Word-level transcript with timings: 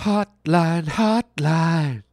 Hotline, 0.00 0.84
hotline. 0.84 2.04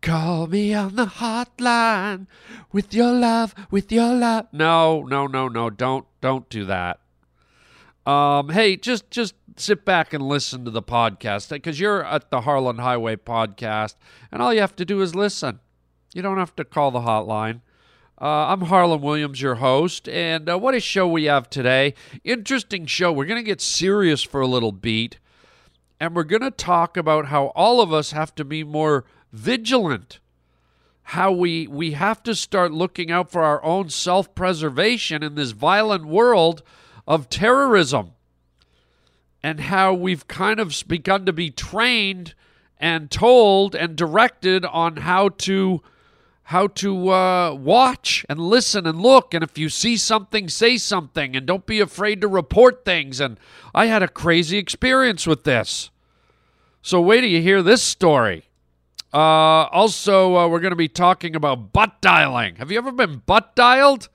Call 0.00 0.46
me 0.46 0.72
on 0.74 0.94
the 0.96 1.06
hotline 1.06 2.26
with 2.70 2.94
your 2.94 3.12
love, 3.12 3.54
with 3.70 3.90
your 3.90 4.14
love. 4.14 4.46
No, 4.52 5.02
no, 5.02 5.26
no, 5.26 5.48
no. 5.48 5.68
Don't 5.68 6.06
don't 6.20 6.48
do 6.48 6.64
that. 6.66 7.00
Um, 8.06 8.50
hey, 8.50 8.76
just 8.76 9.10
just 9.10 9.34
sit 9.56 9.84
back 9.84 10.12
and 10.12 10.22
listen 10.22 10.64
to 10.64 10.70
the 10.70 10.82
podcast 10.82 11.50
because 11.50 11.80
you're 11.80 12.04
at 12.04 12.30
the 12.30 12.42
Harland 12.42 12.80
Highway 12.80 13.16
podcast, 13.16 13.96
and 14.30 14.40
all 14.40 14.54
you 14.54 14.60
have 14.60 14.76
to 14.76 14.84
do 14.84 15.00
is 15.00 15.14
listen. 15.14 15.60
You 16.14 16.22
don't 16.22 16.38
have 16.38 16.54
to 16.56 16.64
call 16.64 16.90
the 16.90 17.00
hotline. 17.00 17.60
Uh, 18.20 18.52
I'm 18.52 18.62
Harland 18.62 19.02
Williams, 19.02 19.40
your 19.40 19.56
host, 19.56 20.08
and 20.08 20.48
uh, 20.48 20.58
what 20.58 20.74
a 20.74 20.80
show 20.80 21.08
we 21.08 21.24
have 21.24 21.50
today. 21.50 21.94
Interesting 22.22 22.86
show. 22.86 23.12
We're 23.12 23.26
to 23.26 23.42
get 23.42 23.60
serious 23.60 24.22
for 24.22 24.40
a 24.40 24.46
little 24.46 24.70
beat, 24.70 25.18
and 26.02 26.16
we're 26.16 26.24
going 26.24 26.42
to 26.42 26.50
talk 26.50 26.96
about 26.96 27.26
how 27.26 27.52
all 27.54 27.80
of 27.80 27.92
us 27.92 28.10
have 28.10 28.34
to 28.34 28.44
be 28.44 28.64
more 28.64 29.04
vigilant. 29.32 30.18
How 31.04 31.30
we, 31.30 31.68
we 31.68 31.92
have 31.92 32.24
to 32.24 32.34
start 32.34 32.72
looking 32.72 33.12
out 33.12 33.30
for 33.30 33.44
our 33.44 33.62
own 33.62 33.88
self 33.88 34.34
preservation 34.34 35.22
in 35.22 35.36
this 35.36 35.52
violent 35.52 36.06
world 36.06 36.64
of 37.06 37.28
terrorism, 37.28 38.14
and 39.44 39.60
how 39.60 39.94
we've 39.94 40.26
kind 40.26 40.58
of 40.58 40.74
begun 40.88 41.24
to 41.24 41.32
be 41.32 41.50
trained 41.50 42.34
and 42.78 43.08
told 43.08 43.76
and 43.76 43.94
directed 43.94 44.64
on 44.64 44.96
how 44.96 45.28
to 45.28 45.82
how 46.42 46.66
to 46.66 47.10
uh, 47.10 47.54
watch 47.54 48.26
and 48.28 48.40
listen 48.40 48.88
and 48.88 49.00
look. 49.00 49.34
And 49.34 49.44
if 49.44 49.56
you 49.56 49.68
see 49.68 49.96
something, 49.96 50.48
say 50.48 50.78
something 50.78 51.36
and 51.36 51.46
don't 51.46 51.64
be 51.64 51.78
afraid 51.78 52.20
to 52.22 52.28
report 52.28 52.84
things. 52.84 53.20
And 53.20 53.38
I 53.72 53.86
had 53.86 54.02
a 54.02 54.08
crazy 54.08 54.58
experience 54.58 55.28
with 55.28 55.44
this. 55.44 55.91
So, 56.82 57.00
wait 57.00 57.20
till 57.20 57.30
you 57.30 57.40
hear 57.40 57.62
this 57.62 57.80
story. 57.80 58.44
Uh, 59.14 59.68
also, 59.70 60.36
uh, 60.36 60.48
we're 60.48 60.60
going 60.60 60.72
to 60.72 60.76
be 60.76 60.88
talking 60.88 61.36
about 61.36 61.72
butt 61.72 62.00
dialing. 62.00 62.56
Have 62.56 62.72
you 62.72 62.78
ever 62.78 62.90
been 62.90 63.22
butt 63.24 63.54
dialed? 63.54 64.08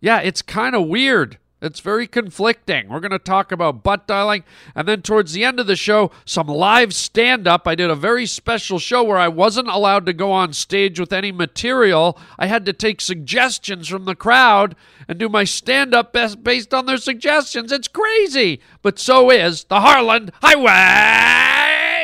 Yeah, 0.00 0.18
it's 0.18 0.42
kind 0.42 0.74
of 0.74 0.88
weird. 0.88 1.38
It's 1.62 1.80
very 1.80 2.06
conflicting. 2.06 2.88
We're 2.88 3.00
going 3.00 3.12
to 3.12 3.18
talk 3.18 3.50
about 3.50 3.82
butt 3.82 4.06
dialing. 4.06 4.44
And 4.74 4.86
then 4.86 5.00
towards 5.00 5.32
the 5.32 5.44
end 5.44 5.58
of 5.60 5.66
the 5.66 5.76
show, 5.76 6.10
some 6.24 6.48
live 6.48 6.92
stand 6.94 7.46
up. 7.46 7.66
I 7.66 7.74
did 7.74 7.88
a 7.88 7.94
very 7.94 8.26
special 8.26 8.78
show 8.78 9.02
where 9.02 9.16
I 9.16 9.28
wasn't 9.28 9.68
allowed 9.68 10.06
to 10.06 10.12
go 10.12 10.32
on 10.32 10.52
stage 10.52 11.00
with 11.00 11.12
any 11.12 11.32
material. 11.32 12.18
I 12.38 12.46
had 12.46 12.66
to 12.66 12.72
take 12.72 13.00
suggestions 13.00 13.88
from 13.88 14.04
the 14.04 14.14
crowd 14.14 14.76
and 15.08 15.18
do 15.18 15.28
my 15.28 15.44
stand 15.44 15.94
up 15.94 16.12
best 16.12 16.42
based 16.42 16.74
on 16.74 16.86
their 16.86 16.98
suggestions. 16.98 17.72
It's 17.72 17.88
crazy. 17.88 18.60
But 18.82 18.98
so 18.98 19.30
is 19.30 19.64
the 19.64 19.80
Harland 19.80 20.32
Highway. 20.42 21.45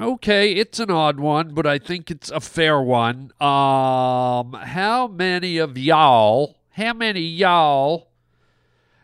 Okay, 0.00 0.52
it's 0.52 0.78
an 0.80 0.90
odd 0.90 1.20
one, 1.20 1.52
but 1.52 1.66
I 1.66 1.78
think 1.78 2.10
it's 2.10 2.30
a 2.30 2.40
fair 2.40 2.80
one. 2.80 3.32
Um, 3.38 4.54
how 4.54 5.06
many 5.12 5.58
of 5.58 5.76
y'all, 5.76 6.56
how 6.70 6.94
many 6.94 7.20
y'all 7.20 8.08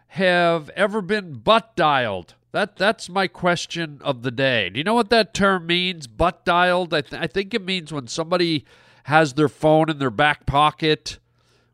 have 0.09 0.71
ever 0.71 1.03
been 1.03 1.35
butt 1.35 1.77
dialed? 1.77 2.35
That 2.53 2.77
that's 2.77 3.11
my 3.11 3.27
question 3.27 4.01
of 4.01 4.23
the 4.23 4.31
day. 4.31 4.71
Do 4.71 4.79
you 4.79 4.85
know 4.85 4.95
what 4.95 5.11
that 5.11 5.35
term 5.35 5.67
means? 5.67 6.07
Butt 6.07 6.47
dialed. 6.47 6.95
I, 6.95 7.03
th- 7.03 7.21
I 7.21 7.27
think 7.27 7.53
it 7.53 7.63
means 7.63 7.93
when 7.93 8.07
somebody 8.07 8.65
has 9.03 9.35
their 9.35 9.51
phone 9.51 9.91
in 9.91 9.99
their 9.99 10.09
back 10.09 10.47
pocket, 10.47 11.19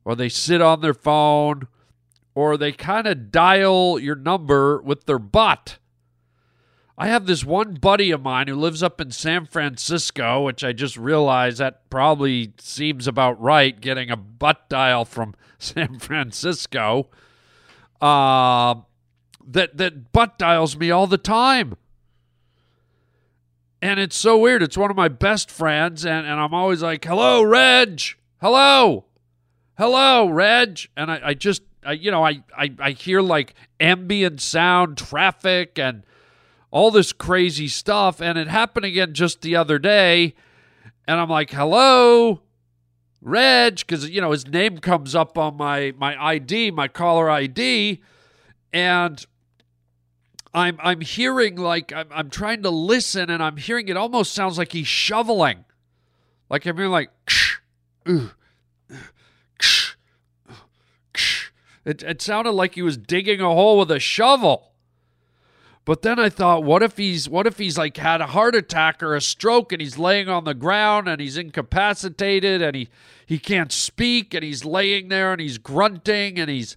or 0.04 0.16
they 0.16 0.28
sit 0.28 0.60
on 0.60 0.80
their 0.80 0.94
phone, 0.94 1.68
or 2.34 2.56
they 2.56 2.72
kind 2.72 3.06
of 3.06 3.30
dial 3.30 4.00
your 4.00 4.16
number 4.16 4.82
with 4.82 5.06
their 5.06 5.20
butt. 5.20 5.78
I 7.02 7.06
have 7.06 7.26
this 7.26 7.44
one 7.44 7.74
buddy 7.74 8.12
of 8.12 8.22
mine 8.22 8.46
who 8.46 8.54
lives 8.54 8.80
up 8.80 9.00
in 9.00 9.10
San 9.10 9.44
Francisco, 9.46 10.44
which 10.44 10.62
I 10.62 10.72
just 10.72 10.96
realized 10.96 11.58
that 11.58 11.90
probably 11.90 12.52
seems 12.60 13.08
about 13.08 13.40
right, 13.40 13.80
getting 13.80 14.08
a 14.08 14.16
butt 14.16 14.68
dial 14.68 15.04
from 15.04 15.34
San 15.58 15.98
Francisco. 15.98 17.08
Uh, 18.00 18.76
that 19.44 19.76
that 19.78 20.12
butt 20.12 20.38
dials 20.38 20.76
me 20.76 20.92
all 20.92 21.08
the 21.08 21.18
time. 21.18 21.74
And 23.82 23.98
it's 23.98 24.14
so 24.14 24.38
weird. 24.38 24.62
It's 24.62 24.78
one 24.78 24.92
of 24.92 24.96
my 24.96 25.08
best 25.08 25.50
friends, 25.50 26.06
and, 26.06 26.24
and 26.24 26.38
I'm 26.38 26.54
always 26.54 26.84
like, 26.84 27.04
hello, 27.04 27.42
Reg. 27.42 28.00
Hello. 28.40 29.06
Hello, 29.76 30.28
Reg. 30.28 30.78
And 30.96 31.10
I, 31.10 31.20
I 31.24 31.34
just 31.34 31.62
I, 31.84 31.94
you 31.94 32.12
know, 32.12 32.24
I, 32.24 32.44
I, 32.56 32.72
I 32.78 32.90
hear 32.92 33.20
like 33.20 33.54
ambient 33.80 34.40
sound, 34.40 34.98
traffic, 34.98 35.80
and 35.80 36.04
all 36.72 36.90
this 36.90 37.12
crazy 37.12 37.68
stuff. 37.68 38.20
And 38.20 38.36
it 38.36 38.48
happened 38.48 38.86
again 38.86 39.12
just 39.12 39.42
the 39.42 39.54
other 39.54 39.78
day. 39.78 40.34
And 41.06 41.20
I'm 41.20 41.28
like, 41.28 41.50
hello, 41.50 42.40
Reg, 43.20 43.76
because, 43.76 44.08
you 44.08 44.20
know, 44.20 44.32
his 44.32 44.48
name 44.48 44.78
comes 44.78 45.14
up 45.14 45.38
on 45.38 45.56
my, 45.56 45.92
my 45.96 46.20
ID, 46.20 46.72
my 46.72 46.88
caller 46.88 47.30
ID. 47.30 48.00
And 48.72 49.24
I'm, 50.54 50.78
I'm 50.82 51.02
hearing 51.02 51.56
like, 51.56 51.92
I'm, 51.92 52.08
I'm 52.10 52.30
trying 52.30 52.62
to 52.62 52.70
listen 52.70 53.30
and 53.30 53.42
I'm 53.42 53.58
hearing 53.58 53.88
it 53.88 53.96
almost 53.96 54.32
sounds 54.32 54.58
like 54.58 54.72
he's 54.72 54.88
shoveling. 54.88 55.64
Like 56.48 56.66
I'm 56.66 56.76
hearing 56.76 56.90
like, 56.90 57.10
ksh, 57.26 57.56
ooh, 58.08 58.30
ksh, 59.58 59.94
ksh. 61.14 61.48
It, 61.84 62.04
it 62.04 62.22
sounded 62.22 62.52
like 62.52 62.76
he 62.76 62.82
was 62.82 62.96
digging 62.96 63.40
a 63.40 63.46
hole 63.46 63.76
with 63.76 63.90
a 63.90 63.98
shovel. 63.98 64.71
But 65.84 66.02
then 66.02 66.18
I 66.20 66.28
thought, 66.28 66.62
what 66.62 66.82
if 66.82 66.96
he's 66.96 67.28
what 67.28 67.46
if 67.46 67.58
he's 67.58 67.76
like 67.76 67.96
had 67.96 68.20
a 68.20 68.28
heart 68.28 68.54
attack 68.54 69.02
or 69.02 69.16
a 69.16 69.20
stroke 69.20 69.72
and 69.72 69.82
he's 69.82 69.98
laying 69.98 70.28
on 70.28 70.44
the 70.44 70.54
ground 70.54 71.08
and 71.08 71.20
he's 71.20 71.36
incapacitated 71.36 72.62
and 72.62 72.76
he 72.76 72.88
he 73.26 73.38
can't 73.38 73.72
speak 73.72 74.32
and 74.32 74.44
he's 74.44 74.64
laying 74.64 75.08
there 75.08 75.32
and 75.32 75.40
he's 75.40 75.58
grunting 75.58 76.38
and 76.38 76.48
he's 76.48 76.76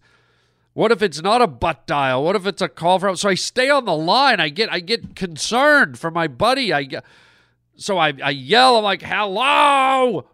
what 0.73 0.91
if 0.91 1.03
it's 1.03 1.21
not 1.21 1.41
a 1.41 1.47
butt 1.47 1.85
dial? 1.85 2.23
What 2.23 2.35
if 2.35 2.47
it's 2.47 2.61
a 2.61 2.67
call 2.67 2.97
from 2.97 3.15
so 3.15 3.29
I 3.29 3.35
stay 3.35 3.69
on 3.69 3.85
the 3.85 3.95
line. 3.95 4.39
I 4.39 4.49
get 4.49 4.71
I 4.73 4.79
get 4.79 5.15
concerned 5.15 5.99
for 5.99 6.09
my 6.09 6.27
buddy. 6.27 6.73
I 6.73 6.87
so 7.77 7.97
I, 7.97 8.13
I 8.23 8.31
yell, 8.31 8.77
I'm 8.77 8.83
like, 8.83 9.01
hello. 9.01 10.25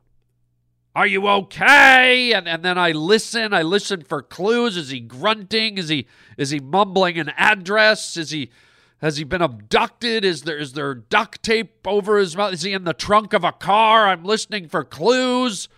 Are 0.93 1.07
you 1.07 1.27
okay? 1.27 2.33
And 2.33 2.47
and 2.47 2.63
then 2.63 2.77
I 2.77 2.91
listen. 2.91 3.53
I 3.53 3.61
listen 3.61 4.01
for 4.01 4.21
clues. 4.21 4.75
Is 4.75 4.89
he 4.89 4.99
grunting? 4.99 5.77
Is 5.77 5.87
he 5.87 6.07
is 6.37 6.49
he 6.49 6.59
mumbling 6.59 7.17
an 7.17 7.29
address? 7.37 8.17
Is 8.17 8.31
he 8.31 8.51
has 8.99 9.17
he 9.17 9.23
been 9.23 9.41
abducted? 9.41 10.25
Is 10.25 10.41
there 10.43 10.57
is 10.57 10.73
there 10.73 10.93
duct 10.93 11.43
tape 11.43 11.87
over 11.87 12.17
his 12.17 12.35
mouth? 12.35 12.53
Is 12.53 12.63
he 12.63 12.73
in 12.73 12.83
the 12.83 12.93
trunk 12.93 13.31
of 13.31 13.45
a 13.45 13.53
car? 13.53 14.07
I'm 14.07 14.25
listening 14.25 14.67
for 14.67 14.83
clues. 14.83 15.69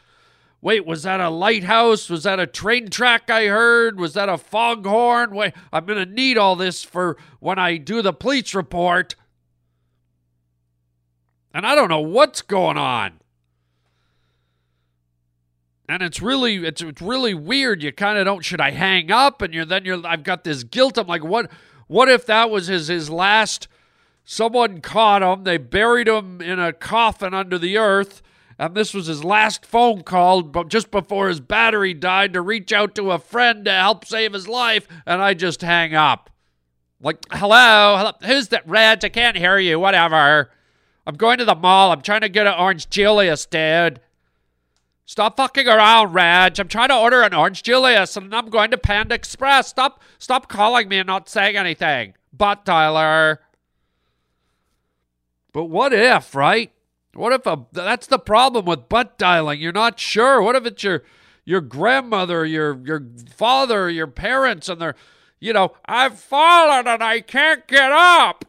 Wait, 0.62 0.86
was 0.86 1.04
that 1.04 1.20
a 1.20 1.30
lighthouse? 1.30 2.10
Was 2.10 2.24
that 2.24 2.40
a 2.40 2.48
train 2.48 2.90
track 2.90 3.30
I 3.30 3.48
heard? 3.48 4.00
Was 4.00 4.14
that 4.14 4.30
a 4.30 4.38
foghorn? 4.38 5.36
Wait, 5.36 5.54
I'm 5.72 5.86
gonna 5.86 6.08
need 6.08 6.40
all 6.40 6.56
this 6.56 6.84
for 6.84 7.18
when 7.40 7.60
I 7.60 7.78
do 7.78 8.02
the 8.02 8.14
police 8.14 8.56
report. 8.56 9.16
And 11.54 11.68
I 11.68 11.76
don't 11.76 11.90
know 11.90 12.02
what's 12.02 12.42
going 12.42 12.78
on 12.78 13.20
and 15.90 16.02
it's 16.02 16.22
really 16.22 16.66
it's, 16.66 16.82
it's 16.82 17.02
really 17.02 17.34
weird 17.34 17.84
you 17.84 17.92
kind 17.92 18.18
of 18.18 18.26
don't 18.26 18.44
should 18.44 18.62
i 18.62 18.72
hang 18.72 19.12
up 19.12 19.42
and 19.42 19.54
you're 19.54 19.66
then 19.66 19.86
you're 19.86 20.06
i've 20.06 20.24
got 20.24 20.44
this 20.44 20.64
guilt 20.64 20.98
i'm 20.98 21.08
like 21.08 21.24
what 21.24 21.52
what 21.88 22.10
if 22.10 22.26
that 22.26 22.50
was 22.50 22.68
his 22.68 22.88
his 22.88 23.10
last 23.10 23.68
someone 24.24 24.82
caught 24.82 25.22
him 25.22 25.44
they 25.44 25.58
buried 25.58 26.08
him 26.08 26.42
in 26.42 26.60
a 26.60 26.72
coffin 26.72 27.34
under 27.34 27.58
the 27.58 27.78
earth 27.78 28.22
and 28.60 28.76
this 28.76 28.94
was 28.94 29.08
his 29.08 29.24
last 29.24 29.66
phone 29.66 30.04
call 30.04 30.44
but 30.44 30.68
just 30.70 30.92
before 30.92 31.28
his 31.28 31.40
battery 31.40 31.94
died 31.94 32.34
to 32.34 32.42
reach 32.42 32.72
out 32.72 32.96
to 32.96 33.12
a 33.12 33.20
friend 33.20 33.66
to 33.66 33.72
help 33.72 34.06
save 34.06 34.34
his 34.34 34.48
life, 34.48 34.88
and 35.06 35.22
I 35.22 35.34
just 35.34 35.62
hang 35.62 35.96
up. 35.96 36.30
Like, 37.02 37.18
hello, 37.32 37.98
hello, 37.98 38.12
who's 38.24 38.50
that? 38.50 38.68
Reg, 38.68 39.04
I 39.04 39.10
can't 39.10 39.38
hear 39.38 39.58
you. 39.58 39.80
Whatever. 39.80 40.52
I'm 41.06 41.16
going 41.16 41.40
to 41.40 41.46
the 41.46 41.56
mall. 41.56 41.92
I'm 41.92 42.02
trying 42.02 42.22
to 42.22 42.30
get 42.30 42.48
an 42.48 42.54
Orange 42.58 42.90
Julius, 42.90 43.46
dude. 43.46 44.00
Stop 45.06 45.38
fucking 45.38 45.68
around, 45.68 46.14
Reg. 46.14 46.60
I'm 46.60 46.68
trying 46.68 46.88
to 46.90 46.98
order 46.98 47.22
an 47.22 47.34
Orange 47.34 47.64
Julius, 47.64 48.16
and 48.16 48.34
I'm 48.34 48.50
going 48.50 48.72
to 48.72 48.78
Panda 48.78 49.16
Express. 49.16 49.68
Stop, 49.68 50.02
stop 50.18 50.48
calling 50.48 50.88
me 50.88 51.00
and 51.00 51.08
not 51.08 51.28
saying 51.28 51.58
anything. 51.58 52.14
Butt 52.32 52.66
dialer. 52.66 53.40
But 55.52 55.66
what 55.66 55.94
if, 55.94 56.34
right? 56.34 56.72
What 57.14 57.32
if 57.32 57.46
a 57.46 57.66
that's 57.72 58.08
the 58.08 58.18
problem 58.18 58.66
with 58.66 58.90
butt 58.90 59.18
dialing? 59.20 59.62
You're 59.62 59.72
not 59.72 60.00
sure. 60.00 60.42
What 60.42 60.56
if 60.56 60.66
it's 60.66 60.84
your 60.84 61.04
your 61.46 61.62
grandmother, 61.62 62.46
your 62.46 62.80
your 62.84 63.06
father, 63.36 63.90
your 63.90 64.08
parents, 64.08 64.68
and 64.68 64.82
they're, 64.82 64.96
you 65.40 65.54
know, 65.54 65.74
I've 65.86 66.20
fallen 66.20 66.88
and 66.88 67.04
I 67.04 67.22
can't 67.22 67.68
get 67.68 67.92
up, 67.92 68.46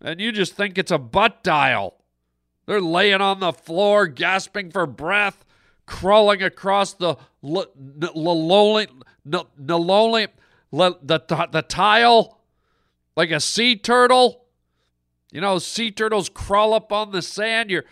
and 0.00 0.20
you 0.20 0.32
just 0.32 0.54
think 0.54 0.78
it's 0.78 0.90
a 0.90 0.98
butt 0.98 1.44
dial. 1.44 1.94
They're 2.66 2.80
laying 2.80 3.20
on 3.20 3.38
the 3.38 3.52
floor, 3.52 4.08
gasping 4.08 4.72
for 4.72 4.86
breath, 4.86 5.44
crawling 5.86 6.42
across 6.42 6.94
the 6.94 7.16
the 7.42 8.10
the 11.52 11.64
tile 11.68 12.38
like 13.16 13.30
a 13.30 13.40
sea 13.40 13.76
turtle. 13.76 14.44
You 15.30 15.40
know, 15.40 15.58
sea 15.58 15.90
turtles 15.90 16.28
crawl 16.28 16.74
up 16.74 16.92
on 16.92 17.12
the 17.12 17.22
sand. 17.22 17.70
Your 17.70 17.84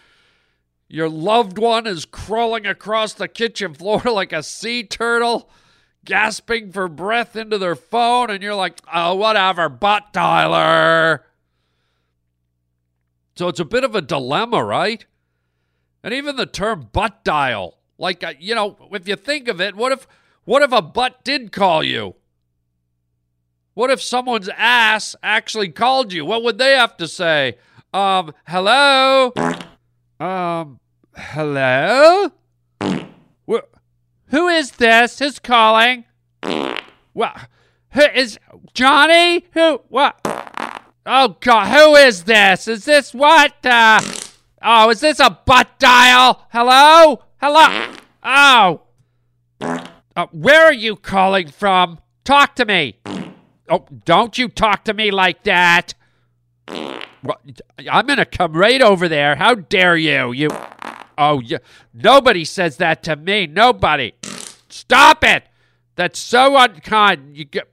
your 0.88 1.08
loved 1.08 1.56
one 1.56 1.86
is 1.86 2.04
crawling 2.04 2.66
across 2.66 3.14
the 3.14 3.28
kitchen 3.28 3.74
floor 3.74 4.00
like 4.04 4.32
a 4.32 4.42
sea 4.42 4.82
turtle, 4.82 5.48
gasping 6.04 6.72
for 6.72 6.88
breath 6.88 7.36
into 7.36 7.58
their 7.58 7.76
phone, 7.76 8.30
and 8.30 8.42
you're 8.42 8.54
like, 8.54 8.80
oh, 8.92 9.14
whatever, 9.14 9.68
butt 9.68 10.12
dialer. 10.12 11.20
So 13.36 13.48
it's 13.48 13.60
a 13.60 13.64
bit 13.64 13.84
of 13.84 13.94
a 13.94 14.02
dilemma, 14.02 14.62
right? 14.62 15.06
And 16.02 16.12
even 16.12 16.36
the 16.36 16.46
term 16.46 16.90
butt 16.92 17.24
dial, 17.24 17.78
like 18.00 18.24
uh, 18.24 18.32
you 18.40 18.54
know, 18.54 18.76
if 18.92 19.06
you 19.06 19.14
think 19.14 19.46
of 19.46 19.60
it, 19.60 19.76
what 19.76 19.92
if 19.92 20.08
what 20.44 20.62
if 20.62 20.72
a 20.72 20.82
butt 20.82 21.22
did 21.22 21.52
call 21.52 21.84
you? 21.84 22.16
What 23.74 23.90
if 23.90 24.02
someone's 24.02 24.48
ass 24.56 25.14
actually 25.22 25.68
called 25.68 26.12
you? 26.12 26.24
What 26.24 26.42
would 26.42 26.58
they 26.58 26.72
have 26.72 26.96
to 26.96 27.06
say? 27.06 27.58
Um, 27.92 28.32
hello? 28.48 29.32
Um, 30.18 30.80
hello? 31.14 32.30
Wh- 32.80 33.68
who 34.28 34.48
is 34.48 34.72
this? 34.72 35.18
Who's 35.18 35.38
calling? 35.38 36.04
Well, 37.12 37.36
who 37.90 38.02
is 38.02 38.38
Johnny? 38.72 39.46
Who? 39.52 39.82
What? 39.88 40.20
Oh 41.04 41.36
God, 41.40 41.68
who 41.68 41.96
is 41.96 42.24
this? 42.24 42.66
Is 42.66 42.86
this 42.86 43.12
what? 43.12 43.54
Uh, 43.64 44.00
oh, 44.62 44.90
is 44.90 45.00
this 45.00 45.20
a 45.20 45.30
butt 45.30 45.78
dial? 45.78 46.46
Hello? 46.50 47.24
Hello? 47.42 47.94
Oh. 48.22 48.82
Uh, 49.62 50.26
where 50.30 50.66
are 50.66 50.74
you 50.74 50.94
calling 50.94 51.48
from? 51.48 51.98
Talk 52.22 52.54
to 52.56 52.66
me. 52.66 52.98
Oh, 53.66 53.86
don't 54.04 54.36
you 54.36 54.48
talk 54.48 54.84
to 54.84 54.92
me 54.92 55.10
like 55.10 55.44
that. 55.44 55.94
I'm 56.68 58.06
going 58.06 58.18
to 58.18 58.26
come 58.26 58.52
right 58.52 58.82
over 58.82 59.08
there. 59.08 59.36
How 59.36 59.54
dare 59.54 59.96
you? 59.96 60.32
You. 60.32 60.50
Oh, 61.16 61.40
you. 61.40 61.60
Nobody 61.94 62.44
says 62.44 62.76
that 62.76 63.02
to 63.04 63.16
me. 63.16 63.46
Nobody. 63.46 64.12
Stop 64.68 65.24
it. 65.24 65.44
That's 65.96 66.18
so 66.18 66.58
unkind. 66.58 67.38
You 67.38 67.46
get. 67.46 67.70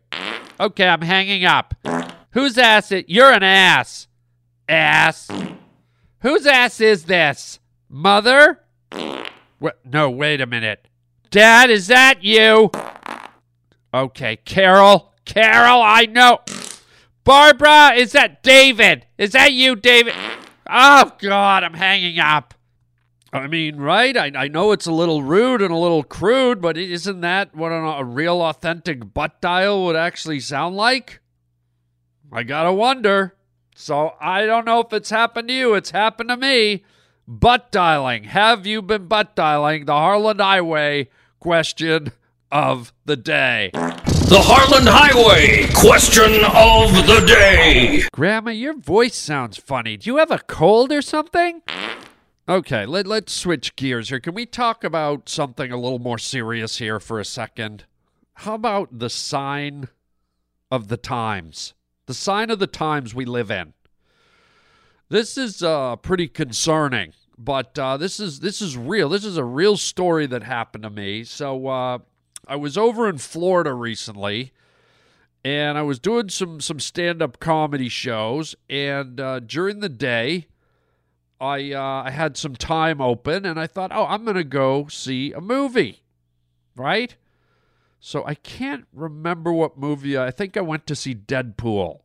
Okay, 0.62 0.88
I'm 0.88 1.02
hanging 1.02 1.44
up. 1.44 1.74
Whose 2.32 2.58
ass 2.58 2.94
it? 2.94 3.10
You're 3.10 3.34
an 3.34 3.44
ass. 3.44 4.08
Ass. 4.70 5.28
Whose 6.22 6.48
ass 6.48 6.80
is 6.80 7.04
this? 7.04 7.60
Mother? 7.90 8.62
What? 9.60 9.80
No, 9.86 10.10
wait 10.10 10.42
a 10.42 10.46
minute. 10.46 10.88
Dad, 11.30 11.70
is 11.70 11.88
that 11.88 12.24
you? 12.24 12.72
Okay, 13.94 14.38
Carol. 14.38 15.14
Carol, 15.26 15.82
I 15.82 16.06
know. 16.06 16.40
Barbara, 17.24 17.94
is 17.96 18.14
that 18.14 18.44
David? 18.44 19.06
Is 19.18 19.32
that 19.32 19.52
you, 19.52 19.76
David? 19.76 20.14
Oh, 20.70 21.12
God, 21.20 21.64
I'm 21.64 21.74
hanging 21.74 22.20
up. 22.20 22.54
I 23.34 23.48
mean, 23.48 23.78
right? 23.78 24.16
I, 24.16 24.32
I 24.36 24.48
know 24.48 24.72
it's 24.72 24.86
a 24.86 24.92
little 24.92 25.22
rude 25.22 25.62
and 25.62 25.74
a 25.74 25.78
little 25.78 26.04
crude, 26.04 26.62
but 26.62 26.78
isn't 26.78 27.22
that 27.22 27.54
what 27.54 27.72
a, 27.72 27.76
a 27.76 28.04
real 28.04 28.42
authentic 28.42 29.14
butt 29.14 29.42
dial 29.42 29.86
would 29.86 29.96
actually 29.96 30.40
sound 30.40 30.76
like? 30.76 31.20
I 32.32 32.44
gotta 32.44 32.72
wonder. 32.72 33.36
So 33.76 34.14
I 34.20 34.46
don't 34.46 34.66
know 34.66 34.80
if 34.80 34.94
it's 34.94 35.10
happened 35.10 35.50
to 35.50 35.54
you. 35.54 35.74
It's 35.76 35.92
happened 35.92 36.30
to 36.30 36.38
me. 36.38 36.84
Butt 37.30 37.74
dialing. 37.74 38.24
Have 38.24 38.66
you 38.66 38.82
been 38.82 39.08
butt 39.08 39.36
dialing? 39.36 39.84
The 39.84 39.92
Harland 39.92 40.40
Highway 40.40 41.10
question 41.42 42.14
of 42.54 42.94
the 43.04 43.18
day. 43.18 43.72
The 43.74 44.42
Harland 44.42 44.88
Highway 44.88 45.68
question 45.74 46.46
of 46.46 47.06
the 47.06 47.26
day. 47.28 48.04
Grandma, 48.14 48.52
your 48.52 48.78
voice 48.78 49.18
sounds 49.18 49.58
funny. 49.58 49.98
Do 49.98 50.10
you 50.10 50.18
have 50.18 50.32
a 50.32 50.40
cold 50.40 50.94
or 50.94 51.02
something? 51.02 51.64
Okay, 52.48 52.86
let, 52.86 53.06
let's 53.06 53.34
switch 53.34 53.76
gears 53.76 54.08
here. 54.08 54.22
Can 54.22 54.34
we 54.34 54.46
talk 54.46 54.86
about 54.86 55.28
something 55.28 55.70
a 55.70 55.78
little 55.78 56.00
more 56.00 56.18
serious 56.18 56.78
here 56.78 56.98
for 56.98 57.20
a 57.20 57.26
second? 57.26 57.84
How 58.36 58.54
about 58.54 59.00
the 59.00 59.10
sign 59.10 59.90
of 60.72 60.88
the 60.88 60.96
times? 60.96 61.74
The 62.06 62.14
sign 62.14 62.50
of 62.52 62.60
the 62.60 62.68
times 62.68 63.14
we 63.14 63.26
live 63.26 63.52
in. 63.52 63.74
This 65.10 65.38
is 65.38 65.64
uh, 65.64 65.96
pretty 65.96 66.28
concerning, 66.28 67.14
but 67.38 67.80
uh, 67.80 67.96
this 67.96 68.20
is 68.20 68.42
this 68.42 68.62
is 68.62 68.76
real. 68.76 69.08
This 69.08 69.24
is 69.24 69.38
a 69.38 69.44
real 69.44 69.78
story 69.78 70.26
that 70.26 70.44
happened 70.44 70.84
to 70.84 70.90
me. 70.90 71.24
So 71.24 71.68
uh, 71.68 72.00
I 72.46 72.58
was 72.58 72.78
over 72.78 73.08
in 73.08 73.18
Florida 73.18 73.74
recently, 73.74 74.52
and 75.46 75.78
I 75.78 75.82
was 75.82 76.00
doing 76.00 76.28
some 76.28 76.60
some 76.60 76.82
stand 76.82 77.22
up 77.22 77.40
comedy 77.40 77.88
shows. 77.88 78.54
And 78.70 79.22
uh, 79.22 79.40
during 79.40 79.80
the 79.80 79.88
day, 79.88 80.48
I 81.40 81.72
uh, 81.72 82.04
I 82.06 82.12
had 82.12 82.36
some 82.36 82.58
time 82.58 83.00
open, 83.00 83.46
and 83.46 83.58
I 83.58 83.66
thought, 83.66 83.92
oh, 83.94 84.08
I'm 84.08 84.26
gonna 84.26 84.44
go 84.44 84.88
see 84.88 85.32
a 85.32 85.40
movie, 85.40 86.04
right? 86.76 87.16
So 88.02 88.26
I 88.26 88.36
can't 88.36 88.86
remember 88.92 89.54
what 89.54 89.78
movie. 89.78 90.18
I 90.18 90.32
think 90.32 90.58
I 90.58 90.62
went 90.62 90.86
to 90.88 90.96
see 90.96 91.16
Deadpool, 91.16 92.02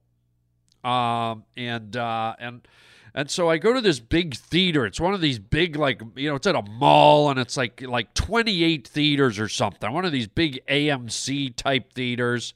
um, 0.85 1.45
and 1.57 1.97
uh, 1.97 2.37
and 2.39 2.67
and 3.15 3.31
so 3.31 3.51
I 3.51 3.59
go 3.59 3.75
to 3.75 3.81
this 3.81 4.01
big 4.01 4.35
theater. 4.35 4.87
It's 4.87 5.01
one 5.01 5.13
of 5.13 5.21
these 5.21 5.39
big, 5.39 5.77
like 5.77 6.01
you 6.17 6.31
know, 6.31 6.37
it's 6.37 6.47
at 6.47 6.55
a 6.55 6.63
mall, 6.63 7.31
and 7.31 7.39
it's 7.39 7.57
like 7.57 7.83
like 7.83 8.15
28 8.15 8.89
theaters 8.89 9.39
or 9.39 9.49
something. 9.49 9.93
One 9.93 10.05
of 10.05 10.13
these 10.13 10.29
big 10.29 10.65
AMC 10.67 11.55
type 11.57 11.93
theaters. 11.93 12.55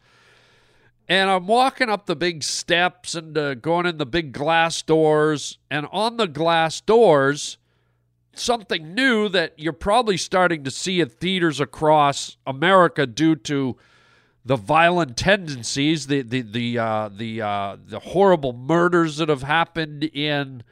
And 1.08 1.30
I'm 1.30 1.46
walking 1.46 1.88
up 1.88 2.06
the 2.06 2.16
big 2.16 2.42
steps 2.42 3.14
and 3.14 3.38
uh, 3.38 3.54
going 3.54 3.86
in 3.86 3.98
the 3.98 4.06
big 4.06 4.32
glass 4.32 4.82
doors, 4.82 5.58
and 5.70 5.86
on 5.92 6.16
the 6.16 6.26
glass 6.26 6.80
doors, 6.80 7.58
something 8.34 8.94
new 8.94 9.28
that 9.28 9.54
you're 9.56 9.72
probably 9.72 10.16
starting 10.16 10.64
to 10.64 10.70
see 10.70 11.00
at 11.00 11.12
theaters 11.12 11.60
across 11.60 12.36
America 12.46 13.06
due 13.06 13.36
to 13.36 13.76
the 14.46 14.56
violent 14.56 15.16
tendencies, 15.16 16.06
the 16.06 16.22
the 16.22 16.40
the 16.42 16.78
uh, 16.78 17.10
the 17.12 17.42
uh, 17.42 17.76
the 17.84 17.98
horrible 17.98 18.52
murders 18.52 19.16
that 19.16 19.28
have 19.28 19.42
happened 19.42 20.04
in 20.04 20.62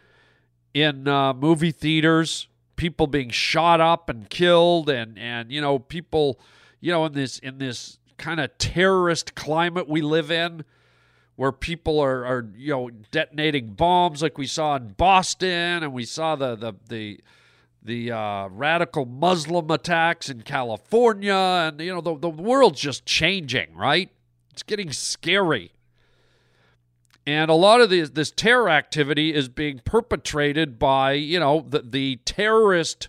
in 0.73 1.09
uh, 1.09 1.35
movie 1.35 1.73
theaters, 1.73 2.47
people 2.77 3.09
being 3.09 3.31
shot 3.31 3.81
up 3.81 4.09
and 4.09 4.31
killed, 4.31 4.89
and 4.89 5.19
and 5.19 5.51
you 5.51 5.61
know 5.61 5.81
people, 5.81 6.39
you 6.81 6.93
know 6.93 7.05
in 7.05 7.15
this 7.15 7.41
in 7.41 7.59
this 7.59 7.99
kind 8.17 8.39
of 8.39 8.57
terrorist 8.59 9.35
climate 9.35 9.89
we 9.89 10.03
live 10.03 10.31
in, 10.31 10.65
where 11.35 11.51
people 11.51 11.99
are 11.99 12.25
are 12.25 12.47
you 12.57 12.71
know 12.71 12.91
detonating 13.11 13.71
bombs 13.71 14.23
like 14.23 14.39
we 14.39 14.47
saw 14.47 14.77
in 14.77 14.93
Boston, 14.93 15.83
and 15.83 15.93
we 15.93 16.05
saw 16.05 16.37
the 16.37 16.55
the 16.55 16.75
the 16.89 17.21
the 17.85 18.11
uh, 18.11 18.49
radical 18.49 19.05
Muslim 19.05 19.71
attacks 19.71 20.31
in 20.31 20.43
California, 20.43 21.35
and 21.35 21.81
you 21.81 21.93
know 21.93 22.01
the 22.01 22.17
the 22.17 22.31
world's 22.31 22.81
just 22.81 23.05
changing, 23.05 23.75
right? 23.75 24.11
It's 24.51 24.63
getting 24.63 24.91
scary, 24.91 25.73
and 27.27 27.51
a 27.51 27.55
lot 27.55 27.81
of 27.81 27.91
this 27.91 28.11
this 28.11 28.31
terror 28.31 28.71
activity 28.71 29.35
is 29.35 29.49
being 29.49 29.81
perpetrated 29.85 30.79
by 30.79 31.13
you 31.13 31.39
know 31.39 31.65
the 31.69 31.81
the 31.81 32.17
terrorist, 32.25 33.09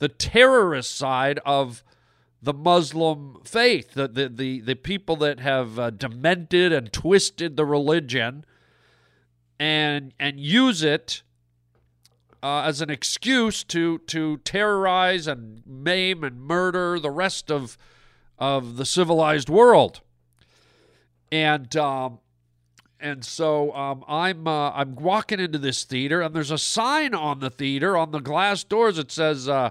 the 0.00 0.08
terrorist 0.08 0.96
side 0.96 1.38
of 1.46 1.84
the 2.42 2.54
Muslim 2.54 3.40
faith, 3.44 3.94
the 3.94 4.08
the 4.08 4.28
the, 4.28 4.60
the 4.60 4.74
people 4.74 5.14
that 5.16 5.38
have 5.38 5.78
uh, 5.78 5.90
demented 5.90 6.72
and 6.72 6.92
twisted 6.92 7.56
the 7.56 7.64
religion, 7.64 8.44
and 9.60 10.12
and 10.18 10.40
use 10.40 10.82
it 10.82 11.22
uh, 12.42 12.62
as 12.62 12.80
an 12.80 12.90
excuse 12.90 13.64
to 13.64 13.98
to 13.98 14.38
terrorize 14.38 15.26
and 15.26 15.62
maim 15.66 16.24
and 16.24 16.40
murder 16.40 16.98
the 16.98 17.10
rest 17.10 17.50
of 17.50 17.76
of 18.38 18.76
the 18.76 18.86
civilized 18.86 19.48
world. 19.48 20.00
And 21.30 21.74
um, 21.76 22.18
and 22.98 23.24
so 23.24 23.74
um, 23.74 24.04
I'm 24.08 24.46
uh, 24.46 24.70
I'm 24.70 24.94
walking 24.96 25.40
into 25.40 25.58
this 25.58 25.84
theater, 25.84 26.20
and 26.20 26.34
there's 26.34 26.50
a 26.50 26.58
sign 26.58 27.14
on 27.14 27.40
the 27.40 27.50
theater 27.50 27.96
on 27.96 28.10
the 28.10 28.20
glass 28.20 28.64
doors 28.64 28.96
that 28.96 29.10
says 29.10 29.48
uh, 29.48 29.70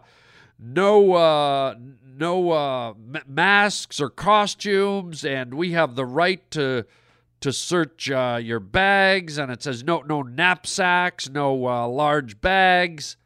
no 0.58 1.14
uh, 1.14 1.76
no 2.04 2.52
uh, 2.52 2.94
masks 3.28 4.00
or 4.00 4.10
costumes, 4.10 5.26
and 5.26 5.54
we 5.54 5.72
have 5.72 5.96
the 5.96 6.06
right 6.06 6.50
to 6.52 6.86
to 7.42 7.54
search 7.54 8.12
uh, 8.12 8.40
your 8.42 8.60
bags, 8.60 9.38
and 9.38 9.52
it 9.52 9.64
says 9.64 9.84
no 9.84 10.02
no 10.02 10.22
knapsacks, 10.22 11.30
no 11.30 11.68
uh, 11.68 11.88
large 11.88 12.42
bags, 12.42 13.18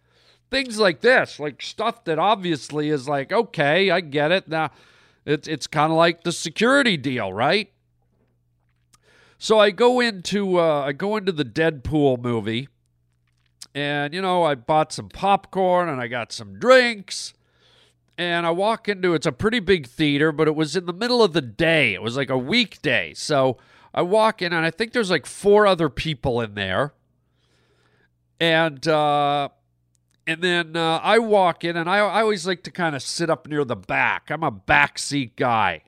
things 0.51 0.77
like 0.77 1.01
this, 1.01 1.39
like 1.39 1.62
stuff 1.62 2.03
that 2.05 2.20
obviously 2.20 2.89
is 2.89 3.08
like 3.08 3.32
okay, 3.32 3.89
I 3.89 4.01
get 4.01 4.32
it 4.32 4.48
now. 4.48 4.72
It's 5.25 5.48
it's 5.48 5.67
kind 5.67 5.91
of 5.91 5.98
like 5.98 6.24
the 6.24 6.32
security 6.32 6.98
deal, 6.98 7.34
right? 7.34 7.72
So 9.38 9.60
I 9.60 9.72
go 9.72 10.00
into 10.00 10.60
uh, 10.60 10.86
I 10.86 10.93
go 10.93 11.17
into 11.17 11.32
the 11.32 11.46
Deadpool 11.46 12.22
movie, 12.22 12.70
and 13.74 14.13
you 14.13 14.22
know 14.22 14.43
I 14.43 14.55
bought 14.55 14.93
some 14.93 15.10
popcorn 15.10 15.89
and 15.89 16.00
I 16.00 16.08
got 16.08 16.32
some 16.32 16.60
drinks, 16.60 17.34
and 18.17 18.46
I 18.46 18.51
walk 18.51 18.88
into 18.88 19.15
it's 19.15 19.25
a 19.25 19.32
pretty 19.32 19.60
big 19.60 19.88
theater, 19.88 20.32
but 20.32 20.48
it 20.48 20.55
was 20.55 20.75
in 20.75 20.86
the 20.86 20.93
middle 20.93 21.24
of 21.24 21.34
the 21.34 21.41
day. 21.41 21.93
It 21.93 22.01
was 22.01 22.15
like 22.15 22.29
a 22.29 22.38
weekday, 22.38 23.13
so 23.15 23.58
I 23.93 24.01
walk 24.01 24.41
in 24.41 24.53
and 24.53 24.65
I 24.65 24.71
think 24.71 24.91
there's 24.91 25.12
like 25.12 25.25
four 25.25 25.67
other 25.67 25.89
people 25.89 26.41
in 26.41 26.55
there, 26.55 26.93
and 28.39 28.85
uh, 28.88 29.50
and 30.25 30.41
then 30.41 30.75
uh, 30.75 31.00
I 31.03 31.19
walk 31.19 31.63
in 31.63 31.77
and 31.77 31.89
I 31.89 31.97
I 32.00 32.21
always 32.21 32.47
like 32.47 32.63
to 32.63 32.71
kind 32.71 32.95
of 32.95 33.01
sit 33.01 33.29
up 33.29 33.47
near 33.47 33.63
the 33.63 33.75
back. 33.75 34.31
I'm 34.31 34.43
a 34.43 34.51
backseat 34.51 35.35
guy. 35.35 35.83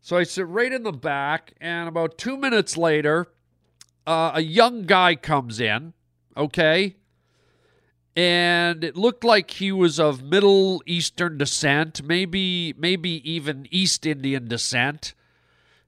So 0.00 0.18
I 0.18 0.24
sit 0.24 0.46
right 0.46 0.70
in 0.70 0.82
the 0.82 0.92
back, 0.92 1.54
and 1.62 1.88
about 1.88 2.18
two 2.18 2.36
minutes 2.36 2.76
later, 2.76 3.28
uh, 4.06 4.32
a 4.34 4.42
young 4.42 4.82
guy 4.82 5.14
comes 5.14 5.60
in, 5.60 5.94
okay? 6.36 6.96
And 8.14 8.84
it 8.84 8.98
looked 8.98 9.24
like 9.24 9.50
he 9.50 9.72
was 9.72 9.98
of 9.98 10.22
Middle 10.22 10.82
Eastern 10.84 11.38
descent, 11.38 12.02
maybe 12.02 12.74
maybe 12.76 13.28
even 13.28 13.66
East 13.70 14.04
Indian 14.04 14.46
descent. 14.46 15.14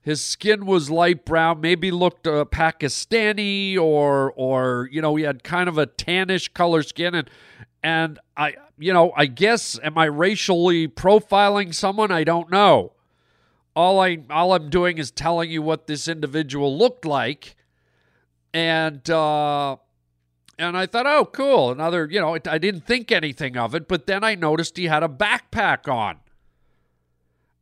His 0.06 0.20
skin 0.20 0.66
was 0.66 0.88
light 0.88 1.24
brown, 1.24 1.60
maybe 1.60 1.90
looked 1.90 2.28
uh, 2.28 2.44
Pakistani 2.44 3.76
or 3.76 4.32
or 4.36 4.88
you 4.92 5.02
know 5.02 5.16
he 5.16 5.24
had 5.24 5.42
kind 5.42 5.68
of 5.68 5.78
a 5.78 5.86
tannish 5.88 6.54
color 6.54 6.84
skin. 6.84 7.12
And 7.16 7.28
and 7.82 8.20
I 8.36 8.54
you 8.78 8.92
know 8.92 9.12
I 9.16 9.26
guess 9.26 9.80
am 9.82 9.98
I 9.98 10.04
racially 10.04 10.86
profiling 10.86 11.74
someone? 11.74 12.12
I 12.12 12.22
don't 12.22 12.52
know. 12.52 12.92
All 13.74 13.98
I 13.98 14.18
all 14.30 14.54
I'm 14.54 14.70
doing 14.70 14.98
is 14.98 15.10
telling 15.10 15.50
you 15.50 15.60
what 15.60 15.88
this 15.88 16.06
individual 16.06 16.78
looked 16.78 17.04
like, 17.04 17.56
and 18.54 19.10
uh, 19.10 19.74
and 20.56 20.76
I 20.76 20.86
thought, 20.86 21.06
oh, 21.08 21.24
cool, 21.24 21.72
another. 21.72 22.08
You 22.08 22.20
know, 22.20 22.38
I 22.46 22.58
didn't 22.58 22.86
think 22.86 23.10
anything 23.10 23.56
of 23.56 23.74
it, 23.74 23.88
but 23.88 24.06
then 24.06 24.22
I 24.22 24.36
noticed 24.36 24.76
he 24.76 24.84
had 24.84 25.02
a 25.02 25.08
backpack 25.08 25.92
on, 25.92 26.20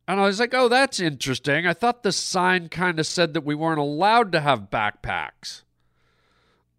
and 0.07 0.19
I 0.19 0.25
was 0.25 0.39
like, 0.39 0.53
oh, 0.53 0.67
that's 0.67 0.99
interesting. 0.99 1.65
I 1.65 1.73
thought 1.73 2.03
the 2.03 2.11
sign 2.11 2.69
kind 2.69 2.99
of 2.99 3.07
said 3.07 3.33
that 3.33 3.43
we 3.43 3.55
weren't 3.55 3.79
allowed 3.79 4.31
to 4.33 4.41
have 4.41 4.69
backpacks. 4.69 5.63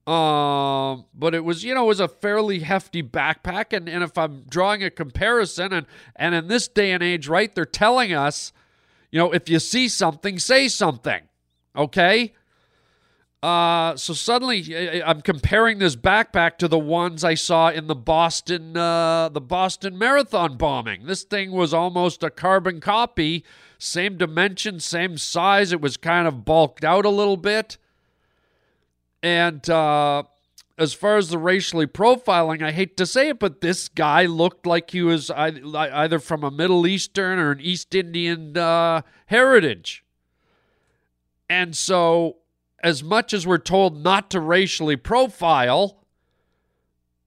Um, 0.06 1.06
but 1.12 1.34
it 1.34 1.44
was, 1.44 1.64
you 1.64 1.74
know, 1.74 1.84
it 1.84 1.88
was 1.88 2.00
a 2.00 2.06
fairly 2.06 2.60
hefty 2.60 3.02
backpack, 3.02 3.76
and, 3.76 3.88
and 3.88 4.04
if 4.04 4.16
I'm 4.16 4.44
drawing 4.48 4.84
a 4.84 4.90
comparison, 4.90 5.72
and 5.72 5.86
and 6.14 6.34
in 6.34 6.46
this 6.46 6.68
day 6.68 6.92
and 6.92 7.02
age, 7.02 7.26
right, 7.26 7.52
they're 7.52 7.64
telling 7.64 8.12
us 8.12 8.52
you 9.10 9.22
know, 9.22 9.32
if 9.32 9.48
you 9.48 9.58
see 9.58 9.88
something, 9.88 10.38
say 10.38 10.68
something. 10.68 11.22
Okay? 11.74 12.34
Uh, 13.42 13.94
so 13.96 14.12
suddenly 14.12 15.02
I'm 15.04 15.20
comparing 15.20 15.78
this 15.78 15.94
backpack 15.94 16.56
to 16.58 16.68
the 16.68 16.78
ones 16.78 17.22
I 17.22 17.34
saw 17.34 17.68
in 17.68 17.86
the 17.86 17.94
Boston 17.94 18.76
uh, 18.76 19.28
the 19.28 19.40
Boston 19.40 19.96
Marathon 19.98 20.56
bombing. 20.56 21.06
This 21.06 21.22
thing 21.22 21.52
was 21.52 21.74
almost 21.74 22.22
a 22.22 22.30
carbon 22.30 22.80
copy, 22.80 23.44
same 23.78 24.16
dimension, 24.16 24.80
same 24.80 25.18
size. 25.18 25.70
It 25.70 25.80
was 25.80 25.96
kind 25.96 26.26
of 26.26 26.44
bulked 26.44 26.84
out 26.84 27.04
a 27.04 27.10
little 27.10 27.36
bit. 27.36 27.76
And 29.22 29.68
uh, 29.68 30.24
as 30.78 30.94
far 30.94 31.16
as 31.16 31.30
the 31.30 31.38
racially 31.38 31.86
profiling, 31.86 32.62
I 32.62 32.72
hate 32.72 32.96
to 32.98 33.06
say 33.06 33.28
it, 33.30 33.38
but 33.38 33.60
this 33.60 33.88
guy 33.88 34.26
looked 34.26 34.66
like 34.66 34.90
he 34.90 35.02
was 35.02 35.30
either 35.30 36.18
from 36.18 36.44
a 36.44 36.50
Middle 36.50 36.86
Eastern 36.86 37.38
or 37.38 37.52
an 37.52 37.60
East 37.60 37.94
Indian 37.94 38.56
uh, 38.56 39.02
heritage. 39.26 40.04
And 41.48 41.76
so, 41.76 42.38
as 42.86 43.02
much 43.02 43.34
as 43.34 43.44
we're 43.44 43.58
told 43.58 44.00
not 44.00 44.30
to 44.30 44.38
racially 44.38 44.94
profile, 44.94 46.04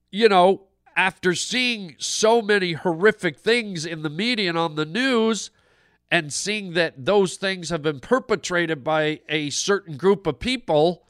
you 0.09 0.29
know, 0.29 0.61
after 0.95 1.35
seeing 1.35 1.95
so 1.97 2.41
many 2.41 2.71
horrific 2.71 3.37
things 3.37 3.85
in 3.85 4.01
the 4.01 4.09
media 4.09 4.47
and 4.47 4.57
on 4.57 4.75
the 4.75 4.85
news, 4.85 5.51
and 6.09 6.31
seeing 6.31 6.75
that 6.75 7.05
those 7.05 7.35
things 7.35 7.71
have 7.71 7.81
been 7.81 7.99
perpetrated 7.99 8.85
by 8.85 9.19
a 9.27 9.49
certain 9.49 9.97
group 9.97 10.25
of 10.25 10.39
people 10.39 11.05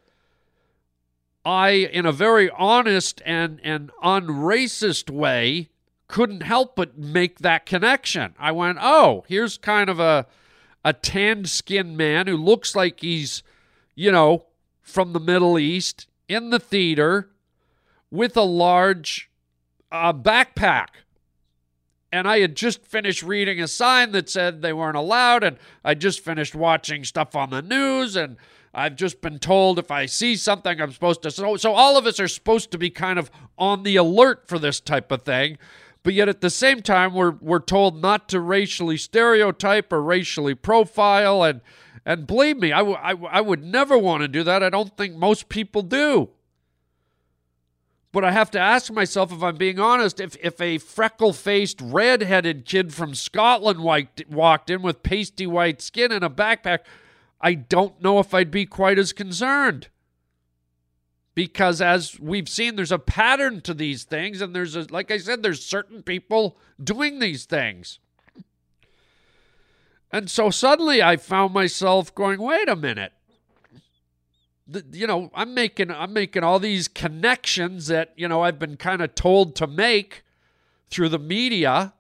I, 1.45 1.69
in 1.69 2.07
a 2.07 2.11
very 2.11 2.49
honest 2.49 3.21
and, 3.27 3.61
and 3.63 3.91
unracist 4.03 5.11
way, 5.11 5.69
couldn't 6.07 6.41
help 6.41 6.75
but 6.75 6.97
make 6.97 7.37
that 7.39 7.67
connection. 7.67 8.33
I 8.39 8.51
went, 8.51 8.79
oh, 8.81 9.25
here's 9.27 9.59
kind 9.59 9.91
of 9.91 9.99
a 9.99 10.25
a 10.83 10.93
tanned 10.93 11.49
skinned 11.49 11.97
man 11.97 12.25
who 12.25 12.37
looks 12.37 12.75
like 12.75 13.01
he's, 13.01 13.43
you 13.99 14.13
know, 14.13 14.45
from 14.81 15.11
the 15.11 15.19
Middle 15.19 15.59
East 15.59 16.07
in 16.29 16.51
the 16.51 16.59
theater 16.59 17.31
with 18.09 18.37
a 18.37 18.43
large 18.43 19.29
uh, 19.91 20.13
backpack. 20.13 20.87
And 22.09 22.25
I 22.25 22.39
had 22.39 22.55
just 22.55 22.85
finished 22.85 23.23
reading 23.23 23.59
a 23.59 23.67
sign 23.67 24.13
that 24.13 24.29
said 24.29 24.61
they 24.61 24.71
weren't 24.71 24.95
allowed, 24.95 25.43
and 25.43 25.57
I 25.83 25.95
just 25.95 26.21
finished 26.21 26.55
watching 26.55 27.03
stuff 27.03 27.35
on 27.35 27.49
the 27.49 27.61
news, 27.61 28.15
and 28.15 28.37
I've 28.73 28.95
just 28.95 29.19
been 29.19 29.37
told 29.37 29.77
if 29.77 29.91
I 29.91 30.05
see 30.05 30.37
something, 30.37 30.79
I'm 30.79 30.93
supposed 30.93 31.21
to. 31.23 31.31
So, 31.31 31.57
so 31.57 31.73
all 31.73 31.97
of 31.97 32.05
us 32.05 32.21
are 32.21 32.29
supposed 32.29 32.71
to 32.71 32.77
be 32.77 32.89
kind 32.89 33.19
of 33.19 33.29
on 33.57 33.83
the 33.83 33.97
alert 33.97 34.47
for 34.47 34.57
this 34.57 34.79
type 34.79 35.11
of 35.11 35.23
thing. 35.23 35.57
But 36.03 36.13
yet 36.13 36.29
at 36.29 36.39
the 36.39 36.49
same 36.49 36.81
time, 36.81 37.13
we're, 37.13 37.31
we're 37.41 37.59
told 37.59 38.01
not 38.01 38.29
to 38.29 38.39
racially 38.39 38.95
stereotype 38.95 39.91
or 39.91 40.01
racially 40.01 40.55
profile. 40.55 41.43
And, 41.43 41.59
and 42.09 42.25
believe 42.25 42.57
me, 42.57 42.73
I, 42.73 42.79
w- 42.79 42.97
I, 42.99 43.11
w- 43.11 43.29
I 43.31 43.39
would 43.39 43.63
never 43.63 43.95
want 43.95 44.23
to 44.23 44.27
do 44.27 44.41
that. 44.41 44.63
I 44.63 44.71
don't 44.71 44.97
think 44.97 45.15
most 45.15 45.47
people 45.47 45.83
do. 45.83 46.29
But 48.11 48.25
I 48.25 48.31
have 48.31 48.49
to 48.49 48.59
ask 48.59 48.91
myself 48.91 49.31
if 49.31 49.43
I'm 49.43 49.57
being 49.57 49.79
honest, 49.79 50.19
if, 50.19 50.35
if 50.41 50.59
a 50.59 50.79
freckle 50.79 51.33
faced, 51.33 51.79
red 51.79 52.23
headed 52.23 52.65
kid 52.65 52.95
from 52.95 53.13
Scotland 53.13 53.83
walked 53.83 54.71
in 54.71 54.81
with 54.81 55.03
pasty 55.03 55.45
white 55.45 55.83
skin 55.83 56.11
and 56.11 56.25
a 56.25 56.29
backpack, 56.29 56.79
I 57.39 57.53
don't 57.53 58.01
know 58.01 58.17
if 58.17 58.33
I'd 58.33 58.49
be 58.49 58.65
quite 58.65 58.97
as 58.97 59.13
concerned. 59.13 59.89
Because 61.35 61.79
as 61.79 62.19
we've 62.19 62.49
seen, 62.49 62.75
there's 62.75 62.91
a 62.91 62.97
pattern 62.97 63.61
to 63.61 63.75
these 63.75 64.03
things, 64.03 64.41
and 64.41 64.55
there's 64.55 64.75
a, 64.75 64.87
like 64.89 65.11
I 65.11 65.19
said, 65.19 65.43
there's 65.43 65.63
certain 65.63 66.01
people 66.01 66.57
doing 66.83 67.19
these 67.19 67.45
things. 67.45 67.99
And 70.11 70.29
so 70.29 70.49
suddenly 70.49 71.03
I 71.03 71.17
found 71.17 71.53
myself 71.53 72.13
going, 72.15 72.41
wait 72.41 72.67
a 72.67 72.75
minute. 72.75 73.13
The, 74.67 74.85
you 74.91 75.07
know, 75.07 75.31
I'm 75.33 75.53
making 75.53 75.89
I'm 75.91 76.13
making 76.13 76.43
all 76.43 76.59
these 76.59 76.87
connections 76.87 77.87
that, 77.87 78.13
you 78.15 78.27
know, 78.27 78.41
I've 78.41 78.59
been 78.59 78.77
kind 78.77 79.01
of 79.01 79.15
told 79.15 79.55
to 79.57 79.67
make 79.67 80.23
through 80.89 81.09
the 81.09 81.19
media 81.19 81.93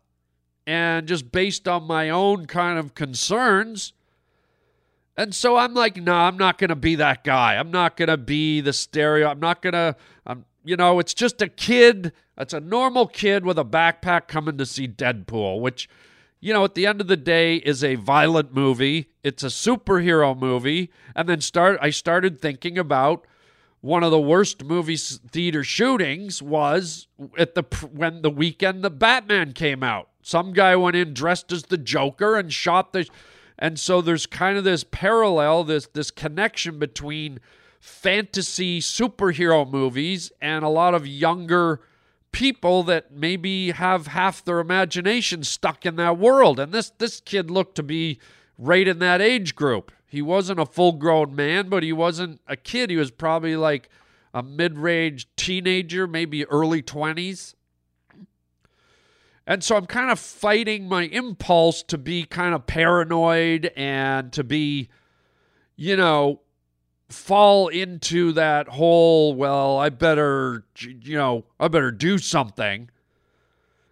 and 0.67 1.07
just 1.07 1.31
based 1.31 1.67
on 1.67 1.83
my 1.83 2.09
own 2.09 2.45
kind 2.45 2.77
of 2.77 2.93
concerns 2.93 3.93
and 5.19 5.35
so 5.35 5.57
I'm 5.57 5.73
like, 5.73 5.97
no, 5.97 6.13
nah, 6.13 6.29
I'm 6.29 6.37
not 6.37 6.57
going 6.57 6.69
to 6.69 6.77
be 6.77 6.95
that 6.95 7.25
guy. 7.25 7.57
I'm 7.57 7.71
not 7.71 7.97
going 7.97 8.07
to 8.07 8.15
be 8.15 8.61
the 8.61 8.71
stereo. 8.71 9.27
I'm 9.27 9.41
not 9.41 9.61
going 9.61 9.73
to, 9.73 9.97
I'm, 10.25 10.45
you 10.63 10.77
know, 10.77 10.99
it's 10.99 11.13
just 11.13 11.41
a 11.41 11.49
kid. 11.49 12.13
It's 12.37 12.53
a 12.53 12.61
normal 12.61 13.05
kid 13.05 13.43
with 13.43 13.59
a 13.59 13.65
backpack 13.65 14.29
coming 14.29 14.57
to 14.57 14.65
see 14.65 14.87
Deadpool, 14.87 15.59
which, 15.59 15.89
you 16.39 16.53
know, 16.53 16.63
at 16.63 16.75
the 16.75 16.85
end 16.85 17.01
of 17.01 17.07
the 17.07 17.17
day 17.17 17.57
is 17.57 17.83
a 17.83 17.95
violent 17.95 18.53
movie. 18.53 19.09
It's 19.23 19.43
a 19.43 19.47
superhero 19.47 20.37
movie. 20.37 20.91
And 21.15 21.27
then 21.27 21.41
start, 21.41 21.77
I 21.81 21.89
started 21.89 22.39
thinking 22.39 22.77
about 22.77 23.25
one 23.81 24.03
of 24.03 24.11
the 24.11 24.19
worst 24.19 24.63
movie 24.63 24.97
theater 24.97 25.63
shootings 25.63 26.41
was 26.41 27.07
at 27.37 27.55
the 27.55 27.63
when 27.91 28.21
the 28.21 28.29
weekend 28.29 28.83
the 28.83 28.89
Batman 28.89 29.53
came 29.53 29.83
out. 29.83 30.09
Some 30.21 30.53
guy 30.53 30.75
went 30.75 30.95
in 30.95 31.13
dressed 31.13 31.51
as 31.51 31.63
the 31.63 31.77
Joker 31.77 32.37
and 32.37 32.51
shot 32.51 32.93
the 32.93 33.07
and 33.57 33.79
so 33.79 34.01
there's 34.01 34.25
kind 34.25 34.57
of 34.57 34.63
this 34.63 34.83
parallel, 34.83 35.63
this 35.63 35.87
this 35.87 36.11
connection 36.11 36.77
between 36.77 37.39
fantasy 37.79 38.81
superhero 38.81 39.69
movies 39.69 40.31
and 40.41 40.65
a 40.65 40.69
lot 40.69 40.93
of 40.93 41.07
younger 41.07 41.81
people 42.31 42.83
that 42.83 43.11
maybe 43.11 43.71
have 43.71 44.07
half 44.07 44.43
their 44.43 44.59
imagination 44.59 45.43
stuck 45.43 45.85
in 45.85 45.95
that 45.97 46.17
world. 46.17 46.59
And 46.59 46.71
this 46.71 46.91
this 46.97 47.19
kid 47.19 47.49
looked 47.49 47.75
to 47.75 47.83
be 47.83 48.19
right 48.57 48.87
in 48.87 48.99
that 48.99 49.21
age 49.21 49.55
group. 49.55 49.91
He 50.05 50.21
wasn't 50.21 50.59
a 50.59 50.65
full 50.65 50.93
grown 50.93 51.35
man, 51.35 51.69
but 51.69 51.83
he 51.83 51.93
wasn't 51.93 52.41
a 52.47 52.55
kid. 52.55 52.89
He 52.89 52.95
was 52.97 53.11
probably 53.11 53.55
like 53.55 53.89
a 54.33 54.41
mid 54.43 54.77
range 54.77 55.27
teenager, 55.35 56.07
maybe 56.07 56.45
early 56.45 56.81
20s. 56.81 57.53
And 59.45 59.63
so 59.63 59.75
I'm 59.75 59.87
kind 59.87 60.11
of 60.11 60.19
fighting 60.19 60.87
my 60.87 61.03
impulse 61.03 61.81
to 61.83 61.97
be 61.97 62.23
kind 62.23 62.53
of 62.53 62.67
paranoid 62.67 63.71
and 63.75 64.31
to 64.33 64.43
be, 64.43 64.89
you 65.75 65.95
know, 65.95 66.41
fall 67.09 67.67
into 67.67 68.31
that 68.33 68.69
whole, 68.69 69.33
well, 69.33 69.77
I 69.77 69.89
better, 69.89 70.65
you 70.79 71.17
know, 71.17 71.45
I 71.59 71.67
better 71.67 71.91
do 71.91 72.17
something. 72.17 72.89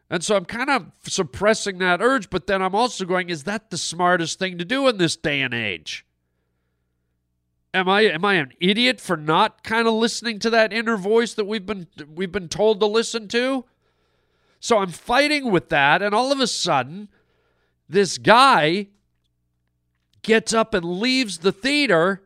And 0.10 0.24
so 0.24 0.36
I'm 0.38 0.46
kind 0.46 0.70
of 0.70 0.92
suppressing 1.04 1.80
that 1.80 2.02
urge, 2.02 2.30
but 2.30 2.48
then 2.48 2.62
I'm 2.62 2.76
also 2.76 3.04
going, 3.06 3.30
is 3.30 3.44
that 3.44 3.72
the 3.72 3.78
smartest 3.78 4.40
thing 4.40 4.58
to 4.58 4.66
do 4.66 4.88
in 4.88 4.98
this 4.98 5.18
day 5.18 5.42
and 5.42 5.54
age? 5.54 6.06
Am 7.74 7.90
I 7.90 8.02
am 8.02 8.24
I 8.24 8.36
an 8.36 8.54
idiot 8.60 9.02
for 9.02 9.18
not 9.18 9.64
kind 9.64 9.88
of 9.88 9.94
listening 9.94 10.40
to 10.40 10.50
that 10.52 10.72
inner 10.72 10.96
voice 10.96 11.34
that 11.34 11.46
we've 11.46 11.66
been 11.66 11.88
we've 12.16 12.32
been 12.32 12.48
told 12.48 12.80
to 12.80 12.86
listen 12.86 13.28
to? 13.28 13.66
So 14.60 14.78
I'm 14.78 14.90
fighting 14.90 15.52
with 15.52 15.70
that, 15.70 16.02
and 16.02 16.16
all 16.16 16.32
of 16.32 16.40
a 16.40 16.48
sudden, 16.48 17.10
this 17.90 18.18
guy 18.18 18.88
gets 20.24 20.54
up 20.54 20.74
and 20.74 20.86
leaves 20.86 21.40
the 21.40 21.52
theater, 21.52 22.24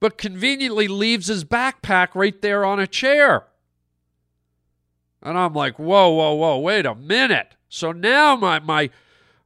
but 0.00 0.18
conveniently 0.18 0.88
leaves 0.88 1.26
his 1.28 1.44
backpack 1.44 2.08
right 2.14 2.40
there 2.40 2.64
on 2.64 2.80
a 2.80 2.86
chair. 2.86 3.44
And 5.22 5.38
I'm 5.38 5.52
like, 5.52 5.78
whoa, 5.78 6.08
whoa, 6.08 6.32
whoa, 6.34 6.58
wait 6.58 6.86
a 6.86 6.94
minute. 6.94 7.54
So 7.68 7.92
now 7.92 8.34
my 8.34 8.58
my 8.58 8.90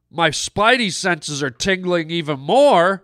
my 0.09 0.29
spidey 0.29 0.91
senses 0.91 1.43
are 1.43 1.49
tingling 1.49 2.09
even 2.09 2.39
more. 2.39 3.03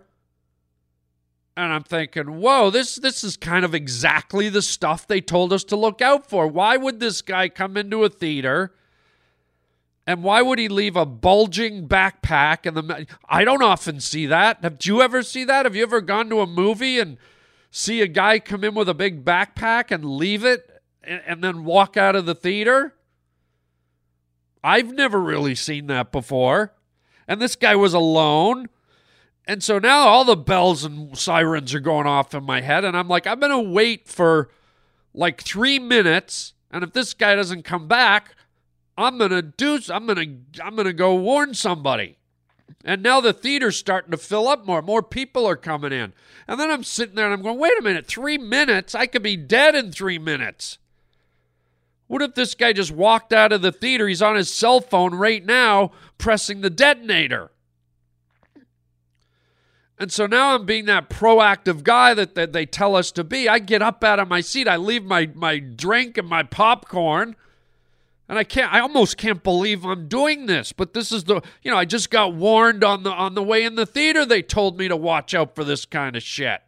And 1.54 1.70
I'm 1.70 1.82
thinking, 1.82 2.40
whoa, 2.40 2.70
this 2.70 2.96
this 2.96 3.22
is 3.22 3.36
kind 3.36 3.66
of 3.66 3.74
exactly 3.74 4.48
the 4.48 4.62
stuff 4.62 5.06
they 5.06 5.20
told 5.20 5.52
us 5.52 5.64
to 5.64 5.76
look 5.76 6.00
out 6.00 6.26
for. 6.26 6.46
Why 6.46 6.78
would 6.78 6.98
this 6.98 7.20
guy 7.20 7.50
come 7.50 7.76
into 7.76 8.04
a 8.04 8.08
theater? 8.08 8.74
And 10.06 10.24
why 10.24 10.42
would 10.42 10.58
he 10.58 10.68
leave 10.68 10.96
a 10.96 11.06
bulging 11.06 11.86
backpack? 11.86 12.64
And 12.64 12.76
the 12.76 13.06
I 13.28 13.44
don't 13.44 13.62
often 13.62 14.00
see 14.00 14.24
that. 14.26 14.62
Have 14.62 14.78
you 14.82 15.02
ever 15.02 15.22
see 15.22 15.44
that? 15.44 15.66
Have 15.66 15.76
you 15.76 15.82
ever 15.82 16.00
gone 16.00 16.30
to 16.30 16.40
a 16.40 16.46
movie 16.46 16.98
and 16.98 17.18
see 17.72 18.02
a 18.02 18.06
guy 18.06 18.38
come 18.38 18.62
in 18.62 18.74
with 18.74 18.88
a 18.88 18.94
big 18.94 19.24
backpack 19.24 19.90
and 19.90 20.04
leave 20.04 20.44
it 20.44 20.70
and, 21.02 21.20
and 21.26 21.42
then 21.42 21.64
walk 21.64 21.96
out 21.96 22.14
of 22.14 22.26
the 22.26 22.36
theater? 22.36 22.94
I've 24.62 24.92
never 24.92 25.20
really 25.20 25.56
seen 25.56 25.88
that 25.88 26.12
before. 26.12 26.72
And 27.26 27.42
this 27.42 27.56
guy 27.56 27.74
was 27.74 27.94
alone. 27.94 28.68
And 29.44 29.60
so 29.60 29.80
now 29.80 30.06
all 30.06 30.24
the 30.24 30.36
bells 30.36 30.84
and 30.84 31.18
sirens 31.18 31.74
are 31.74 31.80
going 31.80 32.06
off 32.06 32.32
in 32.32 32.44
my 32.44 32.60
head. 32.60 32.84
And 32.84 32.96
I'm 32.96 33.08
like, 33.08 33.26
I'm 33.26 33.40
going 33.40 33.50
to 33.50 33.70
wait 33.70 34.06
for 34.06 34.50
like 35.12 35.40
three 35.40 35.80
minutes. 35.80 36.54
And 36.70 36.84
if 36.84 36.92
this 36.92 37.12
guy 37.12 37.34
doesn't 37.34 37.64
come 37.64 37.88
back, 37.88 38.36
I'm 38.96 39.18
gonna 39.18 39.42
do. 39.42 39.80
I'm 39.88 40.06
gonna. 40.06 40.26
I'm 40.62 40.76
gonna 40.76 40.92
go 40.92 41.14
warn 41.14 41.54
somebody. 41.54 42.18
And 42.84 43.02
now 43.02 43.20
the 43.20 43.32
theater's 43.32 43.76
starting 43.76 44.10
to 44.10 44.16
fill 44.16 44.48
up 44.48 44.66
more. 44.66 44.82
More 44.82 45.02
people 45.02 45.46
are 45.46 45.56
coming 45.56 45.92
in. 45.92 46.12
And 46.48 46.58
then 46.58 46.70
I'm 46.70 46.84
sitting 46.84 47.14
there 47.14 47.26
and 47.26 47.34
I'm 47.34 47.42
going, 47.42 47.58
wait 47.58 47.78
a 47.78 47.82
minute, 47.82 48.06
three 48.06 48.38
minutes? 48.38 48.94
I 48.94 49.06
could 49.06 49.22
be 49.22 49.36
dead 49.36 49.74
in 49.74 49.92
three 49.92 50.18
minutes. 50.18 50.78
What 52.06 52.22
if 52.22 52.34
this 52.34 52.54
guy 52.54 52.72
just 52.72 52.92
walked 52.92 53.32
out 53.32 53.52
of 53.52 53.62
the 53.62 53.72
theater? 53.72 54.06
He's 54.06 54.22
on 54.22 54.36
his 54.36 54.52
cell 54.52 54.80
phone 54.80 55.14
right 55.14 55.44
now 55.44 55.92
pressing 56.18 56.60
the 56.60 56.70
detonator. 56.70 57.50
And 59.98 60.12
so 60.12 60.26
now 60.26 60.54
I'm 60.54 60.66
being 60.66 60.86
that 60.86 61.08
proactive 61.08 61.84
guy 61.84 62.12
that, 62.14 62.34
that 62.34 62.52
they 62.52 62.66
tell 62.66 62.96
us 62.96 63.12
to 63.12 63.24
be. 63.24 63.48
I 63.48 63.60
get 63.60 63.82
up 63.82 64.02
out 64.02 64.18
of 64.18 64.28
my 64.28 64.40
seat, 64.40 64.66
I 64.66 64.76
leave 64.76 65.04
my, 65.04 65.30
my 65.34 65.58
drink 65.58 66.18
and 66.18 66.28
my 66.28 66.42
popcorn. 66.42 67.36
And 68.32 68.38
I 68.38 68.44
can't 68.44 68.72
I 68.72 68.80
almost 68.80 69.18
can't 69.18 69.42
believe 69.42 69.84
I'm 69.84 70.08
doing 70.08 70.46
this, 70.46 70.72
but 70.72 70.94
this 70.94 71.12
is 71.12 71.24
the 71.24 71.42
you 71.60 71.70
know, 71.70 71.76
I 71.76 71.84
just 71.84 72.08
got 72.08 72.32
warned 72.32 72.82
on 72.82 73.02
the 73.02 73.10
on 73.10 73.34
the 73.34 73.42
way 73.42 73.62
in 73.62 73.74
the 73.74 73.84
theater 73.84 74.24
they 74.24 74.40
told 74.40 74.78
me 74.78 74.88
to 74.88 74.96
watch 74.96 75.34
out 75.34 75.54
for 75.54 75.64
this 75.64 75.84
kind 75.84 76.16
of 76.16 76.22
shit. 76.22 76.62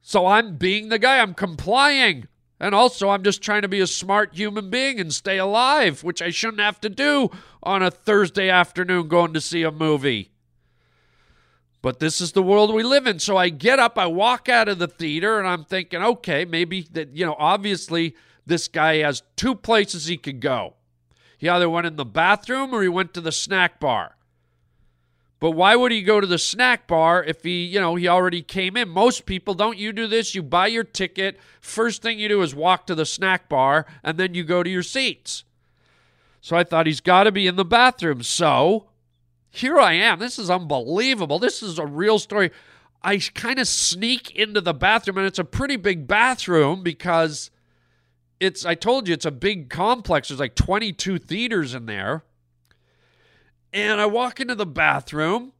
So 0.00 0.24
I'm 0.24 0.56
being 0.56 0.88
the 0.88 0.98
guy, 0.98 1.18
I'm 1.18 1.34
complying. 1.34 2.26
And 2.58 2.74
also 2.74 3.10
I'm 3.10 3.22
just 3.22 3.42
trying 3.42 3.60
to 3.60 3.68
be 3.68 3.80
a 3.80 3.86
smart 3.86 4.34
human 4.34 4.70
being 4.70 4.98
and 4.98 5.12
stay 5.12 5.36
alive, 5.36 6.02
which 6.02 6.22
I 6.22 6.30
shouldn't 6.30 6.62
have 6.62 6.80
to 6.80 6.88
do 6.88 7.30
on 7.62 7.82
a 7.82 7.90
Thursday 7.90 8.48
afternoon 8.48 9.08
going 9.08 9.34
to 9.34 9.42
see 9.42 9.62
a 9.62 9.70
movie. 9.70 10.30
But 11.82 11.98
this 11.98 12.22
is 12.22 12.32
the 12.32 12.42
world 12.42 12.72
we 12.72 12.82
live 12.82 13.06
in. 13.06 13.18
So 13.18 13.36
I 13.36 13.50
get 13.50 13.78
up, 13.78 13.98
I 13.98 14.06
walk 14.06 14.48
out 14.48 14.70
of 14.70 14.78
the 14.78 14.88
theater, 14.88 15.38
and 15.38 15.46
I'm 15.46 15.64
thinking, 15.64 16.02
okay, 16.02 16.46
maybe 16.46 16.88
that, 16.92 17.14
you 17.14 17.26
know, 17.26 17.36
obviously 17.38 18.14
this 18.46 18.68
guy 18.68 18.98
has 18.98 19.22
two 19.36 19.54
places 19.54 20.06
he 20.06 20.16
could 20.16 20.40
go. 20.40 20.74
He 21.38 21.48
either 21.48 21.68
went 21.68 21.86
in 21.86 21.96
the 21.96 22.04
bathroom 22.04 22.72
or 22.72 22.82
he 22.82 22.88
went 22.88 23.14
to 23.14 23.20
the 23.20 23.32
snack 23.32 23.80
bar. 23.80 24.16
But 25.40 25.50
why 25.50 25.76
would 25.76 25.92
he 25.92 26.02
go 26.02 26.20
to 26.20 26.26
the 26.26 26.38
snack 26.38 26.86
bar 26.86 27.22
if 27.22 27.42
he, 27.42 27.64
you 27.64 27.78
know, 27.78 27.96
he 27.96 28.08
already 28.08 28.40
came 28.40 28.78
in? 28.78 28.88
Most 28.88 29.26
people 29.26 29.52
don't 29.52 29.76
you 29.76 29.92
do 29.92 30.06
this, 30.06 30.34
you 30.34 30.42
buy 30.42 30.68
your 30.68 30.84
ticket, 30.84 31.38
first 31.60 32.00
thing 32.00 32.18
you 32.18 32.28
do 32.28 32.40
is 32.40 32.54
walk 32.54 32.86
to 32.86 32.94
the 32.94 33.04
snack 33.04 33.48
bar 33.48 33.84
and 34.02 34.16
then 34.16 34.32
you 34.32 34.42
go 34.42 34.62
to 34.62 34.70
your 34.70 34.82
seats. 34.82 35.44
So 36.40 36.56
I 36.56 36.64
thought 36.64 36.86
he's 36.86 37.00
got 37.00 37.24
to 37.24 37.32
be 37.32 37.46
in 37.46 37.56
the 37.56 37.64
bathroom. 37.64 38.22
So 38.22 38.86
here 39.50 39.78
I 39.78 39.92
am. 39.92 40.18
This 40.18 40.38
is 40.38 40.48
unbelievable. 40.48 41.38
This 41.38 41.62
is 41.62 41.78
a 41.78 41.86
real 41.86 42.18
story. 42.18 42.50
I 43.02 43.18
kind 43.18 43.58
of 43.58 43.68
sneak 43.68 44.30
into 44.34 44.62
the 44.62 44.72
bathroom 44.72 45.18
and 45.18 45.26
it's 45.26 45.38
a 45.38 45.44
pretty 45.44 45.76
big 45.76 46.06
bathroom 46.06 46.82
because 46.82 47.50
it's 48.44 48.64
I 48.64 48.74
told 48.74 49.08
you 49.08 49.14
it's 49.14 49.24
a 49.24 49.30
big 49.30 49.70
complex. 49.70 50.28
There's 50.28 50.40
like 50.40 50.54
22 50.54 51.18
theaters 51.18 51.74
in 51.74 51.86
there. 51.86 52.24
And 53.72 54.00
I 54.00 54.06
walk 54.06 54.38
into 54.38 54.54
the 54.54 54.66
bathroom 54.66 55.52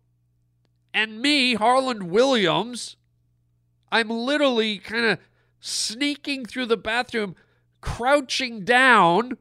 and 0.95 1.21
me, 1.21 1.55
Harland 1.55 2.05
Williams, 2.05 2.97
I'm 3.91 4.09
literally 4.09 4.79
kind 4.79 5.05
of 5.05 5.19
sneaking 5.59 6.47
through 6.47 6.67
the 6.67 6.77
bathroom, 6.77 7.35
crouching 7.81 8.65
down, 8.65 9.37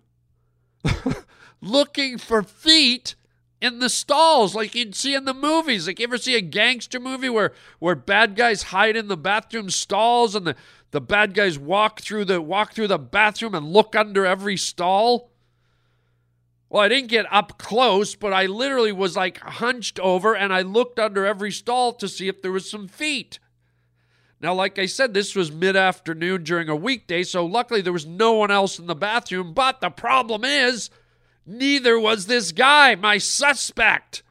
looking 1.62 2.17
for 2.17 2.41
feet 2.41 3.13
in 3.62 3.79
the 3.79 3.88
stalls 3.88 4.56
like 4.56 4.73
you'd 4.73 4.95
see 4.95 5.13
in 5.13 5.25
the 5.25 5.34
movies. 5.34 5.86
Like 5.86 5.99
you 5.99 6.06
ever 6.06 6.17
see 6.17 6.36
a 6.36 6.41
gangster 6.41 6.99
movie 6.99 7.29
where 7.29 7.53
where 7.77 7.95
bad 7.95 8.36
guys 8.36 8.63
hide 8.63 8.97
in 8.97 9.08
the 9.08 9.15
bathroom 9.15 9.69
stalls 9.69 10.34
and 10.34 10.47
the 10.47 10.56
the 10.93 11.01
bad 11.01 11.34
guys 11.34 11.58
walk 11.58 12.01
through 12.01 12.23
the 12.25 12.39
walk 12.39 12.73
through 12.73 12.88
the 12.88 12.99
bathroom 12.99 13.56
and 13.56 13.65
look 13.65 13.95
under 13.95 14.27
every 14.27 14.56
stall. 14.56 15.32
Well, 16.69 16.84
I 16.84 16.88
didn't 16.88 17.10
get 17.10 17.25
up 17.34 17.58
close, 17.58 18.13
but 18.13 18.32
I 18.32 18.45
literally 18.45 18.91
was 18.91 19.17
like 19.17 19.39
hunched 19.39 19.99
over 19.99 20.36
and 20.36 20.53
I 20.53 20.62
looked 20.62 20.99
under 20.99 21.25
every 21.25 21.51
stall 21.51 21.93
to 21.93 22.08
see 22.08 22.27
if 22.27 22.43
there 22.43 22.51
was 22.51 22.69
some 22.69 22.88
feet. 22.88 23.39
Now, 24.39 24.53
like 24.53 24.77
I 24.77 24.86
said, 24.86 25.15
this 25.15 25.36
was 25.36 25.51
mid 25.51 25.75
afternoon 25.75 26.43
during 26.43 26.69
a 26.69 26.75
weekday, 26.75 27.23
so 27.23 27.43
luckily 27.43 27.82
there 27.82 27.91
was 27.91 28.06
no 28.06 28.34
one 28.34 28.51
else 28.51 28.77
in 28.77 28.86
the 28.86 28.93
bathroom. 28.93 29.53
But 29.56 29.82
the 29.82 29.89
problem 29.89 30.43
is, 30.43 30.91
neither 31.43 31.99
was 31.99 32.27
this 32.27 32.51
guy, 32.51 32.93
my 32.93 33.17
suspect. 33.17 34.21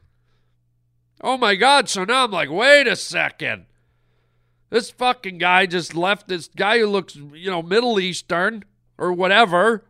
Oh 1.20 1.37
my 1.37 1.57
God. 1.57 1.88
So 1.88 2.05
now 2.05 2.22
I'm 2.22 2.31
like, 2.31 2.51
wait 2.51 2.87
a 2.87 2.94
second. 2.94 3.66
This 4.72 4.90
fucking 4.90 5.37
guy 5.37 5.66
just 5.66 5.94
left 5.94 6.28
this 6.28 6.48
guy 6.48 6.78
who 6.78 6.87
looks, 6.87 7.14
you 7.14 7.50
know, 7.50 7.61
Middle 7.61 8.00
Eastern 8.00 8.64
or 8.96 9.12
whatever, 9.12 9.85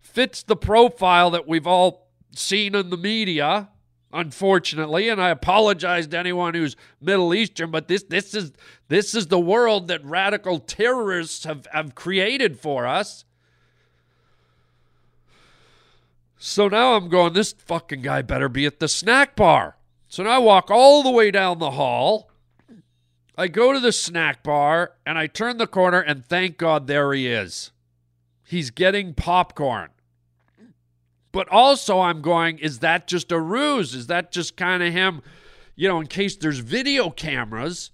fits 0.00 0.42
the 0.42 0.56
profile 0.56 1.30
that 1.30 1.46
we've 1.46 1.66
all 1.66 2.08
seen 2.34 2.74
in 2.74 2.90
the 2.90 2.96
media, 2.96 3.68
unfortunately. 4.12 5.08
And 5.08 5.22
I 5.22 5.30
apologize 5.30 6.08
to 6.08 6.18
anyone 6.18 6.54
who's 6.54 6.74
Middle 7.00 7.34
Eastern, 7.34 7.70
but 7.70 7.86
this 7.86 8.02
this 8.02 8.34
is 8.34 8.52
this 8.88 9.14
is 9.14 9.28
the 9.28 9.38
world 9.38 9.86
that 9.86 10.04
radical 10.04 10.58
terrorists 10.58 11.44
have, 11.44 11.68
have 11.70 11.94
created 11.94 12.58
for 12.58 12.84
us. 12.84 13.24
So 16.36 16.66
now 16.66 16.94
I'm 16.94 17.08
going, 17.08 17.32
this 17.32 17.52
fucking 17.52 18.02
guy 18.02 18.22
better 18.22 18.48
be 18.48 18.66
at 18.66 18.80
the 18.80 18.88
snack 18.88 19.36
bar. 19.36 19.76
So 20.08 20.24
now 20.24 20.30
I 20.30 20.38
walk 20.38 20.68
all 20.68 21.04
the 21.04 21.12
way 21.12 21.30
down 21.30 21.60
the 21.60 21.70
hall 21.70 22.28
I 23.36 23.48
go 23.48 23.72
to 23.72 23.80
the 23.80 23.92
snack 23.92 24.42
bar 24.42 24.92
and 25.04 25.18
I 25.18 25.26
turn 25.26 25.58
the 25.58 25.66
corner, 25.66 26.00
and 26.00 26.24
thank 26.24 26.56
God 26.56 26.86
there 26.86 27.12
he 27.12 27.26
is. 27.26 27.70
He's 28.42 28.70
getting 28.70 29.12
popcorn. 29.12 29.90
But 31.32 31.48
also, 31.48 32.00
I'm 32.00 32.22
going, 32.22 32.58
is 32.58 32.78
that 32.78 33.06
just 33.06 33.30
a 33.30 33.38
ruse? 33.38 33.94
Is 33.94 34.06
that 34.06 34.32
just 34.32 34.56
kind 34.56 34.82
of 34.82 34.92
him, 34.92 35.20
you 35.74 35.86
know, 35.86 36.00
in 36.00 36.06
case 36.06 36.36
there's 36.36 36.60
video 36.60 37.10
cameras? 37.10 37.90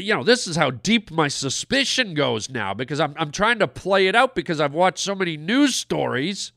you 0.00 0.14
know, 0.14 0.24
this 0.24 0.46
is 0.46 0.56
how 0.56 0.70
deep 0.70 1.10
my 1.10 1.28
suspicion 1.28 2.14
goes 2.14 2.50
now 2.50 2.74
because 2.74 3.00
I'm 3.00 3.14
I'm 3.16 3.30
trying 3.30 3.58
to 3.60 3.68
play 3.68 4.06
it 4.06 4.14
out 4.14 4.34
because 4.34 4.60
I've 4.60 4.74
watched 4.74 4.98
so 4.98 5.14
many 5.14 5.36
news 5.36 5.74
stories 5.74 6.52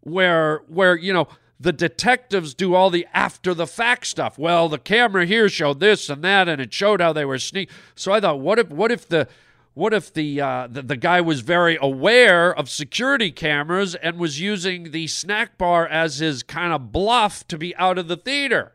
where 0.00 0.62
where 0.68 0.96
you 0.96 1.12
know 1.12 1.28
the 1.58 1.72
detectives 1.72 2.54
do 2.54 2.74
all 2.74 2.90
the 2.90 3.06
after 3.12 3.54
the 3.54 3.66
fact 3.66 4.06
stuff. 4.06 4.38
Well, 4.38 4.68
the 4.68 4.78
camera 4.78 5.24
here 5.24 5.48
showed 5.48 5.80
this 5.80 6.08
and 6.08 6.22
that, 6.24 6.48
and 6.48 6.60
it 6.60 6.72
showed 6.72 7.00
how 7.00 7.12
they 7.12 7.24
were 7.24 7.38
sneak. 7.38 7.70
So 7.94 8.12
I 8.12 8.20
thought, 8.20 8.40
what 8.40 8.58
if 8.58 8.70
what 8.70 8.90
if 8.90 9.08
the 9.08 9.28
what 9.74 9.92
if 9.92 10.12
the, 10.12 10.40
uh, 10.40 10.68
the 10.70 10.82
the 10.82 10.96
guy 10.96 11.20
was 11.20 11.40
very 11.40 11.76
aware 11.80 12.54
of 12.54 12.70
security 12.70 13.32
cameras 13.32 13.96
and 13.96 14.18
was 14.18 14.40
using 14.40 14.92
the 14.92 15.08
snack 15.08 15.58
bar 15.58 15.86
as 15.86 16.18
his 16.18 16.42
kind 16.44 16.72
of 16.72 16.92
bluff 16.92 17.46
to 17.48 17.58
be 17.58 17.74
out 17.76 17.98
of 17.98 18.08
the 18.08 18.16
theater? 18.16 18.72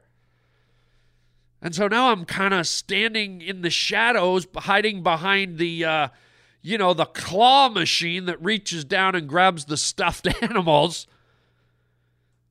And 1.62 1.76
so 1.76 1.88
now 1.88 2.12
I'm 2.12 2.26
kind 2.26 2.54
of 2.54 2.68
standing 2.68 3.42
in 3.42 3.62
the 3.62 3.70
shadows, 3.70 4.48
hiding 4.56 5.04
behind 5.04 5.58
the, 5.58 5.84
uh, 5.84 6.08
you 6.62 6.78
know, 6.78 6.94
the 6.94 7.06
claw 7.06 7.70
machine 7.70 8.26
that 8.26 8.42
reaches 8.44 8.86
down 8.86 9.16
and 9.16 9.28
grabs 9.28 9.66
the 9.66 9.78
stuffed 9.78 10.28
animals. 10.42 11.08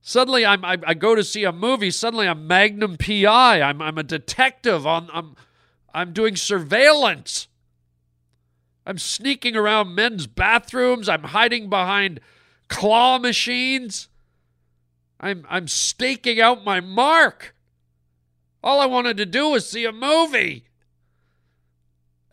Suddenly, 0.09 0.47
I'm, 0.47 0.64
I, 0.64 0.79
I 0.87 0.94
go 0.94 1.14
to 1.14 1.23
see 1.23 1.44
a 1.44 1.53
movie. 1.53 1.90
Suddenly, 1.90 2.29
I'm 2.29 2.47
Magnum 2.47 2.97
PI. 2.97 3.61
I'm, 3.61 3.83
I'm 3.83 3.99
a 3.99 4.03
detective. 4.03 4.87
On, 4.87 5.11
I'm, 5.12 5.37
I'm 5.92 6.14
doing 6.14 6.35
surveillance. 6.35 7.47
I'm 8.87 8.97
sneaking 8.97 9.55
around 9.55 9.94
men's 9.94 10.27
bathrooms. 10.27 11.11
I'm 11.11 11.25
hiding 11.25 11.68
behind 11.68 12.21
claw 12.68 13.18
machines. 13.18 14.09
I'm, 15.21 15.44
I'm 15.47 15.68
staking 15.68 16.40
out 16.40 16.64
my 16.64 16.81
mark. 16.81 17.55
All 18.64 18.81
I 18.81 18.87
wanted 18.87 19.18
to 19.18 19.27
do 19.27 19.51
was 19.51 19.68
see 19.68 19.85
a 19.85 19.92
movie. 19.92 20.64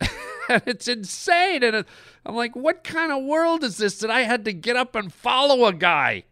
and 0.00 0.62
it's 0.64 0.88
insane. 0.88 1.62
And 1.62 1.84
I'm 2.24 2.34
like, 2.34 2.56
what 2.56 2.84
kind 2.84 3.12
of 3.12 3.22
world 3.22 3.62
is 3.62 3.76
this 3.76 3.98
that 3.98 4.10
I 4.10 4.22
had 4.22 4.46
to 4.46 4.54
get 4.54 4.76
up 4.76 4.94
and 4.94 5.12
follow 5.12 5.66
a 5.66 5.74
guy 5.74 6.24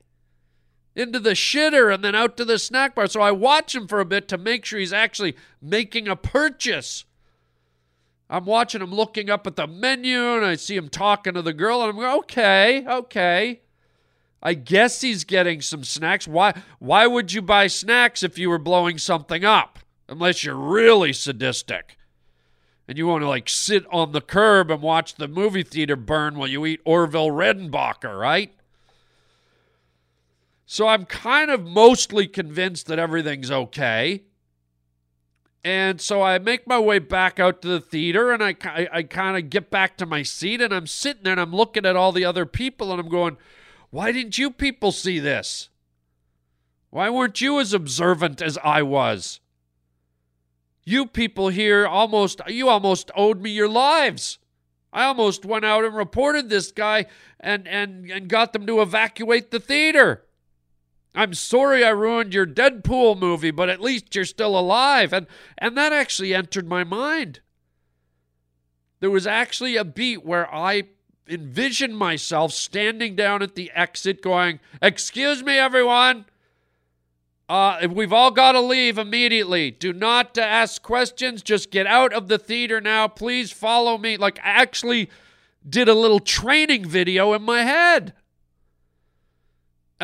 into 0.96 1.18
the 1.18 1.30
shitter 1.30 1.92
and 1.92 2.04
then 2.04 2.14
out 2.14 2.36
to 2.36 2.44
the 2.44 2.58
snack 2.58 2.94
bar? 2.94 3.06
So 3.06 3.20
I 3.20 3.30
watch 3.30 3.74
him 3.74 3.86
for 3.86 4.00
a 4.00 4.04
bit 4.04 4.28
to 4.28 4.38
make 4.38 4.64
sure 4.64 4.78
he's 4.78 4.92
actually 4.92 5.36
making 5.60 6.08
a 6.08 6.16
purchase. 6.16 7.04
I'm 8.30 8.46
watching 8.46 8.82
him 8.82 8.92
looking 8.92 9.30
up 9.30 9.46
at 9.46 9.56
the 9.56 9.66
menu 9.66 10.34
and 10.34 10.44
I 10.44 10.56
see 10.56 10.76
him 10.76 10.88
talking 10.88 11.34
to 11.34 11.42
the 11.42 11.52
girl 11.52 11.82
and 11.82 11.90
I'm 11.90 11.96
going, 11.96 12.18
okay, 12.20 12.86
okay. 12.86 13.60
I 14.42 14.54
guess 14.54 15.00
he's 15.00 15.24
getting 15.24 15.62
some 15.62 15.84
snacks. 15.84 16.28
Why 16.28 16.52
why 16.78 17.06
would 17.06 17.32
you 17.32 17.40
buy 17.40 17.66
snacks 17.66 18.22
if 18.22 18.38
you 18.38 18.50
were 18.50 18.58
blowing 18.58 18.98
something 18.98 19.44
up? 19.44 19.78
Unless 20.06 20.44
you're 20.44 20.54
really 20.54 21.14
sadistic. 21.14 21.96
And 22.86 22.98
you 22.98 23.06
want 23.06 23.22
to 23.22 23.28
like 23.28 23.48
sit 23.48 23.86
on 23.90 24.12
the 24.12 24.20
curb 24.20 24.70
and 24.70 24.82
watch 24.82 25.14
the 25.14 25.28
movie 25.28 25.62
theater 25.62 25.96
burn 25.96 26.36
while 26.36 26.48
you 26.48 26.66
eat 26.66 26.80
Orville 26.84 27.30
Redenbacher, 27.30 28.18
right? 28.18 28.52
So 30.66 30.88
I'm 30.88 31.04
kind 31.04 31.50
of 31.50 31.62
mostly 31.64 32.26
convinced 32.26 32.86
that 32.86 32.98
everything's 32.98 33.50
okay. 33.50 34.22
And 35.62 36.00
so 36.00 36.22
I 36.22 36.38
make 36.38 36.66
my 36.66 36.78
way 36.78 36.98
back 36.98 37.40
out 37.40 37.62
to 37.62 37.68
the 37.68 37.80
theater 37.80 38.32
and 38.32 38.42
I, 38.42 38.54
I, 38.64 38.88
I 38.92 39.02
kind 39.02 39.36
of 39.36 39.48
get 39.48 39.70
back 39.70 39.96
to 39.96 40.06
my 40.06 40.22
seat 40.22 40.60
and 40.60 40.74
I'm 40.74 40.86
sitting 40.86 41.22
there 41.22 41.32
and 41.32 41.40
I'm 41.40 41.54
looking 41.54 41.86
at 41.86 41.96
all 41.96 42.12
the 42.12 42.24
other 42.24 42.44
people 42.44 42.90
and 42.92 43.00
I'm 43.00 43.08
going, 43.08 43.38
why 43.90 44.12
didn't 44.12 44.36
you 44.36 44.50
people 44.50 44.92
see 44.92 45.18
this? 45.18 45.70
Why 46.90 47.08
weren't 47.08 47.40
you 47.40 47.60
as 47.60 47.72
observant 47.72 48.42
as 48.42 48.58
I 48.62 48.82
was? 48.82 49.40
You 50.84 51.06
people 51.06 51.48
here 51.48 51.86
almost, 51.86 52.42
you 52.46 52.68
almost 52.68 53.10
owed 53.16 53.40
me 53.40 53.50
your 53.50 53.68
lives. 53.68 54.38
I 54.92 55.04
almost 55.04 55.46
went 55.46 55.64
out 55.64 55.84
and 55.84 55.96
reported 55.96 56.50
this 56.50 56.72
guy 56.72 57.06
and, 57.40 57.66
and, 57.66 58.10
and 58.10 58.28
got 58.28 58.52
them 58.52 58.66
to 58.66 58.82
evacuate 58.82 59.50
the 59.50 59.60
theater. 59.60 60.24
I'm 61.14 61.34
sorry 61.34 61.84
I 61.84 61.90
ruined 61.90 62.34
your 62.34 62.46
Deadpool 62.46 63.18
movie, 63.18 63.52
but 63.52 63.68
at 63.68 63.80
least 63.80 64.14
you're 64.14 64.24
still 64.24 64.58
alive. 64.58 65.12
And, 65.12 65.26
and 65.56 65.76
that 65.76 65.92
actually 65.92 66.34
entered 66.34 66.68
my 66.68 66.82
mind. 66.82 67.40
There 69.00 69.10
was 69.10 69.26
actually 69.26 69.76
a 69.76 69.84
beat 69.84 70.24
where 70.24 70.52
I 70.52 70.84
envisioned 71.28 71.96
myself 71.96 72.52
standing 72.52 73.14
down 73.14 73.42
at 73.42 73.54
the 73.54 73.70
exit 73.74 74.22
going, 74.22 74.60
Excuse 74.82 75.42
me, 75.42 75.56
everyone. 75.56 76.24
Uh, 77.48 77.86
we've 77.90 78.12
all 78.12 78.30
got 78.30 78.52
to 78.52 78.60
leave 78.60 78.96
immediately. 78.96 79.70
Do 79.70 79.92
not 79.92 80.36
ask 80.38 80.82
questions. 80.82 81.42
Just 81.42 81.70
get 81.70 81.86
out 81.86 82.12
of 82.12 82.28
the 82.28 82.38
theater 82.38 82.80
now. 82.80 83.06
Please 83.06 83.52
follow 83.52 83.98
me. 83.98 84.16
Like, 84.16 84.38
I 84.38 84.62
actually 84.62 85.10
did 85.68 85.88
a 85.88 85.94
little 85.94 86.20
training 86.20 86.88
video 86.88 87.34
in 87.34 87.42
my 87.42 87.62
head. 87.62 88.14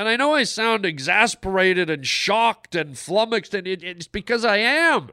And 0.01 0.09
I 0.09 0.17
know 0.17 0.33
I 0.33 0.45
sound 0.45 0.87
exasperated 0.87 1.91
and 1.91 2.07
shocked 2.07 2.75
and 2.75 2.97
flummoxed, 2.97 3.53
and 3.53 3.67
it, 3.67 3.83
it's 3.83 4.07
because 4.07 4.47
I 4.47 4.57
am. 4.57 5.11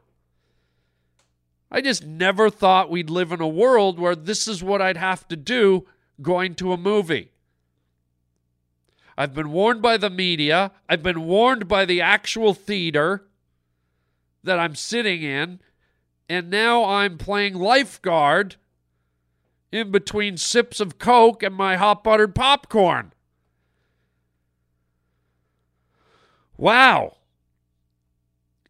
I 1.70 1.82
just 1.82 2.06
never 2.06 2.50
thought 2.50 2.90
we'd 2.90 3.10
live 3.10 3.34
in 3.34 3.42
a 3.42 3.50
world 3.50 4.00
where 4.00 4.16
this 4.16 4.48
is 4.48 4.64
what 4.64 4.82
I'd 4.82 4.96
have 4.96 5.28
to 5.28 5.36
do 5.36 5.86
going 6.22 6.56
to 6.56 6.72
a 6.72 6.78
movie. 6.78 7.32
I've 9.18 9.34
been 9.34 9.52
warned 9.52 9.82
by 9.82 9.98
the 9.98 10.10
media, 10.10 10.72
I've 10.88 11.04
been 11.04 11.26
warned 11.26 11.68
by 11.68 11.84
the 11.84 12.00
actual 12.00 12.54
theater 12.54 13.26
that 14.42 14.58
I'm 14.58 14.74
sitting 14.74 15.22
in, 15.22 15.60
and 16.30 16.50
now 16.50 16.86
I'm 16.86 17.18
playing 17.18 17.56
lifeguard 17.56 18.56
in 19.70 19.92
between 19.92 20.38
sips 20.38 20.80
of 20.80 20.98
Coke 20.98 21.44
and 21.44 21.54
my 21.54 21.76
hot 21.76 22.06
buttered 22.06 22.34
popcorn. 22.34 23.12
Wow. 26.58 27.18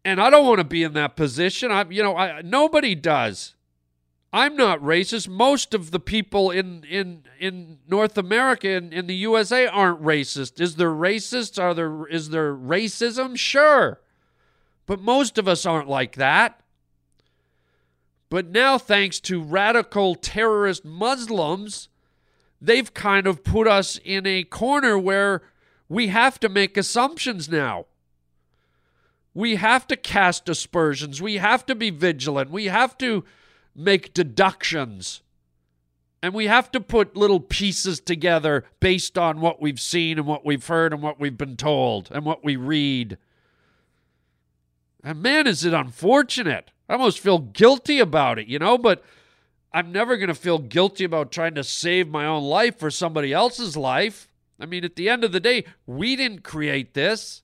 And 0.04 0.20
I 0.20 0.30
don't 0.30 0.46
want 0.46 0.58
to 0.58 0.64
be 0.64 0.82
in 0.82 0.92
that 0.94 1.16
position. 1.16 1.72
I 1.72 1.84
you 1.88 2.02
know, 2.02 2.16
I 2.16 2.42
nobody 2.42 2.94
does. 2.94 3.54
I'm 4.32 4.56
not 4.56 4.80
racist. 4.80 5.28
Most 5.28 5.72
of 5.72 5.90
the 5.90 6.00
people 6.00 6.50
in 6.50 6.84
in 6.84 7.24
in 7.40 7.78
North 7.88 8.18
America 8.18 8.68
in, 8.70 8.92
in 8.92 9.06
the 9.06 9.14
USA 9.16 9.66
aren't 9.66 10.02
racist. 10.02 10.60
Is 10.60 10.76
there 10.76 10.90
racist? 10.90 11.60
Are 11.60 11.74
there 11.74 12.06
is 12.06 12.30
there 12.30 12.54
racism? 12.54 13.36
Sure. 13.36 14.00
But 14.86 15.00
most 15.00 15.38
of 15.38 15.48
us 15.48 15.66
aren't 15.66 15.88
like 15.88 16.16
that. 16.16 16.60
But 18.30 18.48
now 18.48 18.76
thanks 18.76 19.20
to 19.20 19.42
radical 19.42 20.14
terrorist 20.14 20.84
Muslims, 20.84 21.88
they've 22.60 22.92
kind 22.92 23.26
of 23.26 23.42
put 23.42 23.66
us 23.66 23.98
in 24.04 24.26
a 24.26 24.44
corner 24.44 24.98
where 24.98 25.42
we 25.88 26.08
have 26.08 26.38
to 26.40 26.48
make 26.48 26.76
assumptions 26.76 27.48
now. 27.48 27.86
We 29.34 29.56
have 29.56 29.86
to 29.88 29.96
cast 29.96 30.48
aspersions. 30.48 31.22
We 31.22 31.36
have 31.36 31.64
to 31.66 31.74
be 31.74 31.90
vigilant. 31.90 32.50
We 32.50 32.66
have 32.66 32.98
to 32.98 33.24
make 33.74 34.12
deductions. 34.12 35.22
And 36.22 36.34
we 36.34 36.46
have 36.46 36.72
to 36.72 36.80
put 36.80 37.16
little 37.16 37.40
pieces 37.40 38.00
together 38.00 38.64
based 38.80 39.16
on 39.16 39.40
what 39.40 39.62
we've 39.62 39.80
seen 39.80 40.18
and 40.18 40.26
what 40.26 40.44
we've 40.44 40.66
heard 40.66 40.92
and 40.92 41.00
what 41.00 41.20
we've 41.20 41.38
been 41.38 41.56
told 41.56 42.08
and 42.10 42.24
what 42.24 42.44
we 42.44 42.56
read. 42.56 43.18
And 45.04 45.22
man, 45.22 45.46
is 45.46 45.64
it 45.64 45.72
unfortunate. 45.72 46.72
I 46.88 46.94
almost 46.94 47.20
feel 47.20 47.38
guilty 47.38 48.00
about 48.00 48.38
it, 48.38 48.48
you 48.48 48.58
know, 48.58 48.76
but 48.76 49.04
I'm 49.72 49.92
never 49.92 50.16
going 50.16 50.28
to 50.28 50.34
feel 50.34 50.58
guilty 50.58 51.04
about 51.04 51.30
trying 51.30 51.54
to 51.54 51.64
save 51.64 52.08
my 52.08 52.26
own 52.26 52.42
life 52.42 52.78
for 52.78 52.90
somebody 52.90 53.32
else's 53.32 53.76
life. 53.76 54.27
I 54.60 54.66
mean, 54.66 54.84
at 54.84 54.96
the 54.96 55.08
end 55.08 55.24
of 55.24 55.32
the 55.32 55.40
day, 55.40 55.64
we 55.86 56.16
didn't 56.16 56.42
create 56.42 56.94
this. 56.94 57.42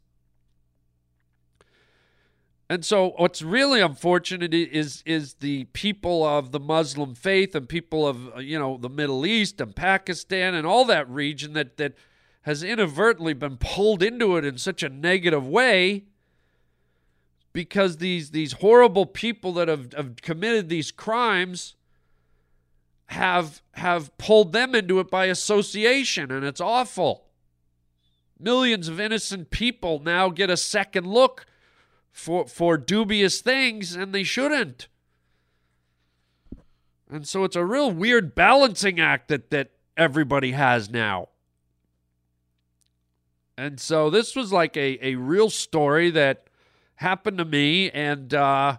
And 2.69 2.85
so 2.85 3.13
what's 3.19 3.43
really 3.43 3.81
unfortunate 3.81 4.55
is 4.55 5.03
is 5.05 5.35
the 5.35 5.65
people 5.67 6.25
of 6.25 6.51
the 6.51 6.59
Muslim 6.59 7.15
faith 7.15 7.55
and 7.55 7.69
people 7.69 8.09
of 8.09 8.35
uh, 8.37 8.39
you 8.41 8.59
know 8.59 8.79
the 8.79 8.89
Middle 8.89 9.27
East 9.27 9.61
and 9.61 9.77
Pakistan 9.77 10.55
and 10.55 10.67
all 10.67 10.85
that 10.87 11.09
region 11.09 11.53
that 11.53 11.77
that 11.77 11.93
has 12.43 12.63
inadvertently 12.63 13.35
been 13.35 13.59
pulled 13.59 14.03
into 14.03 14.37
it 14.37 14.45
in 14.45 14.57
such 14.57 14.83
a 14.83 14.89
negative 14.89 15.47
way 15.47 16.05
because 17.53 17.99
these 17.99 18.31
these 18.31 18.55
horrible 18.55 19.07
people 19.07 19.53
that 19.53 19.69
have, 19.69 19.93
have 19.93 20.17
committed 20.23 20.71
these 20.71 20.91
crimes 20.91 21.77
have 23.15 23.63
have 23.73 24.17
pulled 24.19 24.53
them 24.53 24.75
into 24.75 25.01
it 25.01 25.11
by 25.11 25.27
association 25.27 26.31
and 26.31 26.45
it's 26.45 26.61
awful. 26.61 27.25
Millions 28.39 28.89
of 28.89 29.01
innocent 29.01 29.51
people 29.51 30.01
now 30.01 30.29
get 30.29 30.51
a 30.51 30.57
second 30.57 31.07
look 31.07 31.47
for 32.13 32.47
for 32.47 32.77
dubious 32.77 33.41
things 33.41 33.95
and 33.95 34.13
they 34.13 34.23
shouldn't. 34.25 34.89
And 37.11 37.27
so 37.27 37.45
it's 37.45 37.57
a 37.57 37.65
real 37.65 37.91
weird 37.91 38.35
balancing 38.35 39.01
act 39.01 39.29
that 39.29 39.51
that 39.51 39.71
everybody 39.97 40.53
has 40.53 40.91
now. 40.91 41.29
And 43.57 43.79
so 43.79 44.11
this 44.11 44.35
was 44.35 44.53
like 44.53 44.77
a, 44.77 44.99
a 45.07 45.15
real 45.15 45.49
story 45.49 46.11
that 46.11 46.49
happened 46.97 47.39
to 47.39 47.45
me 47.45 47.91
and 47.91 48.35
uh, 48.35 48.79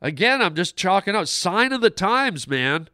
Again, 0.00 0.40
I'm 0.40 0.54
just 0.54 0.76
chalking 0.76 1.16
out 1.16 1.28
sign 1.28 1.72
of 1.72 1.80
the 1.80 1.90
times, 1.90 2.46
man. 2.46 2.88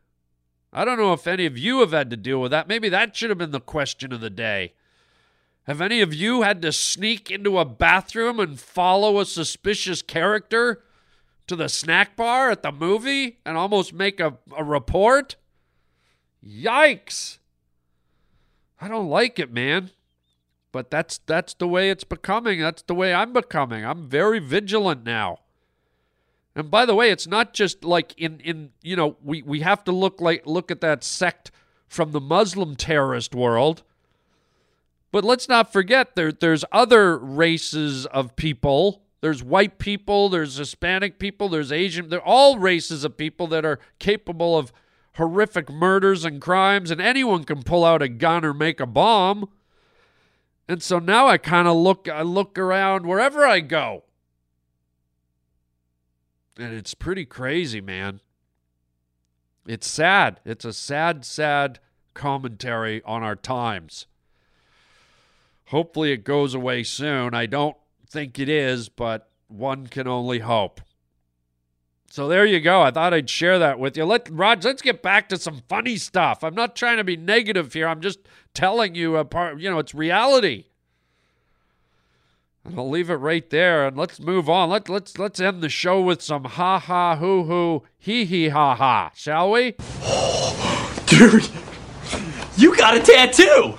I 0.74 0.84
don't 0.84 0.98
know 0.98 1.12
if 1.12 1.28
any 1.28 1.46
of 1.46 1.56
you 1.56 1.80
have 1.80 1.92
had 1.92 2.10
to 2.10 2.16
deal 2.16 2.40
with 2.40 2.50
that. 2.50 2.66
Maybe 2.66 2.88
that 2.88 3.14
should 3.16 3.30
have 3.30 3.38
been 3.38 3.52
the 3.52 3.60
question 3.60 4.12
of 4.12 4.20
the 4.20 4.28
day. 4.28 4.72
Have 5.68 5.80
any 5.80 6.00
of 6.00 6.12
you 6.12 6.42
had 6.42 6.60
to 6.62 6.72
sneak 6.72 7.30
into 7.30 7.58
a 7.58 7.64
bathroom 7.64 8.40
and 8.40 8.58
follow 8.58 9.20
a 9.20 9.24
suspicious 9.24 10.02
character 10.02 10.82
to 11.46 11.54
the 11.54 11.68
snack 11.68 12.16
bar 12.16 12.50
at 12.50 12.62
the 12.62 12.72
movie 12.72 13.38
and 13.46 13.56
almost 13.56 13.94
make 13.94 14.18
a, 14.18 14.37
a 14.56 14.64
report? 14.64 15.37
Yikes. 16.44 17.38
I 18.80 18.88
don't 18.88 19.08
like 19.08 19.38
it, 19.38 19.52
man. 19.52 19.90
But 20.72 20.90
that's 20.90 21.18
that's 21.18 21.54
the 21.54 21.68
way 21.68 21.88
it's 21.88 22.02
becoming. 22.02 22.60
That's 22.60 22.82
the 22.82 22.96
way 22.96 23.14
I'm 23.14 23.32
becoming. 23.32 23.87
I'm 23.87 24.08
very 24.08 24.40
vigilant 24.40 25.04
now. 25.04 25.38
And 26.56 26.70
by 26.70 26.86
the 26.86 26.94
way, 26.94 27.10
it's 27.10 27.26
not 27.26 27.52
just 27.52 27.84
like 27.84 28.14
in 28.16 28.40
in 28.40 28.70
you 28.82 28.96
know, 28.96 29.16
we 29.22 29.42
we 29.42 29.60
have 29.60 29.84
to 29.84 29.92
look 29.92 30.20
like 30.20 30.46
look 30.46 30.70
at 30.70 30.80
that 30.80 31.02
sect 31.02 31.50
from 31.88 32.12
the 32.12 32.20
Muslim 32.20 32.76
terrorist 32.76 33.34
world. 33.34 33.82
But 35.10 35.24
let's 35.24 35.48
not 35.48 35.72
forget 35.72 36.14
there 36.14 36.32
there's 36.32 36.64
other 36.72 37.18
races 37.18 38.06
of 38.06 38.36
people. 38.36 39.02
There's 39.20 39.42
white 39.42 39.78
people, 39.78 40.28
there's 40.28 40.58
Hispanic 40.58 41.18
people, 41.18 41.48
there's 41.48 41.72
Asian, 41.72 42.10
they're 42.10 42.20
all 42.20 42.58
races 42.58 43.04
of 43.04 43.16
people 43.16 43.46
that 43.46 43.64
are 43.64 43.78
capable 43.98 44.58
of 44.58 44.70
horrific 45.14 45.70
murders 45.70 46.26
and 46.26 46.42
crimes 46.42 46.90
and 46.90 47.00
anyone 47.00 47.44
can 47.44 47.62
pull 47.62 47.84
out 47.84 48.02
a 48.02 48.08
gun 48.08 48.44
or 48.44 48.52
make 48.52 48.80
a 48.80 48.86
bomb. 48.86 49.48
And 50.68 50.82
so 50.82 50.98
now 50.98 51.26
I 51.26 51.38
kind 51.38 51.66
of 51.68 51.76
look 51.76 52.08
I 52.08 52.22
look 52.22 52.58
around 52.58 53.06
wherever 53.06 53.46
I 53.46 53.60
go. 53.60 54.03
And 56.58 56.72
it's 56.72 56.94
pretty 56.94 57.24
crazy, 57.24 57.80
man. 57.80 58.20
It's 59.66 59.88
sad. 59.88 60.40
It's 60.44 60.64
a 60.64 60.72
sad, 60.72 61.24
sad 61.24 61.80
commentary 62.12 63.02
on 63.04 63.22
our 63.22 63.36
times. 63.36 64.06
Hopefully 65.66 66.12
it 66.12 66.24
goes 66.24 66.54
away 66.54 66.82
soon. 66.82 67.34
I 67.34 67.46
don't 67.46 67.76
think 68.08 68.38
it 68.38 68.48
is, 68.48 68.88
but 68.88 69.30
one 69.48 69.86
can 69.86 70.06
only 70.06 70.40
hope. 70.40 70.80
So 72.10 72.28
there 72.28 72.46
you 72.46 72.60
go. 72.60 72.82
I 72.82 72.92
thought 72.92 73.12
I'd 73.12 73.28
share 73.28 73.58
that 73.58 73.80
with 73.80 73.96
you. 73.96 74.04
Let 74.04 74.28
Raj, 74.30 74.64
let's 74.64 74.82
get 74.82 75.02
back 75.02 75.28
to 75.30 75.36
some 75.36 75.62
funny 75.68 75.96
stuff. 75.96 76.44
I'm 76.44 76.54
not 76.54 76.76
trying 76.76 76.98
to 76.98 77.04
be 77.04 77.16
negative 77.16 77.72
here. 77.72 77.88
I'm 77.88 78.00
just 78.00 78.20
telling 78.52 78.94
you 78.94 79.16
a 79.16 79.24
part, 79.24 79.58
you 79.58 79.68
know, 79.68 79.80
it's 79.80 79.94
reality. 79.96 80.66
And 82.64 82.79
I'll 82.79 82.88
leave 82.88 83.11
it 83.11 83.16
right 83.16 83.48
there 83.50 83.87
and 83.87 83.96
let's 83.96 84.18
move 84.18 84.48
on. 84.48 84.70
Let 84.70 84.88
let's 84.88 85.18
let's 85.18 85.38
end 85.38 85.62
the 85.62 85.68
show 85.68 86.00
with 86.00 86.22
some 86.22 86.44
ha 86.44 86.79
ha 86.79 87.16
hoo 87.16 87.44
hoo 87.44 87.83
hee 87.98 88.24
hee 88.24 88.48
ha 88.48 88.74
ha, 88.74 89.11
shall 89.14 89.50
we? 89.50 89.72
Dude, 91.07 91.48
you 92.57 92.74
got 92.74 92.96
a 92.96 93.00
tattoo. 93.00 93.77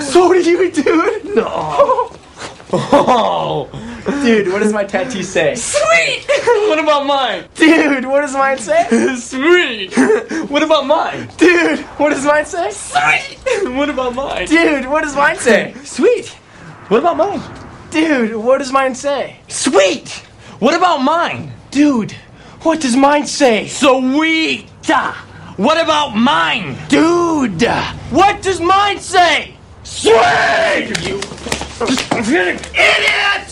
so 0.02 0.32
do 0.32 0.50
you, 0.50 0.70
dude? 0.72 1.36
No. 1.36 2.16
Oh, 2.72 3.68
dude, 4.22 4.46
what 4.52 4.60
does 4.60 4.72
my 4.72 4.84
tattoo 4.84 5.24
say? 5.24 5.56
Sweet. 5.56 6.24
what 6.28 6.78
about 6.78 7.04
mine? 7.04 7.44
Dude, 7.56 8.04
what 8.04 8.20
does 8.20 8.32
mine 8.32 8.58
say? 8.58 9.16
Sweet. 9.16 9.92
what 10.48 10.62
about 10.62 10.86
mine? 10.86 11.28
Dude, 11.36 11.80
what 11.98 12.10
does 12.10 12.24
mine 12.24 12.46
say? 12.46 12.70
Sweet. 12.70 13.74
what 13.74 13.90
about 13.90 14.14
mine? 14.14 14.46
Dude, 14.46 14.86
what 14.86 15.02
does 15.02 15.16
mine 15.16 15.36
say? 15.36 15.74
Sweet. 15.82 16.36
What 16.90 16.98
about 16.98 17.18
mine? 17.18 17.40
Dude, 17.92 18.34
what 18.34 18.58
does 18.58 18.72
mine 18.72 18.96
say? 18.96 19.36
Sweet! 19.46 20.08
What 20.58 20.74
about 20.74 20.98
mine? 20.98 21.52
Dude, 21.70 22.10
what 22.62 22.80
does 22.80 22.96
mine 22.96 23.28
say? 23.28 23.68
Sweet! 23.68 24.68
What 25.56 25.80
about 25.80 26.16
mine? 26.16 26.76
Dude! 26.88 27.62
What 28.10 28.42
does 28.42 28.60
mine 28.60 28.98
say? 28.98 29.54
Sweet! 29.84 30.90
You 31.06 31.20
idiot! 32.74 33.50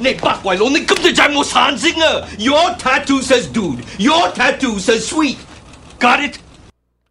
내 0.00 0.16
only 0.58 0.86
come 0.86 0.96
to 1.04 1.12
Jango 1.12 1.44
Sanzinger! 1.44 2.34
Your 2.38 2.74
tattoo 2.76 3.20
says 3.20 3.46
dude. 3.46 3.84
Your 3.98 4.30
tattoo 4.30 4.78
says 4.78 5.06
sweet. 5.06 5.36
Got 5.98 6.20
it? 6.20 6.38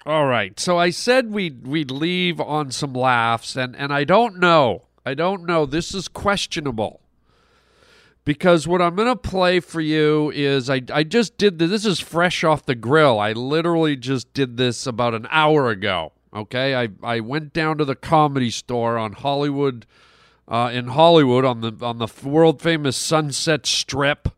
All 0.04 0.26
right. 0.26 0.60
So 0.60 0.80
I 0.80 0.90
said 0.90 1.30
we'd 1.30 1.68
we'd 1.68 1.92
leave 1.92 2.42
on 2.42 2.72
some 2.72 2.94
laughs 2.94 3.56
and 3.56 3.76
and 3.76 3.94
I 3.94 4.04
don't 4.04 4.40
know 4.40 4.89
I 5.10 5.16
don't 5.16 5.48
know. 5.48 5.66
This 5.66 5.96
is 5.96 6.08
questionable 6.08 7.02
because 8.26 8.68
what 8.68 8.80
I'm 8.80 8.96
gonna 8.96 9.16
play 9.16 9.60
for 9.60 9.82
you 9.82 10.30
is 10.36 10.70
I 10.70 10.84
I 10.94 11.02
just 11.04 11.36
did 11.40 11.58
this. 11.58 11.72
This 11.72 11.86
is 11.88 12.00
fresh 12.00 12.44
off 12.44 12.68
the 12.68 12.76
grill. 12.76 13.20
I 13.20 13.32
literally 13.32 13.96
just 13.96 14.32
did 14.36 14.58
this 14.58 14.86
about 14.86 15.16
an 15.16 15.28
hour 15.32 15.72
ago. 15.72 16.12
Okay. 16.32 16.76
I 16.76 16.90
I 17.02 17.22
went 17.22 17.54
down 17.54 17.80
to 17.80 17.86
the 17.86 17.96
comedy 17.96 18.52
store 18.52 19.00
on 19.00 19.14
Hollywood. 19.14 19.88
Uh, 20.48 20.72
in 20.74 20.88
Hollywood 20.88 21.46
on 21.46 21.62
the 21.62 21.74
on 21.82 22.00
the 22.00 22.08
world 22.24 22.60
famous 22.60 22.98
Sunset 22.98 23.68
Strip, 23.68 24.30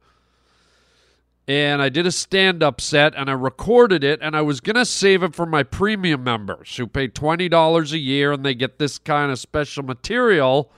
and 1.52 1.82
I 1.82 1.90
did 1.90 2.08
a 2.08 2.14
stand 2.14 2.64
up 2.64 2.80
set 2.80 3.14
and 3.14 3.30
I 3.30 3.34
recorded 3.34 4.06
it 4.06 4.22
and 4.22 4.38
I 4.38 4.42
was 4.42 4.62
going 4.62 4.78
to 4.78 4.86
save 4.86 5.22
it 5.22 5.36
for 5.36 5.46
my 5.46 5.64
premium 5.64 6.24
members 6.24 6.78
who 6.78 6.88
pay 6.88 7.10
$20 7.10 7.92
a 7.92 7.98
year 7.98 8.32
and 8.32 8.46
they 8.46 8.56
get 8.56 8.80
this 8.80 8.98
kind 8.98 9.30
of 9.30 9.38
special 9.38 9.84
material. 9.84 10.72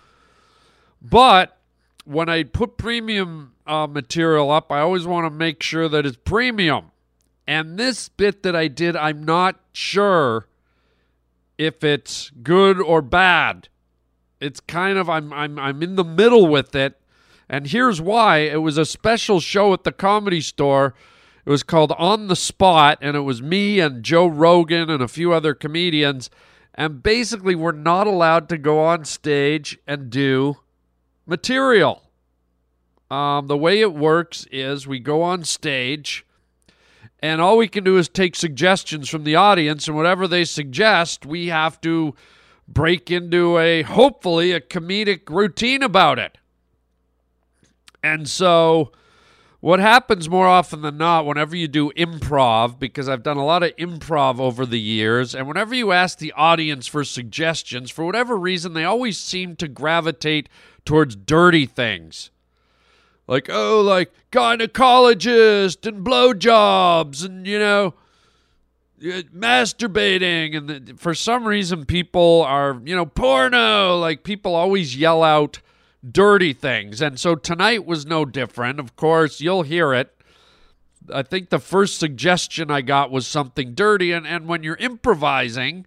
But 1.00 1.60
when 2.06 2.28
I 2.28 2.42
put 2.42 2.78
premium 2.78 3.54
uh, 3.68 3.86
material 3.86 4.50
up, 4.50 4.72
I 4.72 4.80
always 4.80 5.06
want 5.06 5.28
to 5.28 5.30
make 5.30 5.62
sure 5.62 5.88
that 5.88 6.08
it's 6.08 6.18
premium. 6.18 6.90
And 7.46 7.78
this 7.78 8.10
bit 8.10 8.42
that 8.42 8.56
I 8.56 8.68
did, 8.68 8.96
I'm 8.96 9.24
not 9.24 9.60
sure 9.74 10.48
if 11.60 11.84
it's 11.84 12.32
good 12.42 12.82
or 12.82 13.04
bad. 13.04 13.68
It's 14.40 14.60
kind 14.60 14.98
of 14.98 15.08
I'm 15.08 15.32
I'm 15.32 15.60
I'm 15.60 15.84
in 15.84 15.98
the 15.98 16.04
middle 16.04 16.48
with 16.48 16.74
it 16.74 17.00
and 17.54 17.68
here's 17.68 18.02
why 18.02 18.38
it 18.38 18.63
was 18.63 18.80
a 18.80 18.86
special 18.86 19.39
show 19.39 19.74
at 19.74 19.84
the 19.84 19.92
comedy 19.92 20.42
store. 20.42 20.96
It 21.46 21.52
was 21.52 21.62
called 21.62 21.92
On 22.00 22.26
the 22.26 22.36
Spot, 22.36 22.98
and 23.00 23.16
it 23.16 23.20
was 23.20 23.44
me 23.44 23.80
and 23.80 24.02
Joe 24.02 24.26
Rogan 24.26 24.89
and 24.89 25.04
a 25.04 25.08
few 25.08 25.34
other 25.34 25.54
comedians. 25.54 26.32
And 26.74 27.04
basically, 27.04 27.54
we're 27.54 27.72
not 27.72 28.08
allowed 28.08 28.50
to 28.50 28.58
go 28.58 28.80
on 28.80 29.06
stage 29.06 29.78
and 29.86 30.10
do 30.10 30.58
material. 31.28 32.02
Um, 33.12 33.46
the 33.46 33.56
way 33.56 33.82
it 33.82 33.94
works 33.94 34.48
is 34.52 34.88
we 34.88 34.98
go 35.00 35.22
on 35.22 35.44
stage, 35.44 36.26
and 37.20 37.39
all 37.39 37.56
we 37.56 37.68
can 37.68 37.84
do 37.84 38.00
is 38.00 38.10
take 38.10 38.36
suggestions 38.36 39.10
from 39.10 39.26
the 39.26 39.36
audience, 39.36 39.88
and 39.88 39.96
whatever 39.96 40.28
they 40.28 40.46
suggest, 40.46 41.24
we 41.24 41.50
have 41.50 41.80
to 41.82 42.16
break 42.68 43.12
into 43.12 43.60
a 43.60 43.84
hopefully 43.84 44.54
a 44.54 44.60
comedic 44.60 45.30
routine 45.30 45.84
about 45.84 46.18
it. 46.18 46.39
And 48.04 48.30
so, 48.30 48.92
what 49.62 49.80
happens 49.80 50.30
more 50.30 50.46
often 50.46 50.82
than 50.82 50.98
not, 50.98 51.26
whenever 51.26 51.56
you 51.56 51.70
do 51.70 51.89
improv, 51.92 52.78
because 52.78 53.08
I've 53.08 53.24
done 53.24 53.38
a 53.38 53.46
lot 53.46 53.63
of 53.63 53.74
improv 53.78 54.39
over 54.39 54.66
the 54.66 54.80
years, 54.80 55.34
and 55.34 55.48
whenever 55.48 55.74
you 55.74 55.94
ask 55.94 56.18
the 56.18 56.34
audience 56.34 56.86
for 56.86 57.06
suggestions, 57.06 57.89
for 57.89 58.04
whatever 58.04 58.36
reason, 58.36 58.74
they 58.74 58.84
always 58.84 59.18
seem 59.18 59.56
to 59.56 59.70
gravitate 59.70 60.50
towards 60.84 61.16
dirty 61.16 61.66
things. 61.66 62.30
Like, 63.26 63.50
oh, 63.50 63.80
like 63.80 64.12
gynecologist 64.34 65.88
and 65.88 66.06
blowjobs 66.06 67.24
and, 67.24 67.48
you 67.48 67.58
know, 67.58 67.94
uh, 69.02 69.22
masturbating. 69.34 70.58
And 70.58 70.70
the, 70.70 70.94
for 70.98 71.13
some 71.13 71.46
reason, 71.46 71.86
people 71.86 72.42
are, 72.42 72.82
you 72.84 72.96
know, 72.98 73.06
porno. 73.06 73.98
Like, 73.98 74.26
people 74.26 74.56
always 74.56 74.98
yell 74.98 75.24
out 75.24 75.62
dirty 76.10 76.54
things. 76.54 77.02
And 77.02 77.20
so 77.20 77.36
tonight 77.36 77.86
was 77.86 78.06
no 78.06 78.26
different. 78.26 78.80
Of 78.80 78.96
course, 78.96 79.42
you'll 79.42 79.63
hear 79.63 79.94
it. 79.94 80.13
I 81.13 81.24
think 81.24 81.50
the 81.50 81.60
first 81.60 82.00
suggestion 82.00 82.72
I 82.72 82.82
got 82.82 83.12
was 83.12 83.28
something 83.28 83.74
dirty. 83.74 84.12
And, 84.12 84.26
and 84.26 84.48
when 84.48 84.63
you're 84.63 84.76
improvising, 84.78 85.86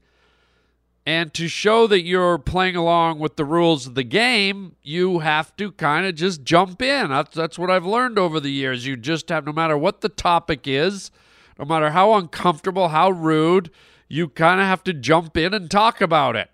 and 1.07 1.33
to 1.35 1.47
show 1.47 1.87
that 1.87 2.03
you're 2.03 2.37
playing 2.37 2.75
along 2.75 3.21
with 3.21 3.37
the 3.37 3.45
rules 3.45 3.87
of 3.87 3.95
the 3.95 4.03
game, 4.03 4.75
you 4.83 5.21
have 5.21 5.55
to 5.57 5.71
kind 5.71 6.05
of 6.05 6.17
just 6.17 6.43
jump 6.43 6.83
in. 6.83 7.11
That's, 7.11 7.33
that's 7.33 7.59
what 7.59 7.71
I've 7.71 7.87
learned 7.87 8.19
over 8.19 8.41
the 8.41 8.51
years. 8.51 8.87
You 8.87 8.97
just 8.97 9.29
have, 9.29 9.47
no 9.47 9.53
matter 9.53 9.79
what 9.79 10.01
the 10.01 10.09
topic 10.09 10.67
is, 10.67 11.13
no 11.61 11.65
matter 11.65 11.91
how 11.91 12.15
uncomfortable, 12.15 12.89
how 12.89 13.11
rude, 13.11 13.71
you 14.09 14.29
kind 14.29 14.61
of 14.61 14.67
have 14.67 14.83
to 14.85 14.93
jump 14.93 15.37
in 15.37 15.55
and 15.55 15.71
talk 15.71 16.01
about 16.01 16.35
it. 16.35 16.51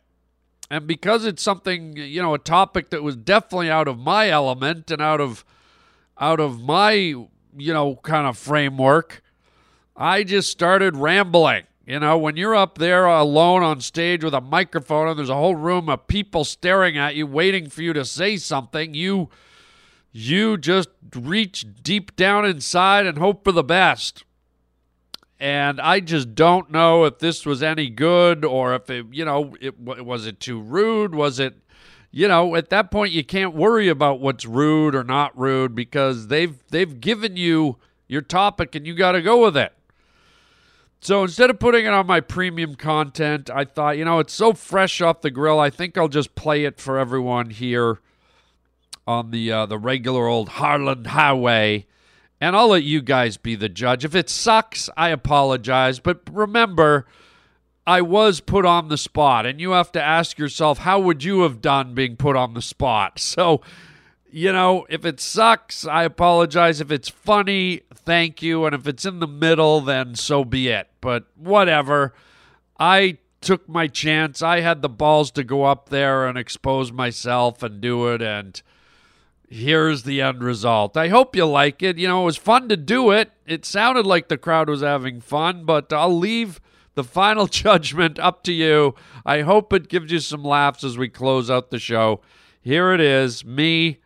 And 0.73 0.87
because 0.87 1.27
it's 1.27 1.43
something, 1.43 1.99
you 1.99 2.23
know, 2.23 2.33
a 2.33 2.39
topic 2.39 2.89
that 2.91 3.03
was 3.03 3.15
definitely 3.15 3.69
out 3.69 3.89
of 3.89 3.99
my 3.99 4.31
element 4.31 4.91
and 4.91 5.03
out 5.03 5.21
of 5.21 5.45
out 6.19 6.41
of 6.41 6.63
my, 6.63 6.93
you 6.93 7.27
know, 7.59 7.97
kind 7.97 8.27
of 8.27 8.39
framework, 8.39 9.23
I 9.95 10.23
just 10.23 10.49
started 10.51 10.97
rambling. 10.97 11.65
You 11.87 12.01
know, 12.01 12.17
when 12.17 12.39
you're 12.39 12.57
up 12.57 12.79
there 12.79 13.05
alone 13.05 13.63
on 13.63 13.83
stage 13.83 14.25
with 14.25 14.33
a 14.33 14.41
microphone 14.41 15.09
and 15.09 15.19
there's 15.19 15.29
a 15.29 15.35
whole 15.35 15.57
room 15.57 15.91
of 15.91 16.07
people 16.07 16.43
staring 16.43 16.97
at 16.97 17.17
you 17.17 17.27
waiting 17.27 17.69
for 17.69 17.83
you 17.83 17.93
to 17.93 18.07
say 18.07 18.39
something, 18.39 18.95
you 18.95 19.29
you 20.11 20.57
just 20.57 20.89
reach 21.15 21.67
deep 21.83 22.17
down 22.17 22.47
inside 22.47 23.05
and 23.05 23.19
hope 23.19 23.45
for 23.45 23.53
the 23.53 23.63
best. 23.63 24.25
And 25.43 25.81
I 25.81 25.99
just 25.99 26.37
don't 26.37 26.71
know 26.71 27.03
if 27.03 27.19
this 27.19 27.45
was 27.45 27.65
any 27.65 27.91
good 27.91 28.45
or 28.45 28.77
if 28.77 28.89
it, 28.89 29.07
you 29.11 29.25
know, 29.25 29.57
it 29.61 29.77
was 29.77 30.25
it 30.25 30.39
too 30.39 30.61
rude? 30.61 31.17
Was 31.17 31.41
it, 31.41 31.57
you 32.13 32.29
know, 32.29 32.55
at 32.55 32.71
that 32.71 32.93
point 32.93 33.11
you 33.11 33.25
can't 33.25 33.53
worry 33.53 33.89
about 33.89 34.21
what's 34.21 34.47
rude 34.47 34.95
or 34.95 35.03
not 35.03 35.37
rude 35.37 35.75
because 35.75 36.29
they've 36.29 36.57
they've 36.69 37.01
given 37.01 37.37
you 37.37 37.79
your 38.07 38.23
topic 38.23 38.77
and 38.77 38.87
you 38.87 38.95
got 38.95 39.13
to 39.13 39.21
go 39.21 39.43
with 39.43 39.57
it. 39.57 39.73
So 41.01 41.25
instead 41.25 41.51
of 41.51 41.59
putting 41.59 41.87
it 41.87 41.93
on 41.93 42.07
my 42.07 42.21
premium 42.21 42.77
content, 42.77 43.51
I 43.51 43.65
thought, 43.65 43.99
you 43.99 44.05
know, 44.05 44.21
it's 44.21 44.33
so 44.33 44.53
fresh 44.53 45.01
off 45.01 45.23
the 45.23 45.31
grill. 45.33 45.59
I 45.59 45.71
think 45.71 45.99
I'll 45.99 46.07
just 46.07 46.37
play 46.37 46.65
it 46.65 46.79
for 46.79 46.99
everyone 47.01 47.51
here 47.51 47.99
on 49.09 49.33
the 49.33 49.51
uh, 49.51 49.67
the 49.67 49.77
regular 49.77 50.29
old 50.29 50.51
Harland 50.51 51.09
Highway, 51.09 51.87
and 52.43 52.57
I'll 52.57 52.71
let 52.71 52.83
you 52.83 53.01
guys 53.03 53.37
be 53.37 53.55
the 53.55 53.69
judge. 53.69 54.05
If 54.05 54.17
it 54.17 54.29
sucks, 54.29 54.91
I 54.97 55.11
apologize, 55.11 56.01
but 56.01 56.23
remember, 56.29 57.07
I 57.87 58.01
was 58.01 58.41
put 58.41 58.67
on 58.67 58.89
the 58.89 58.99
spot, 58.99 59.47
and 59.47 59.61
you 59.61 59.71
have 59.71 59.93
to 59.93 60.03
ask 60.03 60.41
yourself, 60.41 60.79
how 60.79 60.99
would 60.99 61.23
you 61.23 61.43
have 61.43 61.61
done 61.61 61.95
being 61.95 62.17
put 62.17 62.35
on 62.35 62.55
the 62.55 62.61
spot? 62.61 63.21
So, 63.33 63.61
you 64.29 64.51
know, 64.51 64.87
if 64.89 65.05
it 65.05 65.21
sucks, 65.21 65.87
I 65.87 66.03
apologize. 66.03 66.81
If 66.81 66.91
it's 66.91 67.09
funny, 67.09 67.83
thank 67.95 68.43
you, 68.43 68.65
and 68.65 68.75
if 68.75 68.89
it's 68.89 69.05
in 69.05 69.21
the 69.21 69.29
middle, 69.29 69.81
then 69.81 70.17
so 70.17 70.45
be 70.45 70.69
it. 70.69 70.89
But 71.01 71.27
whatever, 71.37 72.13
I 72.81 73.19
took 73.41 73.69
my 73.69 73.87
chance. 73.87 74.43
I 74.43 74.61
had 74.61 74.83
the 74.83 74.89
balls 74.89 75.31
to 75.33 75.45
go 75.45 75.65
up 75.65 75.91
there 75.91 76.27
and 76.27 76.37
expose 76.37 76.91
myself 76.91 77.63
and 77.63 77.81
do 77.81 78.09
it, 78.09 78.21
and 78.21 78.61
here's 79.53 80.05
the 80.05 80.23
end 80.23 80.43
result. 80.43 80.97
I 80.97 81.09
hope 81.09 81.37
you 81.37 81.45
like 81.45 81.83
it. 81.83 81.99
You 81.99 82.09
know, 82.09 82.23
it 82.23 82.27
was 82.27 82.37
fun 82.39 82.69
to 82.71 82.77
do 82.77 83.11
it. 83.11 83.31
It 83.47 83.67
sounded 83.67 84.07
like 84.07 84.29
the 84.29 84.39
crowd 84.39 84.71
was 84.71 84.81
having 84.81 85.21
fun, 85.21 85.65
but 85.65 85.93
I'll 85.93 86.17
leave 86.17 86.61
the 86.95 87.05
final 87.05 87.47
judgment 87.49 88.19
up 88.19 88.43
to 88.45 88.53
you. 88.53 88.95
I 89.27 89.43
hope 89.43 89.73
it 89.73 89.89
gives 89.89 90.11
you 90.11 90.21
some 90.21 90.43
laughs 90.43 90.83
as 90.83 90.97
we 90.97 91.09
close 91.09 91.51
out 91.51 91.71
the 91.71 91.79
show. 91.79 92.23
Here 92.63 92.93
it 92.93 93.01
is 93.01 93.45
me 93.45 93.99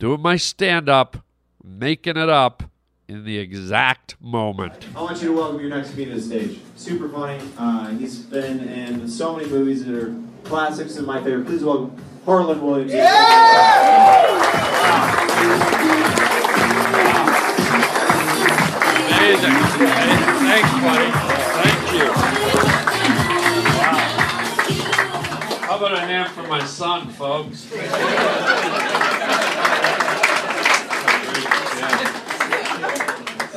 doing 0.00 0.20
my 0.20 0.36
stand 0.36 0.88
up, 0.88 1.24
making 1.62 2.16
it 2.16 2.28
up 2.28 2.64
in 3.06 3.24
the 3.24 3.38
exact 3.38 4.16
moment. 4.20 4.88
I 4.96 5.02
want 5.02 5.22
you 5.22 5.28
to 5.28 5.36
welcome 5.36 5.60
your 5.60 5.70
next 5.70 5.90
comedian 5.90 6.16
to 6.16 6.22
the 6.22 6.26
stage. 6.26 6.58
Super 6.74 7.08
funny. 7.08 7.40
Uh, 7.56 7.90
he's 7.90 8.18
been 8.18 8.66
in 8.68 9.06
so 9.06 9.36
many 9.36 9.48
movies 9.48 9.84
that 9.84 9.94
are 9.94 10.16
classics 10.42 10.96
and 10.96 11.06
my 11.06 11.22
favorite. 11.22 11.46
Please 11.46 11.62
welcome 11.62 11.96
Harland 12.24 12.62
Williams. 12.62 12.92
Amazing. 18.94 19.54
Thanks, 20.44 20.70
buddy. 20.84 21.10
Thank 21.60 21.92
you. 21.92 22.06
Wow. 23.78 23.98
How 25.60 25.76
about 25.76 25.92
a 25.94 26.00
hand 26.00 26.30
for 26.32 26.42
my 26.44 26.64
son, 26.64 27.08
folks? 27.10 27.66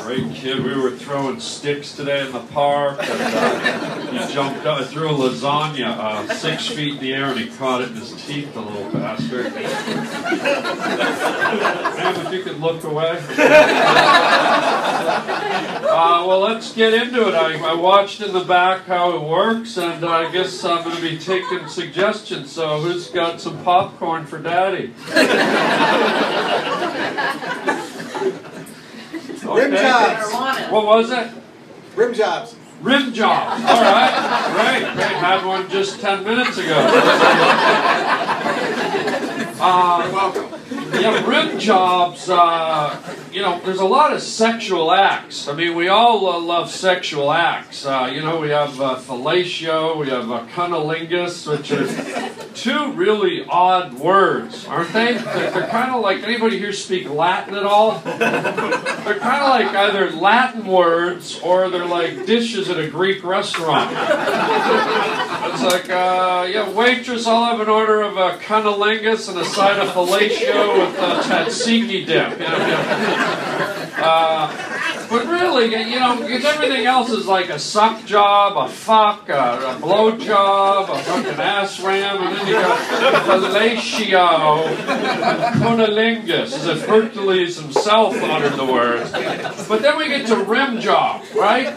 Great 0.07 0.33
kid. 0.35 0.63
We 0.63 0.73
were 0.73 0.91
throwing 0.91 1.41
sticks 1.41 1.93
today 1.93 2.25
in 2.25 2.31
the 2.31 2.39
park, 2.39 2.97
and 3.01 3.21
uh, 3.21 4.25
he 4.25 4.33
jumped 4.33 4.65
up. 4.65 4.79
I 4.79 4.85
threw 4.85 5.09
a 5.09 5.13
lasagna 5.13 5.97
uh, 5.97 6.33
six 6.33 6.65
feet 6.69 6.93
in 6.93 6.99
the 7.01 7.13
air, 7.13 7.25
and 7.25 7.37
he 7.37 7.47
caught 7.57 7.81
it 7.81 7.89
in 7.89 7.95
his 7.95 8.13
teeth, 8.25 8.53
the 8.53 8.61
little 8.61 8.89
bastard. 8.89 9.53
Ma'am, 9.53 9.65
if 12.25 12.31
you 12.31 12.41
could 12.41 12.61
look 12.61 12.85
away. 12.85 13.21
Uh, 15.89 16.23
well, 16.25 16.39
let's 16.39 16.73
get 16.73 16.93
into 16.93 17.27
it. 17.27 17.33
I, 17.33 17.71
I 17.71 17.73
watched 17.73 18.21
in 18.21 18.31
the 18.31 18.45
back 18.45 18.85
how 18.85 19.13
it 19.13 19.21
works, 19.21 19.75
and 19.75 20.05
I 20.05 20.31
guess 20.31 20.63
I'm 20.63 20.85
going 20.85 20.95
to 20.95 21.01
be 21.01 21.17
taking 21.17 21.67
suggestions. 21.67 22.49
So, 22.51 22.79
who's 22.79 23.09
got 23.09 23.41
some 23.41 23.61
popcorn 23.63 24.25
for 24.25 24.37
Daddy? 24.39 24.93
Rim 29.55 29.71
jobs. 29.71 30.33
What 30.71 30.85
was 30.85 31.11
it? 31.11 31.27
Rim 31.95 32.13
jobs. 32.13 32.55
Rim 32.81 33.13
jobs. 33.13 33.63
All 33.63 33.81
right. 33.81 34.51
Great. 34.53 34.93
Great. 34.93 35.15
Had 35.17 35.45
one 35.45 35.69
just 35.69 35.99
10 35.99 36.23
minutes 36.23 36.57
ago. 36.57 36.77
Uh, 39.59 40.07
welcome. 40.13 40.59
Yeah, 41.01 41.27
rim 41.27 41.57
jobs, 41.57 42.29
uh, 42.29 42.95
you 43.37 43.43
know, 43.43 43.61
there's 43.63 43.77
a 43.77 43.85
lot 43.85 44.13
of 44.13 44.21
sexual 44.23 44.91
acts. 44.91 45.47
I 45.47 45.53
mean, 45.53 45.75
we 45.75 45.89
all 45.89 46.27
uh, 46.27 46.39
love 46.39 46.71
sexual 46.71 47.31
acts. 47.31 47.85
Uh, 47.85 48.09
you 48.11 48.21
know, 48.21 48.39
we 48.39 48.49
have 48.49 48.81
uh, 48.81 48.95
fellatio, 48.95 49.95
we 49.95 50.09
have 50.09 50.31
uh, 50.31 50.47
cunnilingus, 50.47 51.45
which 51.47 51.71
are 51.71 51.85
two 52.55 52.93
really 52.93 53.45
odd 53.47 53.93
words, 53.93 54.65
aren't 54.65 54.91
they? 54.91 55.19
They're, 55.19 55.51
they're 55.51 55.67
kind 55.67 55.91
of 55.91 56.01
like, 56.01 56.23
anybody 56.23 56.57
here 56.57 56.73
speak 56.73 57.07
Latin 57.11 57.53
at 57.53 57.63
all? 57.63 57.99
They're 57.99 59.19
kind 59.19 59.43
of 59.43 59.49
like 59.49 59.67
either 59.67 60.09
Latin 60.09 60.65
words 60.65 61.39
or 61.41 61.69
they're 61.69 61.85
like 61.85 62.25
dishes 62.25 62.71
at 62.71 62.79
a 62.79 62.89
Greek 62.89 63.23
restaurant. 63.23 63.91
It's 65.53 65.63
like, 65.63 65.89
uh, 65.89 66.47
yeah, 66.49 66.69
waitress, 66.71 67.27
I'll 67.27 67.45
have 67.45 67.59
an 67.59 67.69
order 67.69 68.01
of 68.01 68.17
a 68.17 68.37
cunnilingus 68.39 69.29
and 69.29 69.37
a 69.37 69.45
side 69.45 69.79
of 69.79 69.89
fellatio 69.89 70.87
with 70.87 70.99
uh, 70.99 71.21
tzatziki 71.21 72.05
dip. 72.05 72.31
You 72.31 72.37
know, 72.39 72.57
you 72.57 72.67
know. 72.67 73.26
Uh, 73.99 75.07
but 75.09 75.25
really, 75.25 75.65
you 75.65 75.99
know, 75.99 76.19
because 76.19 76.45
everything 76.45 76.85
else 76.85 77.09
is 77.09 77.25
like 77.25 77.49
a 77.49 77.57
suck 77.57 78.05
job, 78.05 78.57
a 78.57 78.71
fuck, 78.71 79.27
a, 79.29 79.75
a 79.75 79.79
blow 79.79 80.17
job, 80.17 80.89
a 80.89 80.97
fucking 80.99 81.39
ass 81.39 81.79
ram, 81.81 82.21
and 82.21 82.35
then 82.35 82.47
you 82.47 82.53
got 82.53 82.77
fellatio, 83.25 84.75
cunnilingus, 85.53 86.53
as 86.53 86.67
if 86.67 86.85
Hercules 86.85 87.59
himself 87.59 88.15
uttered 88.21 88.53
the 88.53 88.65
words. 88.65 89.11
But 89.67 89.81
then 89.81 89.97
we 89.97 90.07
get 90.09 90.27
to 90.27 90.35
rim 90.37 90.79
job, 90.79 91.23
right? 91.35 91.67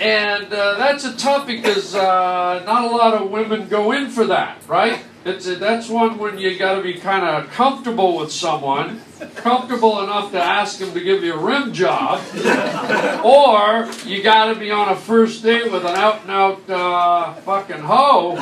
And 0.00 0.52
uh, 0.52 0.78
that's 0.78 1.04
a 1.04 1.16
tough 1.16 1.46
because 1.46 1.94
uh, 1.94 2.62
not 2.66 2.84
a 2.84 2.88
lot 2.88 3.14
of 3.14 3.30
women 3.30 3.68
go 3.68 3.92
in 3.92 4.10
for 4.10 4.26
that, 4.26 4.60
right? 4.66 5.04
It's 5.26 5.46
that's 5.46 5.88
one 5.88 6.18
when 6.18 6.38
you 6.38 6.58
got 6.58 6.74
to 6.74 6.82
be 6.82 6.94
kind 6.94 7.24
of 7.24 7.50
comfortable 7.50 8.18
with 8.18 8.30
someone, 8.30 9.00
comfortable 9.36 10.02
enough 10.02 10.32
to 10.32 10.42
ask 10.42 10.78
them 10.78 10.92
to 10.92 11.00
give 11.00 11.24
you 11.24 11.32
a 11.32 11.38
rim 11.38 11.72
job, 11.72 12.20
or 13.24 13.88
you 14.04 14.22
got 14.22 14.52
to 14.52 14.60
be 14.60 14.70
on 14.70 14.90
a 14.90 14.96
first 14.96 15.42
date 15.42 15.72
with 15.72 15.86
an 15.86 15.96
out 15.96 16.20
and 16.22 16.30
out 16.30 16.68
uh, 16.68 17.32
fucking 17.36 17.80
hoe 17.80 18.36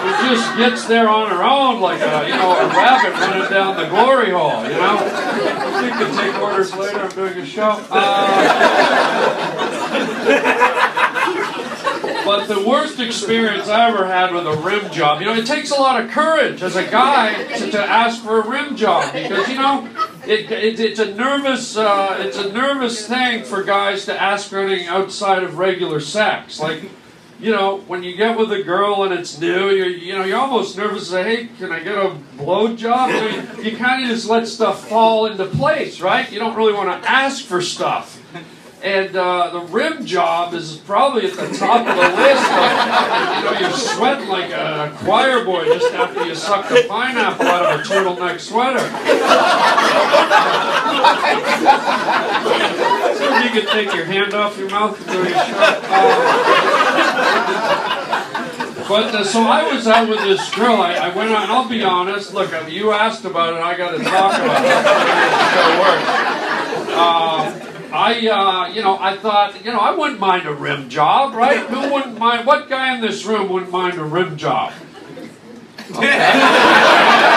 who 0.00 0.10
just 0.28 0.56
gets 0.58 0.84
there 0.86 1.08
on 1.08 1.30
her 1.30 1.42
own 1.42 1.80
like 1.80 2.02
a 2.02 2.28
you 2.28 2.34
know 2.34 2.52
a 2.52 2.68
rabbit 2.68 3.14
running 3.14 3.50
down 3.50 3.76
the 3.78 3.88
glory 3.88 4.30
hole. 4.30 4.62
You 4.64 4.76
know, 4.76 4.94
you 5.84 5.90
can 5.90 6.14
take 6.16 6.34
orders 6.38 6.74
later. 6.74 7.00
I'm 7.00 7.10
doing 7.10 7.38
a 7.38 7.46
show. 7.46 7.82
Uh, 7.90 8.06
but 12.30 12.46
the 12.46 12.64
worst 12.64 13.00
experience 13.00 13.66
I 13.66 13.88
ever 13.88 14.06
had 14.06 14.32
with 14.32 14.46
a 14.46 14.56
rim 14.58 14.88
job, 14.92 15.20
you 15.20 15.26
know, 15.26 15.34
it 15.34 15.46
takes 15.46 15.72
a 15.72 15.74
lot 15.74 16.00
of 16.00 16.12
courage 16.12 16.62
as 16.62 16.76
a 16.76 16.88
guy 16.88 17.42
to, 17.56 17.72
to 17.72 17.80
ask 17.80 18.22
for 18.22 18.40
a 18.40 18.48
rim 18.48 18.76
job 18.76 19.12
because 19.12 19.48
you 19.48 19.56
know 19.56 19.88
it, 20.24 20.48
it, 20.48 20.78
it's 20.78 21.00
a 21.00 21.12
nervous 21.12 21.76
uh, 21.76 22.18
it's 22.20 22.36
a 22.36 22.52
nervous 22.52 23.04
thing 23.04 23.42
for 23.42 23.64
guys 23.64 24.04
to 24.04 24.16
ask 24.16 24.48
for 24.48 24.60
anything 24.60 24.86
outside 24.86 25.42
of 25.42 25.58
regular 25.58 25.98
sex. 25.98 26.60
Like, 26.60 26.84
you 27.40 27.50
know, 27.50 27.78
when 27.88 28.04
you 28.04 28.16
get 28.16 28.38
with 28.38 28.52
a 28.52 28.62
girl 28.62 29.02
and 29.02 29.12
it's 29.12 29.40
new, 29.40 29.70
you're 29.70 29.88
you 29.88 30.12
know 30.12 30.22
you're 30.22 30.38
almost 30.38 30.76
nervous 30.76 31.06
to 31.06 31.10
say, 31.10 31.24
"Hey, 31.24 31.48
can 31.58 31.72
I 31.72 31.80
get 31.80 31.98
a 31.98 32.16
blow 32.36 32.76
job?" 32.76 33.10
I 33.10 33.56
mean, 33.56 33.64
you 33.64 33.76
kind 33.76 34.04
of 34.04 34.08
just 34.08 34.28
let 34.28 34.46
stuff 34.46 34.88
fall 34.88 35.26
into 35.26 35.46
place, 35.46 36.00
right? 36.00 36.30
You 36.30 36.38
don't 36.38 36.56
really 36.56 36.74
want 36.74 37.02
to 37.02 37.10
ask 37.10 37.44
for 37.44 37.60
stuff. 37.60 38.19
And 38.82 39.14
uh, 39.14 39.50
the 39.50 39.60
rim 39.72 40.06
job 40.06 40.54
is 40.54 40.76
probably 40.78 41.26
at 41.26 41.34
the 41.34 41.54
top 41.54 41.86
of 41.86 41.94
the 41.94 42.08
list. 42.16 42.50
Of, 42.50 42.62
you 43.36 43.44
know, 43.44 43.52
you're 43.60 43.76
sweating 43.76 44.28
like 44.28 44.50
a 44.52 44.96
choir 45.00 45.44
boy 45.44 45.66
just 45.66 45.92
after 45.92 46.24
you 46.24 46.34
suck 46.34 46.66
the 46.68 46.86
pineapple 46.88 47.46
out 47.46 47.74
of 47.74 47.80
a 47.80 47.82
turtleneck 47.82 48.40
sweater. 48.40 48.80
so 53.18 53.38
you 53.44 53.50
could 53.50 53.68
take 53.68 53.94
your 53.94 54.06
hand 54.06 54.32
off 54.32 54.56
your 54.58 54.70
mouth 54.70 54.98
and 55.08 55.14
your 55.14 55.28
shot. 55.28 55.80
Uh, 55.84 56.80
but 58.88 59.14
uh, 59.14 59.22
so 59.24 59.42
I 59.42 59.72
was 59.74 59.86
out 59.86 60.08
with 60.08 60.20
this 60.20 60.52
girl. 60.54 60.80
I, 60.80 60.94
I 60.94 61.14
went 61.14 61.30
and 61.30 61.52
I'll 61.52 61.68
be 61.68 61.84
honest. 61.84 62.32
Look, 62.32 62.54
I 62.54 62.62
mean, 62.62 62.74
you 62.74 62.92
asked 62.92 63.26
about 63.26 63.52
it. 63.52 63.60
I 63.60 63.76
got 63.76 63.90
to 63.90 63.98
talk 64.02 64.34
about 64.40 64.64
it. 64.64 64.70
It's 65.36 65.54
gonna 65.54 65.80
work. 67.60 67.69
I, 67.92 68.26
uh, 68.28 68.72
you 68.72 68.82
know, 68.82 68.98
I 68.98 69.16
thought, 69.16 69.64
you 69.64 69.72
know, 69.72 69.80
I 69.80 69.94
wouldn't 69.94 70.20
mind 70.20 70.46
a 70.46 70.54
rim 70.54 70.88
job, 70.88 71.34
right? 71.34 71.58
Who 71.58 71.92
wouldn't 71.92 72.18
mind? 72.18 72.46
What 72.46 72.68
guy 72.68 72.94
in 72.94 73.00
this 73.00 73.24
room 73.24 73.48
wouldn't 73.48 73.72
mind 73.72 73.98
a 73.98 74.04
rim 74.04 74.36
job? 74.36 74.72
Okay. 75.90 77.36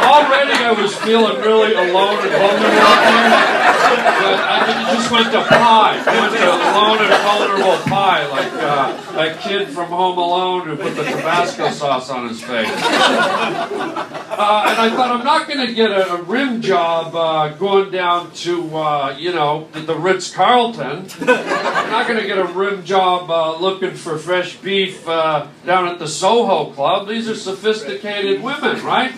already 0.00 0.52
I 0.52 0.72
was 0.72 0.94
feeling 0.96 1.40
really 1.40 1.74
alone 1.74 2.18
and 2.22 2.32
vulnerable 2.32 2.80
out 2.80 3.00
there. 3.04 3.62
But 3.92 4.38
I 4.40 4.94
just 4.94 5.10
went 5.10 5.32
to 5.32 5.42
pie. 5.42 5.96
Went 6.06 6.32
to 6.36 6.48
alone 6.48 6.98
and 7.02 7.12
vulnerable 7.22 7.78
pie, 7.84 8.26
like 8.28 8.52
uh, 8.54 9.12
that 9.12 9.40
kid 9.40 9.68
from 9.68 9.88
Home 9.88 10.18
Alone 10.18 10.66
who 10.66 10.76
put 10.76 10.94
the 10.94 11.02
Tabasco 11.02 11.70
sauce 11.70 12.10
on 12.10 12.28
his 12.28 12.40
face. 12.40 12.68
Uh, 12.68 14.64
and 14.66 14.78
I 14.80 14.90
thought 14.96 15.10
I'm 15.10 15.24
not 15.24 15.46
going 15.46 15.66
to 15.66 15.74
get 15.74 15.90
a, 15.90 16.14
a 16.14 16.22
rim 16.22 16.62
job 16.62 17.14
uh, 17.14 17.48
going 17.56 17.90
down 17.90 18.32
to 18.32 18.76
uh, 18.76 19.16
you 19.18 19.32
know 19.32 19.68
the, 19.72 19.80
the 19.80 19.94
Ritz 19.94 20.32
Carlton. 20.32 21.06
I'm 21.20 21.90
not 21.90 22.08
going 22.08 22.20
to 22.20 22.26
get 22.26 22.38
a 22.38 22.46
rim 22.46 22.84
job 22.84 23.30
uh, 23.30 23.58
looking 23.58 23.94
for 23.94 24.16
fresh 24.16 24.56
beef 24.56 25.06
uh, 25.06 25.46
down 25.66 25.86
at 25.88 25.98
the 25.98 26.08
Soho 26.08 26.72
Club. 26.72 27.08
These 27.08 27.28
are 27.28 27.34
sophisticated 27.34 28.42
women, 28.42 28.82
right? 28.84 29.12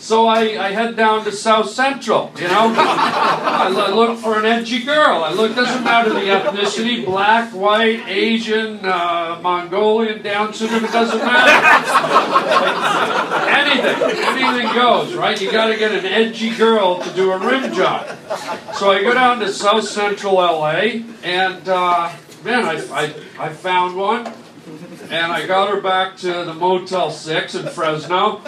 So 0.00 0.26
I, 0.26 0.40
I 0.58 0.70
head 0.72 0.96
down 0.96 1.24
to 1.24 1.30
South 1.32 1.68
Central, 1.68 2.32
you 2.36 2.48
know. 2.48 2.72
I 2.76 3.68
lo- 3.68 3.94
look 3.94 4.18
for 4.18 4.38
an 4.38 4.46
edgy 4.46 4.82
girl. 4.82 5.22
I 5.22 5.32
look, 5.32 5.54
doesn't 5.54 5.84
matter 5.84 6.08
the 6.14 6.20
ethnicity, 6.20 7.04
black, 7.04 7.52
white, 7.52 8.02
Asian, 8.08 8.80
uh, 8.82 9.38
Mongolian, 9.42 10.22
Down 10.22 10.54
syndrome, 10.54 10.86
it 10.86 10.90
doesn't 10.92 11.18
matter. 11.18 11.52
anything, 13.50 14.18
anything 14.42 14.74
goes, 14.74 15.14
right? 15.14 15.38
You 15.38 15.52
got 15.52 15.66
to 15.66 15.76
get 15.76 15.92
an 15.92 16.06
edgy 16.06 16.56
girl 16.56 17.00
to 17.02 17.10
do 17.14 17.32
a 17.32 17.38
rim 17.38 17.72
job. 17.74 18.08
So 18.76 18.90
I 18.90 19.02
go 19.02 19.12
down 19.12 19.38
to 19.40 19.52
South 19.52 19.84
Central 19.86 20.34
LA, 20.36 21.02
and 21.22 21.68
uh, 21.68 22.10
man, 22.42 22.64
I, 22.64 22.80
I, 22.90 23.14
I 23.38 23.48
found 23.50 23.96
one. 23.96 24.32
And 25.10 25.32
I 25.32 25.44
got 25.44 25.68
her 25.70 25.80
back 25.80 26.16
to 26.18 26.44
the 26.44 26.54
Motel 26.54 27.10
6 27.10 27.54
in 27.56 27.66
Fresno. 27.66 28.40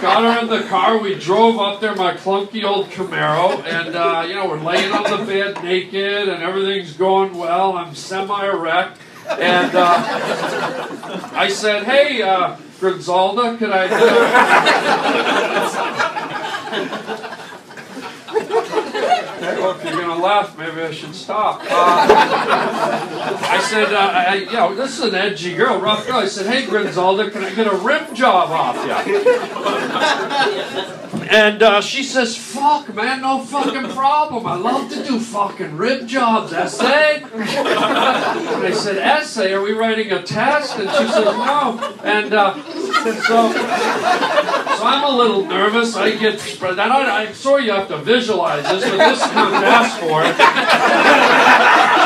got 0.00 0.22
her 0.22 0.38
in 0.40 0.48
the 0.48 0.62
car. 0.68 0.98
We 0.98 1.16
drove 1.16 1.58
up 1.58 1.80
there, 1.80 1.96
my 1.96 2.14
clunky 2.14 2.62
old 2.62 2.90
Camaro, 2.90 3.60
and 3.64 3.96
uh, 3.96 4.24
you 4.28 4.34
know 4.34 4.46
we're 4.48 4.60
laying 4.62 4.92
on 4.92 5.10
the 5.18 5.24
bed 5.26 5.64
naked, 5.64 6.28
and 6.28 6.44
everything's 6.44 6.92
going 6.96 7.36
well. 7.36 7.76
I'm 7.76 7.96
semi-erect, 7.96 8.98
and 9.28 9.74
uh, 9.74 11.30
I 11.32 11.48
said, 11.48 11.82
"Hey, 11.82 12.22
uh, 12.22 12.56
Grinzalda, 12.78 13.58
could 13.58 13.70
I?" 13.72 13.88
Okay, 19.42 19.60
well, 19.60 19.72
if 19.72 19.82
you're 19.82 20.00
gonna 20.00 20.22
laugh, 20.22 20.56
maybe 20.56 20.82
I 20.82 20.92
should 20.92 21.16
stop. 21.16 21.62
Uh, 21.62 21.66
I 21.68 23.60
said, 23.68 23.92
uh, 23.92 23.98
I, 23.98 24.34
you 24.34 24.52
know, 24.52 24.72
this 24.76 25.00
is 25.00 25.04
an 25.06 25.16
edgy 25.16 25.56
girl, 25.56 25.80
rough 25.80 26.06
girl. 26.06 26.18
I 26.18 26.26
said, 26.26 26.46
hey, 26.46 26.64
Grinzalda, 26.64 27.32
can 27.32 27.42
I 27.42 27.52
get 27.52 27.66
a 27.66 27.74
rim 27.74 28.14
job 28.14 28.50
off 28.50 28.76
you? 30.86 30.98
And 31.12 31.62
uh, 31.62 31.82
she 31.82 32.02
says, 32.02 32.36
fuck, 32.36 32.94
man, 32.94 33.20
no 33.20 33.44
fucking 33.44 33.90
problem. 33.90 34.46
I 34.46 34.54
love 34.54 34.90
to 34.90 35.04
do 35.04 35.20
fucking 35.20 35.76
rib 35.76 36.06
jobs. 36.08 36.52
Essay? 36.52 37.22
And 37.32 38.66
I 38.66 38.70
said, 38.72 38.98
essay? 38.98 39.52
Are 39.52 39.60
we 39.60 39.72
writing 39.72 40.12
a 40.12 40.22
test? 40.22 40.78
And 40.78 40.88
she 40.88 41.12
says, 41.12 41.24
no. 41.24 41.96
And 42.02 42.32
uh, 42.32 42.54
so, 43.02 43.52
so 43.52 44.84
I'm 44.84 45.04
a 45.04 45.16
little 45.16 45.44
nervous. 45.44 45.96
I 45.96 46.16
get 46.16 46.40
spread. 46.40 46.78
I, 46.78 47.24
I'm 47.24 47.34
sorry 47.34 47.66
you 47.66 47.72
have 47.72 47.88
to 47.88 47.98
visualize 47.98 48.64
this, 48.64 48.88
but 48.88 48.98
this 48.98 49.20
comes 49.22 49.54
asked 49.54 50.00
for. 50.00 51.98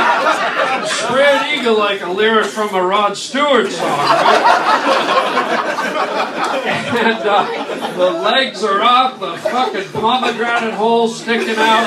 Spread 0.84 1.58
eagle 1.58 1.78
like 1.78 2.02
a 2.02 2.10
lyric 2.10 2.46
from 2.46 2.74
a 2.74 2.82
Rod 2.82 3.16
Stewart 3.16 3.70
song, 3.70 3.88
right? 3.88 4.66
and 6.66 7.22
uh, 7.22 7.96
the 7.96 8.10
legs 8.10 8.62
are 8.64 8.80
up, 8.82 9.18
the 9.20 9.36
fucking 9.36 9.92
pomegranate 9.92 10.74
hole 10.74 11.08
sticking 11.08 11.56
out. 11.56 11.86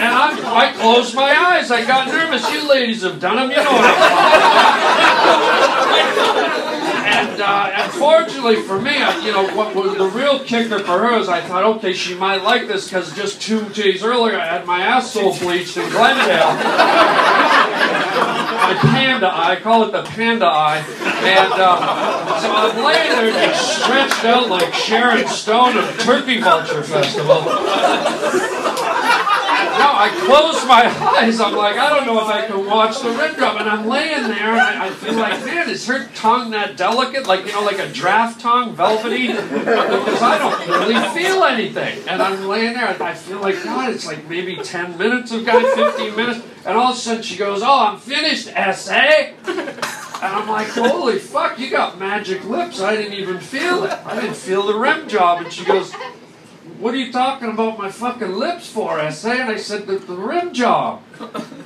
And 0.00 0.14
I'm, 0.14 0.46
I 0.46 0.72
closed 0.72 1.14
my 1.14 1.34
eyes. 1.34 1.70
I 1.70 1.84
got 1.84 2.08
nervous. 2.08 2.50
You 2.50 2.68
ladies 2.68 3.02
have 3.02 3.20
done 3.20 3.36
them. 3.36 3.50
You 3.50 3.56
know 3.56 3.70
what 3.70 3.84
I'm 6.24 6.29
and 7.20 7.40
uh, 7.40 7.70
unfortunately 7.74 8.62
for 8.62 8.80
me, 8.80 8.96
I, 8.96 9.18
you 9.24 9.32
know, 9.32 9.54
what 9.54 9.74
was 9.74 9.96
the 9.96 10.08
real 10.08 10.40
kicker 10.40 10.78
for 10.78 10.98
her 10.98 11.18
is 11.18 11.28
I 11.28 11.40
thought, 11.40 11.64
okay, 11.76 11.92
she 11.92 12.14
might 12.14 12.42
like 12.42 12.66
this 12.66 12.86
because 12.86 13.14
just 13.14 13.42
two 13.42 13.68
days 13.70 14.02
earlier 14.02 14.38
I 14.38 14.46
had 14.46 14.66
my 14.66 14.80
asshole 14.82 15.38
bleached 15.38 15.76
in 15.76 15.88
Glendale. 15.90 16.54
my 18.60 18.76
panda 18.80 19.26
eye, 19.28 19.52
I 19.52 19.56
call 19.56 19.84
it 19.84 19.92
the 19.92 20.02
panda 20.02 20.46
eye. 20.46 20.78
And 20.78 21.52
uh, 21.52 22.40
so 22.40 22.50
I'm 22.50 22.84
laying 22.84 23.32
there 23.32 23.54
stretched 23.54 24.24
out 24.24 24.48
like 24.48 24.72
Sharon 24.72 25.26
Stone 25.28 25.76
the 25.76 25.92
Turkey 26.02 26.40
Vulture 26.40 26.82
Festival. 26.82 28.59
I 30.00 30.08
close 30.08 30.66
my 30.66 30.86
eyes. 31.18 31.40
I'm 31.40 31.54
like, 31.54 31.76
I 31.76 31.90
don't 31.90 32.06
know 32.06 32.18
if 32.22 32.26
I 32.26 32.46
can 32.46 32.64
watch 32.64 33.02
the 33.02 33.10
rim 33.10 33.36
job. 33.36 33.60
And 33.60 33.68
I'm 33.68 33.86
laying 33.86 34.22
there, 34.22 34.52
and 34.52 34.60
I, 34.60 34.86
I 34.86 34.90
feel 34.90 35.12
like, 35.14 35.44
man, 35.44 35.68
is 35.68 35.86
her 35.88 36.08
tongue 36.14 36.52
that 36.52 36.78
delicate? 36.78 37.26
Like, 37.26 37.44
you 37.44 37.52
know, 37.52 37.60
like 37.62 37.78
a 37.78 37.88
draft 37.92 38.40
tongue, 38.40 38.74
velvety? 38.74 39.26
Because 39.26 40.22
I 40.22 40.38
don't 40.38 40.68
really 40.68 40.94
feel 41.20 41.44
anything. 41.44 42.08
And 42.08 42.22
I'm 42.22 42.48
laying 42.48 42.72
there, 42.72 42.88
and 42.88 43.02
I 43.02 43.12
feel 43.12 43.40
like, 43.40 43.62
God, 43.62 43.92
it's 43.92 44.06
like 44.06 44.26
maybe 44.26 44.56
10 44.56 44.96
minutes 44.96 45.32
of 45.32 45.44
guy, 45.44 45.62
15 45.62 46.16
minutes. 46.16 46.46
And 46.64 46.78
all 46.78 46.92
of 46.92 46.96
a 46.96 46.98
sudden 46.98 47.22
she 47.22 47.36
goes, 47.36 47.62
Oh, 47.62 47.86
I'm 47.86 47.98
finished, 47.98 48.48
essay. 48.48 49.34
And 50.22 50.34
I'm 50.34 50.48
like, 50.48 50.68
holy 50.68 51.18
fuck, 51.18 51.58
you 51.58 51.70
got 51.70 51.98
magic 51.98 52.44
lips. 52.44 52.78
I 52.80 52.94
didn't 52.94 53.14
even 53.14 53.40
feel 53.40 53.84
it. 53.84 53.92
I 54.04 54.20
didn't 54.20 54.36
feel 54.36 54.66
the 54.66 54.74
rim 54.74 55.08
job. 55.08 55.42
And 55.42 55.50
she 55.50 55.64
goes, 55.64 55.94
what 56.80 56.94
are 56.94 56.96
you 56.96 57.12
talking 57.12 57.50
about 57.50 57.76
my 57.78 57.90
fucking 57.90 58.32
lips 58.32 58.66
for, 58.68 58.98
essay? 58.98 59.40
And 59.40 59.50
I 59.50 59.56
said, 59.56 59.86
the, 59.86 59.98
the 59.98 60.14
rim 60.14 60.54
job. 60.54 61.02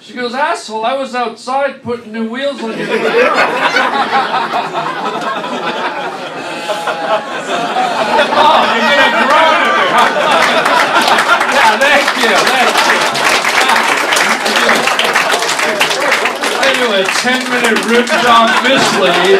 She 0.01 0.15
goes, 0.15 0.35
asshole, 0.35 0.85
I 0.85 0.95
was 0.95 1.15
outside 1.15 1.83
putting 1.83 2.13
new 2.13 2.29
wheels 2.29 2.61
on 2.61 2.77
your 2.77 2.89
oh, 8.37 8.61
you're 8.75 8.91
gonna 8.91 9.25
groan 9.25 9.61
at 9.63 9.75
me. 9.79 9.87
yeah, 11.55 11.79
thank 11.79 12.07
you, 12.19 12.35
thank 12.51 13.29
you. 13.29 13.34
Anyway, 16.85 17.05
10 17.05 17.49
minute 17.49 17.81
rib 17.87 18.07
job 18.07 18.51
mislead. 18.63 19.25
You 19.25 19.39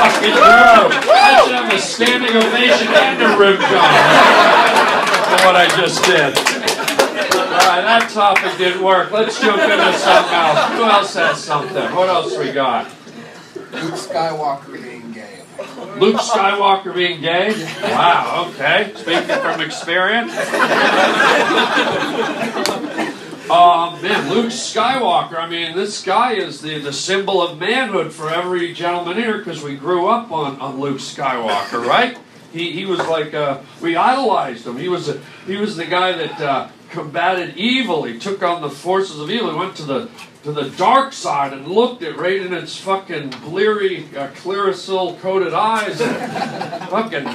fucking 0.00 0.32
groan. 0.32 0.88
I 0.88 1.44
should 1.44 1.54
have 1.54 1.70
a 1.70 1.78
standing 1.78 2.34
ovation 2.34 2.88
and 2.88 3.20
a 3.20 3.36
rib 3.36 3.60
job 3.60 3.92
for 5.28 5.38
what 5.44 5.54
I 5.54 5.68
just 5.76 6.02
did. 6.04 6.34
Alright, 6.34 7.84
that 7.84 8.08
topic 8.10 8.56
didn't 8.56 8.82
work. 8.82 9.10
Let's 9.10 9.38
jump 9.38 9.60
into 9.60 9.92
something 9.98 10.32
else. 10.32 10.72
Who 10.72 10.84
else 10.84 11.14
has 11.14 11.44
something? 11.44 11.94
What 11.94 12.08
else 12.08 12.38
we 12.38 12.50
got? 12.50 12.86
Luke 13.72 14.00
Skywalker 14.00 14.82
being 14.82 15.12
gay. 15.12 15.42
Luke 15.98 16.16
Skywalker 16.16 16.94
being 16.94 17.20
gay? 17.20 17.52
Wow, 17.82 18.46
okay. 18.48 18.92
Speaking 18.94 19.40
from 19.40 19.60
experience. 19.60 20.32
Um, 23.50 24.00
man, 24.00 24.30
Luke 24.30 24.52
Skywalker. 24.52 25.34
I 25.34 25.48
mean, 25.48 25.74
this 25.74 26.04
guy 26.04 26.34
is 26.34 26.60
the, 26.60 26.78
the 26.78 26.92
symbol 26.92 27.42
of 27.42 27.58
manhood 27.58 28.12
for 28.12 28.30
every 28.30 28.72
gentleman 28.72 29.16
here 29.16 29.38
because 29.38 29.60
we 29.60 29.74
grew 29.74 30.06
up 30.06 30.30
on, 30.30 30.60
on 30.60 30.78
Luke 30.78 30.98
Skywalker, 30.98 31.84
right? 31.84 32.16
He, 32.52 32.70
he 32.70 32.86
was 32.86 33.00
like 33.00 33.34
uh, 33.34 33.58
we 33.82 33.96
idolized 33.96 34.68
him. 34.68 34.76
He 34.76 34.88
was 34.88 35.08
a, 35.08 35.20
he 35.48 35.56
was 35.56 35.76
the 35.76 35.84
guy 35.84 36.12
that 36.12 36.40
uh, 36.40 36.68
combated 36.90 37.56
evil. 37.56 38.04
He 38.04 38.20
took 38.20 38.40
on 38.44 38.62
the 38.62 38.70
forces 38.70 39.18
of 39.18 39.28
evil. 39.28 39.50
He 39.50 39.58
went 39.58 39.74
to 39.78 39.84
the 39.84 40.08
to 40.44 40.52
the 40.52 40.70
dark 40.70 41.12
side 41.12 41.52
and 41.52 41.66
looked 41.66 42.02
it 42.02 42.16
right 42.16 42.40
in 42.40 42.52
its 42.52 42.76
fucking 42.76 43.30
bleary, 43.42 44.06
uh, 44.16 44.28
coated 44.28 45.54
eyes 45.54 46.00
and 46.00 46.88
fucking 46.88 47.26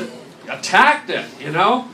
attacked 0.50 1.10
it. 1.10 1.26
You 1.42 1.52
know. 1.52 1.90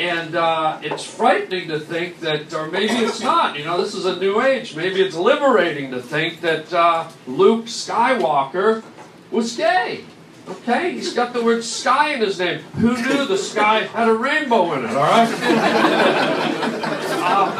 And 0.00 0.34
uh, 0.34 0.78
it's 0.82 1.04
frightening 1.04 1.68
to 1.68 1.78
think 1.78 2.20
that, 2.20 2.54
or 2.54 2.70
maybe 2.70 2.94
it's 2.94 3.20
not. 3.20 3.58
You 3.58 3.66
know, 3.66 3.78
this 3.78 3.94
is 3.94 4.06
a 4.06 4.16
new 4.16 4.40
age. 4.40 4.74
Maybe 4.74 5.02
it's 5.02 5.14
liberating 5.14 5.90
to 5.90 6.00
think 6.00 6.40
that 6.40 6.72
uh, 6.72 7.10
Luke 7.26 7.66
Skywalker 7.66 8.82
was 9.30 9.54
gay. 9.58 10.04
Okay, 10.50 10.92
he's 10.92 11.12
got 11.14 11.32
the 11.32 11.44
word 11.44 11.62
sky 11.62 12.14
in 12.14 12.20
his 12.20 12.40
name. 12.40 12.58
Who 12.78 12.96
knew 12.96 13.24
the 13.24 13.38
sky 13.38 13.84
had 13.84 14.08
a 14.08 14.14
rainbow 14.14 14.72
in 14.72 14.84
it? 14.84 14.90
All 14.90 14.96
right. 14.96 15.28
Uh, 17.22 17.52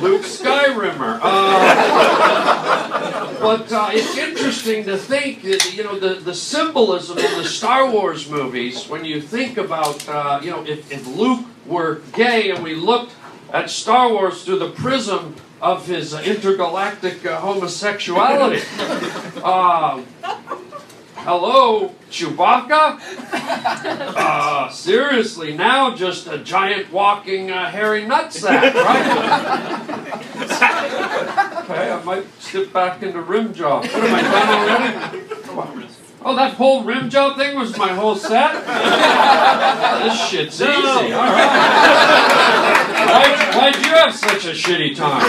Luke 0.00 0.22
Skyrimmer. 0.22 1.18
Uh, 1.20 3.34
but 3.40 3.70
uh, 3.70 3.90
it's 3.92 4.16
interesting 4.16 4.84
to 4.84 4.96
think 4.96 5.42
that, 5.42 5.74
you 5.74 5.84
know, 5.84 5.98
the, 5.98 6.14
the 6.14 6.34
symbolism 6.34 7.18
in 7.18 7.30
the 7.36 7.44
Star 7.44 7.90
Wars 7.90 8.30
movies, 8.30 8.88
when 8.88 9.04
you 9.04 9.20
think 9.20 9.58
about, 9.58 10.08
uh, 10.08 10.40
you 10.42 10.50
know, 10.50 10.64
if, 10.64 10.90
if 10.90 11.06
Luke 11.06 11.44
were 11.66 12.00
gay 12.14 12.50
and 12.50 12.64
we 12.64 12.74
looked 12.74 13.12
at 13.52 13.68
Star 13.68 14.08
Wars 14.10 14.42
through 14.44 14.60
the 14.60 14.70
prism 14.70 15.34
of 15.66 15.84
his 15.84 16.14
intergalactic 16.14 17.26
uh, 17.26 17.40
homosexuality. 17.40 18.62
Uh, 19.42 20.00
hello, 21.16 21.92
Chewbacca? 22.08 23.00
Uh, 24.16 24.70
seriously, 24.70 25.56
now 25.56 25.92
just 25.96 26.28
a 26.28 26.38
giant 26.38 26.92
walking 26.92 27.50
uh, 27.50 27.68
hairy 27.68 28.02
nutsack, 28.02 28.74
right? 28.74 29.06
okay, 31.64 31.90
I 31.90 32.00
might 32.04 32.26
slip 32.40 32.72
back 32.72 33.02
into 33.02 33.20
rim 33.20 33.52
job. 33.52 33.82
What 33.86 33.94
am 33.94 34.14
I 34.14 34.22
done 34.22 34.48
already? 35.48 35.95
Oh, 36.28 36.34
that 36.34 36.54
whole 36.54 36.82
rim 36.82 37.08
job 37.08 37.36
thing 37.36 37.56
was 37.56 37.78
my 37.78 37.94
whole 37.94 38.16
set? 38.16 38.52
this 40.02 40.28
shit's 40.28 40.60
easy. 40.60 40.66
All 40.66 40.82
right. 40.82 41.08
Why'd, 43.06 43.54
why'd 43.54 43.76
you 43.76 43.92
have 43.92 44.12
such 44.12 44.44
a 44.46 44.50
shitty 44.50 44.96
time? 44.96 45.22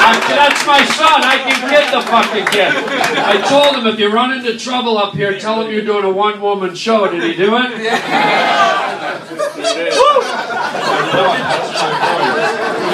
I, 0.00 0.18
that's 0.30 0.64
my 0.66 0.82
son. 0.86 1.22
I 1.24 1.36
can 1.44 1.60
get 1.68 1.92
the 1.92 2.00
fucking 2.00 2.46
kid. 2.46 2.72
I 3.18 3.36
told 3.46 3.76
him 3.76 3.86
if 3.92 3.98
you 4.00 4.10
run 4.10 4.32
into 4.32 4.56
trouble 4.58 4.96
up 4.96 5.12
here, 5.12 5.38
tell 5.38 5.60
him 5.60 5.70
you're 5.70 5.84
doing 5.84 6.06
a 6.06 6.10
one 6.10 6.40
woman 6.40 6.74
show. 6.74 7.06
Did 7.10 7.22
he 7.22 7.34
do 7.34 7.54
it? 7.54 7.68
We 7.68 7.74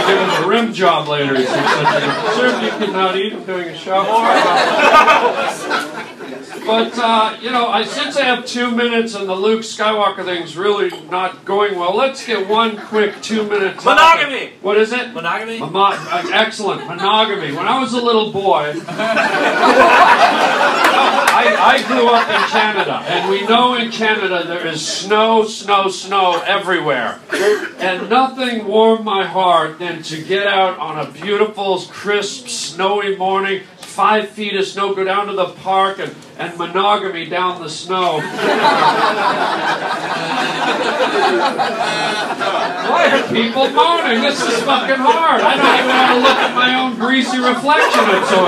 give 0.03 0.19
him 0.19 0.31
a 0.43 0.47
rim 0.49 0.73
job 0.73 1.07
later. 1.07 1.37
He 1.37 1.45
said, 1.47 1.63
Sir, 2.35 2.61
you 2.61 2.71
cannot 2.71 3.17
eat. 3.17 3.35
I'm 3.35 3.45
doing 3.45 3.69
a 3.69 3.77
show. 3.77 4.03
But 6.69 6.99
uh, 6.99 7.35
you 7.41 7.51
know, 7.51 7.69
I 7.69 7.83
since 7.83 8.19
I 8.19 8.25
have 8.25 8.45
two 8.45 8.71
minutes 8.71 9.15
and 9.15 9.27
the 9.27 9.35
Luke 9.35 9.63
Skywalker 9.63 10.23
thing's 10.23 10.55
really 10.55 10.91
not 11.09 11.47
going 11.47 11.79
well, 11.79 11.97
let's 11.97 12.27
get 12.27 12.47
one 12.47 12.77
quick 12.77 13.23
two-minute 13.23 13.79
topic. 13.79 13.85
Monogamy. 13.87 14.53
What 14.61 14.77
is 14.77 14.93
it? 14.93 15.15
Monogamy. 15.15 15.61
Mono- 15.61 15.97
uh, 15.97 16.31
excellent 16.31 16.87
monogamy. 16.87 17.53
When 17.57 17.67
I 17.67 17.81
was 17.81 17.95
a 17.95 18.01
little 18.03 18.31
boy, 18.33 18.75
I, 21.41 21.57
I 21.59 21.83
grew 21.89 22.07
up 22.09 22.29
in 22.29 22.43
Canada, 22.51 22.97
and 23.07 23.31
we 23.31 23.47
know 23.47 23.75
in 23.75 23.91
Canada 23.91 24.45
there 24.47 24.67
is 24.67 24.87
snow, 24.87 25.47
snow, 25.47 25.89
snow 25.89 26.43
everywhere, 26.45 27.19
and 27.79 28.11
nothing 28.11 28.67
warmed 28.67 29.05
my 29.07 29.25
heart 29.25 29.79
than 29.79 30.03
to 30.03 30.23
get 30.23 30.47
out 30.47 30.79
on 30.79 30.99
a 30.99 31.11
beautiful, 31.11 31.81
crisp, 31.81 32.49
snowy 32.49 33.17
morning. 33.17 33.63
Five 33.99 34.31
feet 34.31 34.55
of 34.55 34.65
snow, 34.65 34.95
go 34.95 35.03
down 35.03 35.27
to 35.27 35.33
the 35.33 35.47
park 35.47 35.99
and, 35.99 36.15
and 36.39 36.57
monogamy 36.57 37.27
down 37.27 37.61
the 37.61 37.69
snow. 37.69 38.19
Why 42.87 43.11
are 43.11 43.27
people 43.27 43.69
moaning? 43.71 44.23
This 44.23 44.41
is 44.41 44.63
fucking 44.63 44.99
hard. 44.99 45.41
I 45.41 45.57
don't 45.57 45.75
even 45.75 45.91
want 45.91 46.13
to 46.15 46.21
look 46.21 46.39
at 46.39 46.55
my 46.55 46.79
own 46.79 46.95
greasy 46.95 47.39
reflection. 47.39 48.05
It's 48.15 48.29
so. 48.31 48.39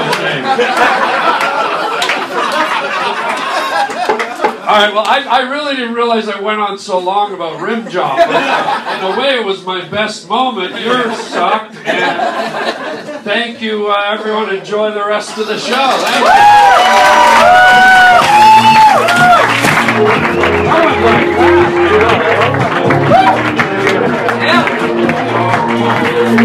All 4.71 4.77
right, 4.77 4.95
well, 4.95 5.05
I, 5.05 5.25
I 5.29 5.51
really 5.51 5.75
didn't 5.75 5.95
realize 5.95 6.29
I 6.29 6.39
went 6.41 6.61
on 6.61 6.79
so 6.79 7.01
long 7.01 7.35
about 7.35 7.61
rim 7.61 7.91
job. 7.91 8.21
In 8.21 9.05
a 9.05 9.21
way, 9.21 9.35
it 9.35 9.45
was 9.45 9.65
my 9.65 9.85
best 9.89 10.29
moment. 10.29 10.81
Yours 10.81 11.19
sucked. 11.19 11.75
And 11.75 12.90
thank 13.23 13.61
you, 13.61 13.89
uh, 13.89 14.17
everyone. 14.19 14.55
Enjoy 14.55 14.91
the 14.93 15.05
rest 15.05 15.39
of 15.39 15.47
the 15.47 15.59
show. 15.59 15.75
Thank 15.75 16.25
you. 16.25 17.71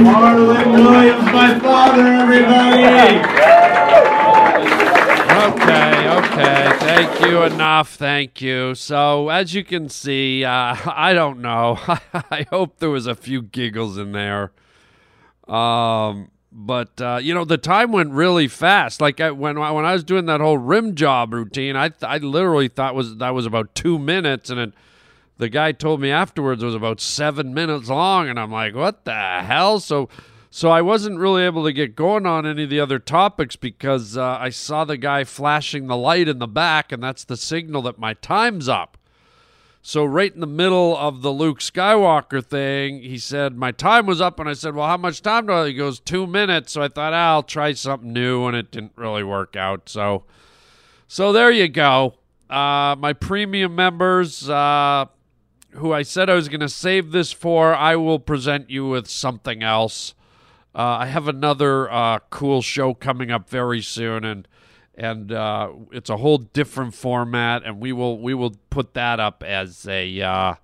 Harland 0.03 0.71
Williams, 0.73 1.25
my 1.25 1.59
father, 1.59 2.05
everybody. 2.05 2.85
Okay, 5.45 6.09
okay. 6.09 6.71
Thank 6.79 7.21
you 7.21 7.43
enough. 7.43 7.95
Thank 7.95 8.41
you. 8.41 8.75
So, 8.75 9.29
as 9.29 9.53
you 9.53 9.63
can 9.63 9.89
see, 9.89 10.43
uh, 10.43 10.75
I 10.85 11.13
don't 11.13 11.39
know. 11.39 11.79
I 12.13 12.45
hope 12.49 12.79
there 12.79 12.89
was 12.89 13.07
a 13.07 13.15
few 13.15 13.41
giggles 13.41 13.97
in 13.97 14.11
there. 14.11 14.51
Um, 15.47 16.31
but 16.57 17.01
uh, 17.01 17.19
you 17.21 17.33
know, 17.33 17.43
the 17.43 17.57
time 17.57 17.91
went 17.91 18.11
really 18.11 18.47
fast. 18.47 19.01
Like 19.01 19.19
I, 19.19 19.31
when 19.31 19.59
when 19.59 19.85
I 19.85 19.91
was 19.91 20.05
doing 20.05 20.25
that 20.27 20.39
whole 20.39 20.57
rim 20.57 20.95
job 20.95 21.33
routine, 21.33 21.75
I 21.75 21.91
I 22.01 22.17
literally 22.17 22.69
thought 22.69 22.95
was 22.95 23.17
that 23.17 23.31
was 23.31 23.45
about 23.45 23.75
two 23.75 23.99
minutes, 23.99 24.49
and 24.49 24.59
it, 24.59 24.73
the 25.37 25.49
guy 25.49 25.73
told 25.73 25.99
me 25.99 26.11
afterwards 26.11 26.63
it 26.63 26.65
was 26.65 26.73
about 26.73 27.01
seven 27.01 27.53
minutes 27.53 27.89
long, 27.89 28.29
and 28.29 28.39
I'm 28.39 28.51
like, 28.51 28.73
what 28.73 29.05
the 29.05 29.41
hell? 29.43 29.79
So. 29.79 30.09
So 30.51 30.69
I 30.69 30.81
wasn't 30.81 31.19
really 31.19 31.43
able 31.43 31.65
to 31.65 31.73
get 31.73 31.97
going 31.97 32.25
on 32.25 32.45
any 32.45 32.63
of 32.63 32.69
the 32.69 32.79
other 32.79 32.97
topics 32.97 33.57
because 33.57 34.15
uh, 34.15 34.37
I 34.39 34.51
saw 34.51 34.85
the 34.85 34.95
guy 34.95 35.25
flashing 35.25 35.87
the 35.87 35.97
light 35.97 36.29
in 36.29 36.39
the 36.39 36.47
back, 36.47 36.93
and 36.93 37.03
that's 37.03 37.25
the 37.25 37.35
signal 37.35 37.81
that 37.81 37.99
my 37.99 38.13
time's 38.13 38.69
up. 38.69 38.94
So 39.87 40.03
right 40.03 40.33
in 40.33 40.39
the 40.39 40.47
middle 40.47 40.97
of 40.97 41.21
the 41.21 41.29
Luke 41.29 41.59
Skywalker 41.59 42.43
thing, 42.43 43.03
he 43.03 43.19
said 43.19 43.55
my 43.55 43.71
time 43.71 44.07
was 44.07 44.19
up, 44.19 44.39
and 44.39 44.49
I 44.49 44.53
said, 44.53 44.73
"Well, 44.73 44.87
how 44.87 44.97
much 44.97 45.21
time 45.21 45.45
do 45.45 45.53
I?" 45.53 45.67
He 45.67 45.75
goes, 45.75 45.99
two 45.99 46.25
minutes." 46.25 46.73
So 46.73 46.81
I 46.81 46.87
thought, 46.87 47.13
ah, 47.13 47.33
"I'll 47.33 47.43
try 47.43 47.71
something 47.73 48.11
new," 48.11 48.47
and 48.47 48.57
it 48.57 48.71
didn't 48.71 48.93
really 48.95 49.23
work 49.23 49.55
out. 49.55 49.87
So, 49.87 50.23
so 51.07 51.31
there 51.31 51.51
you 51.51 51.67
go. 51.67 52.15
Uh, 52.49 52.95
my 52.97 53.13
premium 53.13 53.75
members, 53.75 54.49
uh, 54.49 55.05
who 55.73 55.93
I 55.93 56.01
said 56.01 56.31
I 56.31 56.33
was 56.33 56.49
going 56.49 56.61
to 56.61 56.67
save 56.69 57.11
this 57.11 57.31
for, 57.31 57.75
I 57.75 57.95
will 57.95 58.17
present 58.17 58.71
you 58.71 58.87
with 58.87 59.07
something 59.07 59.61
else. 59.61 60.15
Uh, 60.73 60.81
I 61.01 61.05
have 61.05 61.27
another 61.27 61.91
uh, 61.91 62.19
cool 62.31 62.63
show 62.63 62.95
coming 62.95 63.29
up 63.29 63.51
very 63.51 63.83
soon, 63.83 64.25
and 64.25 64.47
and 64.97 65.31
uh, 65.31 65.71
it's 65.91 66.09
a 66.09 66.17
whole 66.17 66.37
different 66.37 66.93
format, 66.93 67.63
and 67.63 67.79
we 67.79 67.91
will 67.91 68.19
we 68.19 68.33
will 68.33 68.55
put 68.69 68.93
that 68.93 69.19
up 69.19 69.43
as 69.43 69.87
a 69.87 70.21
uh, 70.21 70.55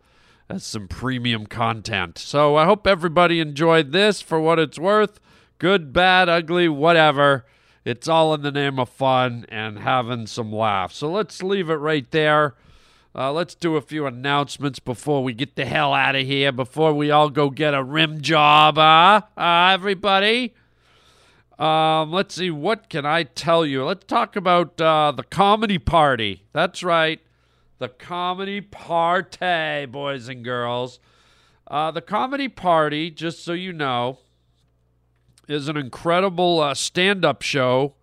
as 0.49 0.63
some 0.63 0.87
premium 0.87 1.45
content. 1.45 2.17
So 2.17 2.55
I 2.55 2.65
hope 2.65 2.87
everybody 2.87 3.39
enjoyed 3.39 3.91
this 3.91 4.21
for 4.21 4.39
what 4.39 4.59
it's 4.59 4.79
worth. 4.79 5.19
Good, 5.59 5.93
bad, 5.93 6.29
ugly, 6.29 6.67
whatever. 6.67 7.45
It's 7.83 8.07
all 8.07 8.33
in 8.33 8.41
the 8.41 8.51
name 8.51 8.79
of 8.79 8.89
fun 8.89 9.45
and 9.49 9.79
having 9.79 10.27
some 10.27 10.51
laughs. 10.51 10.97
So 10.97 11.11
let's 11.11 11.41
leave 11.41 11.69
it 11.69 11.75
right 11.75 12.09
there. 12.11 12.55
Uh, 13.13 13.31
let's 13.33 13.55
do 13.55 13.75
a 13.75 13.81
few 13.81 14.05
announcements 14.05 14.79
before 14.79 15.23
we 15.23 15.33
get 15.33 15.55
the 15.55 15.65
hell 15.65 15.93
out 15.93 16.15
of 16.15 16.25
here, 16.25 16.51
before 16.51 16.93
we 16.93 17.11
all 17.11 17.29
go 17.29 17.49
get 17.49 17.73
a 17.73 17.83
rim 17.83 18.21
job, 18.21 18.77
uh, 18.77 19.21
uh 19.37 19.71
everybody. 19.73 20.53
Um, 21.61 22.11
let's 22.11 22.33
see, 22.33 22.49
what 22.49 22.89
can 22.89 23.05
I 23.05 23.21
tell 23.21 23.67
you? 23.67 23.85
Let's 23.85 24.05
talk 24.05 24.35
about 24.35 24.81
uh, 24.81 25.13
the 25.15 25.21
comedy 25.21 25.77
party. 25.77 26.45
That's 26.53 26.81
right, 26.81 27.19
the 27.77 27.87
comedy 27.87 28.61
party, 28.61 29.85
boys 29.85 30.27
and 30.27 30.43
girls. 30.43 30.99
Uh, 31.67 31.91
the 31.91 32.01
comedy 32.01 32.49
party, 32.49 33.11
just 33.11 33.45
so 33.45 33.53
you 33.53 33.73
know, 33.73 34.17
is 35.47 35.67
an 35.67 35.77
incredible 35.77 36.59
uh, 36.61 36.73
stand 36.73 37.23
up 37.23 37.43
show 37.43 37.93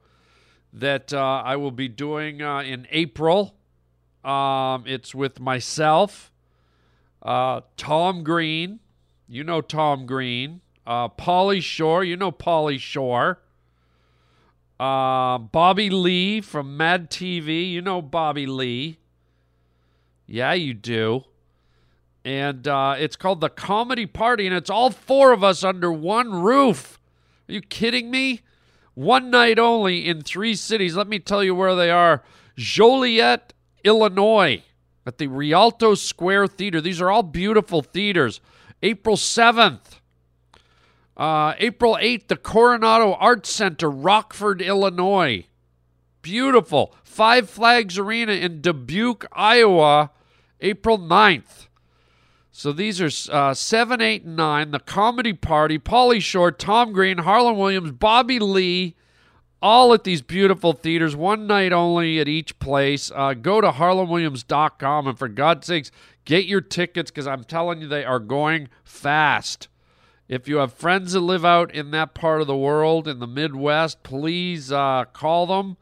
that 0.73 1.13
uh, 1.13 1.43
I 1.45 1.57
will 1.57 1.73
be 1.73 1.89
doing 1.89 2.41
uh, 2.41 2.61
in 2.61 2.87
April. 2.93 3.57
Um, 4.23 4.85
it's 4.87 5.17
with 5.17 5.41
myself, 5.41 6.31
uh, 7.25 7.63
Tom 7.77 8.23
Green. 8.23 8.79
You 9.27 9.43
know 9.43 9.63
Tom 9.63 10.07
Green. 10.07 10.61
Uh, 10.87 11.09
Pauly 11.09 11.61
Shore. 11.61 12.05
You 12.05 12.17
know 12.17 12.31
Pauly 12.31 12.79
Shore. 12.79 13.41
Uh, 14.79 15.39
Bobby 15.39 15.91
Lee 15.91 16.41
from 16.41 16.77
Mad 16.77 17.11
TV. 17.11 17.71
You 17.71 17.83
know 17.83 18.01
Bobby 18.01 18.47
Lee. 18.47 18.99
Yeah, 20.27 20.53
you 20.53 20.75
do. 20.75 21.25
And 22.25 22.69
uh, 22.69 22.95
it's 22.99 23.17
called 23.17 23.41
the 23.41 23.49
Comedy 23.49 24.07
Party, 24.07 24.47
and 24.47 24.55
it's 24.55 24.71
all 24.71 24.91
four 24.91 25.33
of 25.33 25.43
us 25.43 25.65
under 25.65 25.91
one 25.91 26.43
roof. 26.43 27.01
Are 27.49 27.55
you 27.55 27.63
kidding 27.63 28.11
me? 28.11 28.43
One 28.95 29.31
night 29.31 29.59
only 29.59 30.07
in 30.07 30.23
three 30.23 30.55
cities. 30.55 30.97
Let 30.97 31.09
me 31.09 31.19
tell 31.19 31.43
you 31.43 31.55
where 31.55 31.75
they 31.75 31.91
are 31.91 32.23
Joliet, 32.57 33.55
Illinois, 33.85 34.63
at 35.07 35.19
the 35.19 35.29
Rialto 35.29 35.95
Square 35.95 36.49
Theater. 36.49 36.81
These 36.81 37.01
are 37.01 37.11
all 37.11 37.23
beautiful 37.23 37.81
theaters. 37.81 38.41
April 38.83 39.17
7th. 39.17 39.98
Uh, 41.19 41.55
April 41.59 41.99
8th, 42.01 42.29
the 42.29 42.37
Coronado 42.37 43.15
Arts 43.15 43.51
Center, 43.51 43.91
Rockford, 43.91 44.63
Illinois. 44.63 45.47
Beautiful. 46.23 46.95
Five 47.03 47.51
Flags 47.51 47.99
Arena 47.99 48.33
in 48.33 48.61
Dubuque, 48.61 49.27
Iowa, 49.33 50.13
April 50.61 50.99
9th. 50.99 51.67
So 52.53 52.73
these 52.73 53.01
are 53.01 53.11
uh, 53.33 53.55
7, 53.55 54.01
8, 54.01 54.25
and 54.25 54.37
9. 54.37 54.71
The 54.71 54.81
Comedy 54.81 55.33
Party, 55.33 55.79
Pauly 55.79 56.21
Shore, 56.21 56.53
Tom 56.53 56.93
Green, 56.93 57.19
Harland 57.19 57.59
Williams, 57.59 57.93
Bobby 57.93 58.39
Lee, 58.39 58.95
all 59.61 59.93
at 59.93 60.05
these 60.05 60.23
beautiful 60.23 60.73
theaters, 60.73 61.17
one 61.17 61.47
night 61.47 61.73
only 61.73 62.21
at 62.21 62.29
each 62.29 62.59
place. 62.59 63.11
Uh, 63.15 63.35
go 63.35 63.61
to 63.61 63.71
harlandwilliams.com 63.71 65.07
and 65.07 65.19
for 65.19 65.29
God's 65.29 65.67
sakes, 65.67 65.91
get 66.25 66.47
your 66.47 66.61
tickets 66.61 67.11
because 67.11 67.27
I'm 67.27 67.45
telling 67.45 67.81
you, 67.81 67.89
they 67.89 68.05
are 68.05 68.21
going 68.21 68.69
fast. 68.85 69.69
If 70.29 70.47
you 70.47 70.59
have 70.59 70.75
friends 70.75 71.15
that 71.15 71.21
live 71.21 71.45
out 71.45 71.75
in 71.75 71.91
that 71.93 72.13
part 72.13 72.43
of 72.43 72.47
the 72.47 72.57
world, 72.57 73.09
in 73.09 73.19
the 73.19 73.27
Midwest, 73.27 74.03
please 74.03 74.71
uh, 74.71 75.07
call 75.15 75.47
them, 75.47 75.79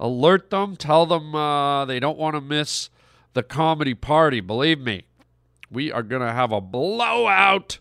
alert 0.00 0.50
them, 0.50 0.74
tell 0.74 1.06
them 1.06 1.32
uh, 1.32 1.84
they 1.84 2.00
don't 2.00 2.18
want 2.18 2.34
to 2.34 2.40
miss 2.40 2.90
the 3.34 3.44
comedy 3.44 3.94
party. 3.94 4.40
Believe 4.40 4.80
me, 4.80 5.04
we 5.70 5.92
are 5.92 6.02
going 6.02 6.22
to 6.22 6.32
have 6.32 6.50
a 6.50 6.60
blowout. 6.60 7.78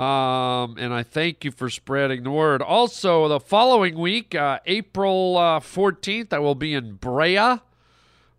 Um, 0.00 0.76
and 0.78 0.92
I 0.92 1.04
thank 1.04 1.44
you 1.44 1.52
for 1.52 1.70
spreading 1.70 2.24
the 2.24 2.32
word. 2.32 2.60
Also, 2.60 3.28
the 3.28 3.38
following 3.38 3.96
week, 3.96 4.34
uh, 4.34 4.58
April 4.66 5.38
uh, 5.38 5.60
14th, 5.60 6.32
I 6.32 6.40
will 6.40 6.56
be 6.56 6.74
in 6.74 6.94
Brea. 6.94 7.60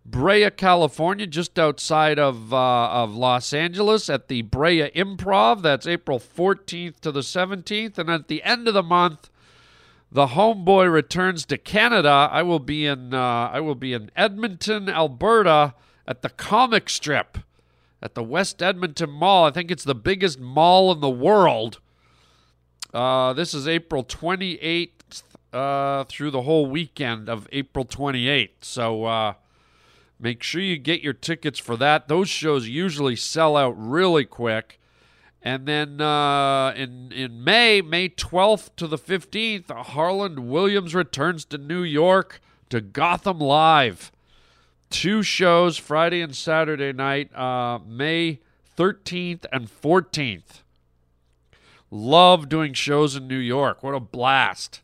Brea, 0.08 0.50
California, 0.50 1.26
just 1.26 1.58
outside 1.58 2.18
of 2.18 2.52
uh, 2.52 2.88
of 2.90 3.14
Los 3.14 3.52
Angeles 3.52 4.08
at 4.08 4.28
the 4.28 4.42
Brea 4.42 4.88
Improv. 4.90 5.62
That's 5.62 5.86
April 5.86 6.20
14th 6.20 7.00
to 7.00 7.10
the 7.10 7.20
17th, 7.20 7.98
and 7.98 8.08
at 8.08 8.28
the 8.28 8.42
end 8.44 8.68
of 8.68 8.74
the 8.74 8.84
month, 8.84 9.30
the 10.12 10.28
homeboy 10.28 10.92
returns 10.92 11.44
to 11.46 11.58
Canada. 11.58 12.28
I 12.30 12.44
will 12.44 12.60
be 12.60 12.86
in 12.86 13.14
uh, 13.14 13.50
I 13.52 13.58
will 13.58 13.74
be 13.74 13.94
in 13.94 14.12
Edmonton, 14.14 14.88
Alberta, 14.88 15.74
at 16.06 16.22
the 16.22 16.30
Comic 16.30 16.88
Strip 16.88 17.38
at 18.00 18.14
the 18.14 18.22
West 18.22 18.62
Edmonton 18.62 19.10
Mall. 19.10 19.44
I 19.44 19.50
think 19.50 19.72
it's 19.72 19.84
the 19.84 19.94
biggest 19.94 20.38
mall 20.38 20.92
in 20.92 21.00
the 21.00 21.10
world. 21.10 21.80
Uh, 22.94 23.32
this 23.32 23.54
is 23.54 23.66
April 23.66 24.04
28th 24.04 25.22
uh, 25.52 26.04
through 26.04 26.30
the 26.30 26.42
whole 26.42 26.66
weekend 26.66 27.28
of 27.28 27.48
April 27.50 27.84
28th. 27.84 28.50
So. 28.60 29.34
Make 30.18 30.42
sure 30.42 30.62
you 30.62 30.78
get 30.78 31.02
your 31.02 31.12
tickets 31.12 31.58
for 31.58 31.76
that. 31.76 32.08
Those 32.08 32.28
shows 32.28 32.68
usually 32.68 33.16
sell 33.16 33.56
out 33.56 33.74
really 33.76 34.24
quick. 34.24 34.80
And 35.42 35.66
then 35.66 36.00
uh, 36.00 36.72
in 36.72 37.12
in 37.12 37.44
May, 37.44 37.80
May 37.80 38.08
12th 38.08 38.70
to 38.76 38.86
the 38.86 38.98
15th, 38.98 39.70
Harland 39.70 40.48
Williams 40.48 40.94
returns 40.94 41.44
to 41.46 41.58
New 41.58 41.82
York 41.82 42.40
to 42.70 42.80
Gotham 42.80 43.38
Live. 43.38 44.10
Two 44.90 45.22
shows, 45.22 45.76
Friday 45.76 46.20
and 46.20 46.34
Saturday 46.34 46.92
night, 46.92 47.34
uh, 47.36 47.78
May 47.86 48.40
13th 48.76 49.44
and 49.52 49.68
14th. 49.68 50.62
Love 51.90 52.48
doing 52.48 52.72
shows 52.72 53.14
in 53.16 53.28
New 53.28 53.36
York. 53.36 53.82
What 53.82 53.94
a 53.94 54.00
blast. 54.00 54.80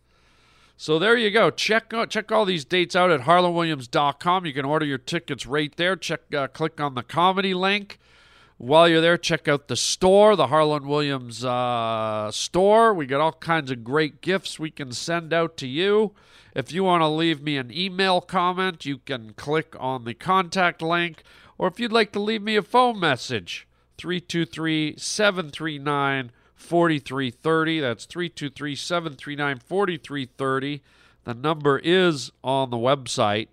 So 0.82 0.98
there 0.98 1.16
you 1.16 1.30
go. 1.30 1.50
Check 1.50 1.94
check 2.08 2.32
all 2.32 2.44
these 2.44 2.64
dates 2.64 2.96
out 2.96 3.12
at 3.12 3.20
harlandwilliams.com. 3.20 4.46
You 4.46 4.52
can 4.52 4.64
order 4.64 4.84
your 4.84 4.98
tickets 4.98 5.46
right 5.46 5.72
there. 5.76 5.94
Check 5.94 6.34
uh, 6.34 6.48
click 6.48 6.80
on 6.80 6.96
the 6.96 7.04
comedy 7.04 7.54
link. 7.54 8.00
While 8.58 8.88
you're 8.88 9.00
there, 9.00 9.16
check 9.16 9.46
out 9.46 9.68
the 9.68 9.76
store, 9.76 10.34
the 10.34 10.48
Harland 10.48 10.86
Williams 10.86 11.44
uh, 11.44 12.32
store. 12.32 12.92
We 12.94 13.06
got 13.06 13.20
all 13.20 13.30
kinds 13.30 13.70
of 13.70 13.84
great 13.84 14.22
gifts 14.22 14.58
we 14.58 14.72
can 14.72 14.90
send 14.90 15.32
out 15.32 15.56
to 15.58 15.68
you. 15.68 16.14
If 16.52 16.72
you 16.72 16.82
want 16.82 17.02
to 17.02 17.08
leave 17.08 17.40
me 17.40 17.58
an 17.58 17.70
email 17.72 18.20
comment, 18.20 18.84
you 18.84 18.98
can 18.98 19.34
click 19.34 19.76
on 19.78 20.02
the 20.02 20.14
contact 20.14 20.82
link. 20.82 21.22
Or 21.58 21.68
if 21.68 21.78
you'd 21.78 21.92
like 21.92 22.10
to 22.10 22.20
leave 22.20 22.42
me 22.42 22.56
a 22.56 22.62
phone 22.62 22.98
message, 22.98 23.68
323 23.98 24.96
739 24.98 26.32
4330. 26.62 27.80
That's 27.80 28.04
323 28.06 28.76
739 28.76 29.58
4330. 29.58 30.82
The 31.24 31.34
number 31.34 31.78
is 31.78 32.30
on 32.42 32.70
the 32.70 32.76
website. 32.76 33.48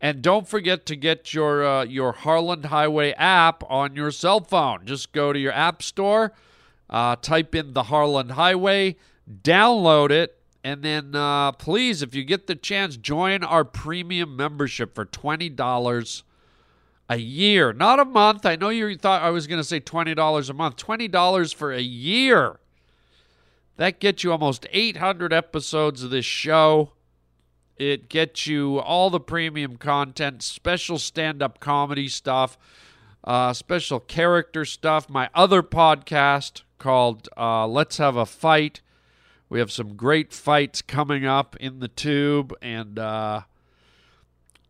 And 0.00 0.22
don't 0.22 0.48
forget 0.48 0.86
to 0.86 0.96
get 0.96 1.34
your 1.34 1.64
uh, 1.64 1.84
your 1.84 2.12
Harland 2.12 2.66
Highway 2.66 3.12
app 3.12 3.62
on 3.68 3.96
your 3.96 4.10
cell 4.10 4.40
phone. 4.40 4.86
Just 4.86 5.12
go 5.12 5.32
to 5.32 5.38
your 5.38 5.52
app 5.52 5.82
store, 5.82 6.32
uh, 6.88 7.16
type 7.16 7.54
in 7.54 7.74
the 7.74 7.84
Harland 7.84 8.32
Highway, 8.32 8.96
download 9.30 10.10
it, 10.10 10.40
and 10.64 10.82
then 10.82 11.14
uh, 11.14 11.52
please, 11.52 12.00
if 12.00 12.14
you 12.14 12.24
get 12.24 12.46
the 12.46 12.54
chance, 12.54 12.96
join 12.96 13.44
our 13.44 13.64
premium 13.64 14.36
membership 14.36 14.94
for 14.94 15.04
twenty 15.04 15.50
dollars 15.50 16.24
a 17.10 17.16
year, 17.16 17.72
not 17.72 17.98
a 17.98 18.04
month. 18.04 18.46
I 18.46 18.54
know 18.54 18.68
you 18.68 18.96
thought 18.96 19.20
I 19.20 19.30
was 19.30 19.48
going 19.48 19.58
to 19.60 19.64
say 19.64 19.80
$20 19.80 20.48
a 20.48 20.52
month. 20.54 20.76
$20 20.76 21.54
for 21.54 21.72
a 21.72 21.80
year. 21.80 22.60
That 23.76 23.98
gets 23.98 24.22
you 24.22 24.30
almost 24.30 24.64
800 24.70 25.32
episodes 25.32 26.04
of 26.04 26.10
this 26.10 26.24
show. 26.24 26.92
It 27.76 28.08
gets 28.08 28.46
you 28.46 28.78
all 28.78 29.10
the 29.10 29.18
premium 29.18 29.76
content, 29.76 30.44
special 30.44 30.98
stand 30.98 31.42
up 31.42 31.58
comedy 31.58 32.06
stuff, 32.06 32.56
uh, 33.24 33.54
special 33.54 33.98
character 33.98 34.64
stuff. 34.64 35.10
My 35.10 35.30
other 35.34 35.64
podcast 35.64 36.62
called 36.78 37.28
uh, 37.36 37.66
Let's 37.66 37.96
Have 37.96 38.14
a 38.14 38.26
Fight. 38.26 38.82
We 39.48 39.58
have 39.58 39.72
some 39.72 39.96
great 39.96 40.32
fights 40.32 40.80
coming 40.80 41.26
up 41.26 41.56
in 41.56 41.80
the 41.80 41.88
tube, 41.88 42.54
and 42.62 43.00
uh, 43.00 43.42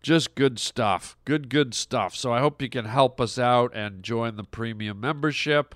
just 0.03 0.35
good 0.35 0.59
stuff. 0.59 1.17
Good, 1.25 1.49
good 1.49 1.75
stuff. 1.75 2.15
So 2.15 2.33
I 2.33 2.41
hope 2.41 2.63
you 2.63 2.69
can 2.69 2.87
help 2.87 3.21
us 3.21 3.39
out 3.39 3.73
and 3.75 4.03
join 4.03 4.37
the 4.37 4.45
premium 4.45 5.01
membership. 5.01 5.75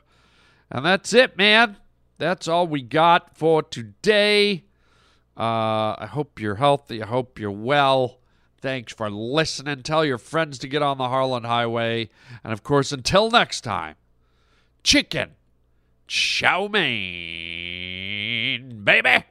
And 0.70 0.84
that's 0.84 1.12
it, 1.12 1.36
man. 1.36 1.76
That's 2.18 2.48
all 2.48 2.66
we 2.66 2.82
got 2.82 3.36
for 3.36 3.62
today. 3.62 4.64
Uh, 5.36 5.94
I 5.98 6.08
hope 6.10 6.40
you're 6.40 6.54
healthy. 6.56 7.02
I 7.02 7.06
hope 7.06 7.38
you're 7.38 7.50
well. 7.50 8.20
Thanks 8.60 8.94
for 8.94 9.10
listening. 9.10 9.82
Tell 9.82 10.04
your 10.04 10.18
friends 10.18 10.58
to 10.60 10.68
get 10.68 10.80
on 10.80 10.96
the 10.98 11.08
Harland 11.08 11.44
Highway. 11.46 12.08
And 12.42 12.52
of 12.52 12.62
course, 12.62 12.92
until 12.92 13.30
next 13.30 13.60
time, 13.62 13.96
chicken 14.82 15.32
chow 16.06 16.68
mein, 16.68 16.84
baby. 18.84 19.24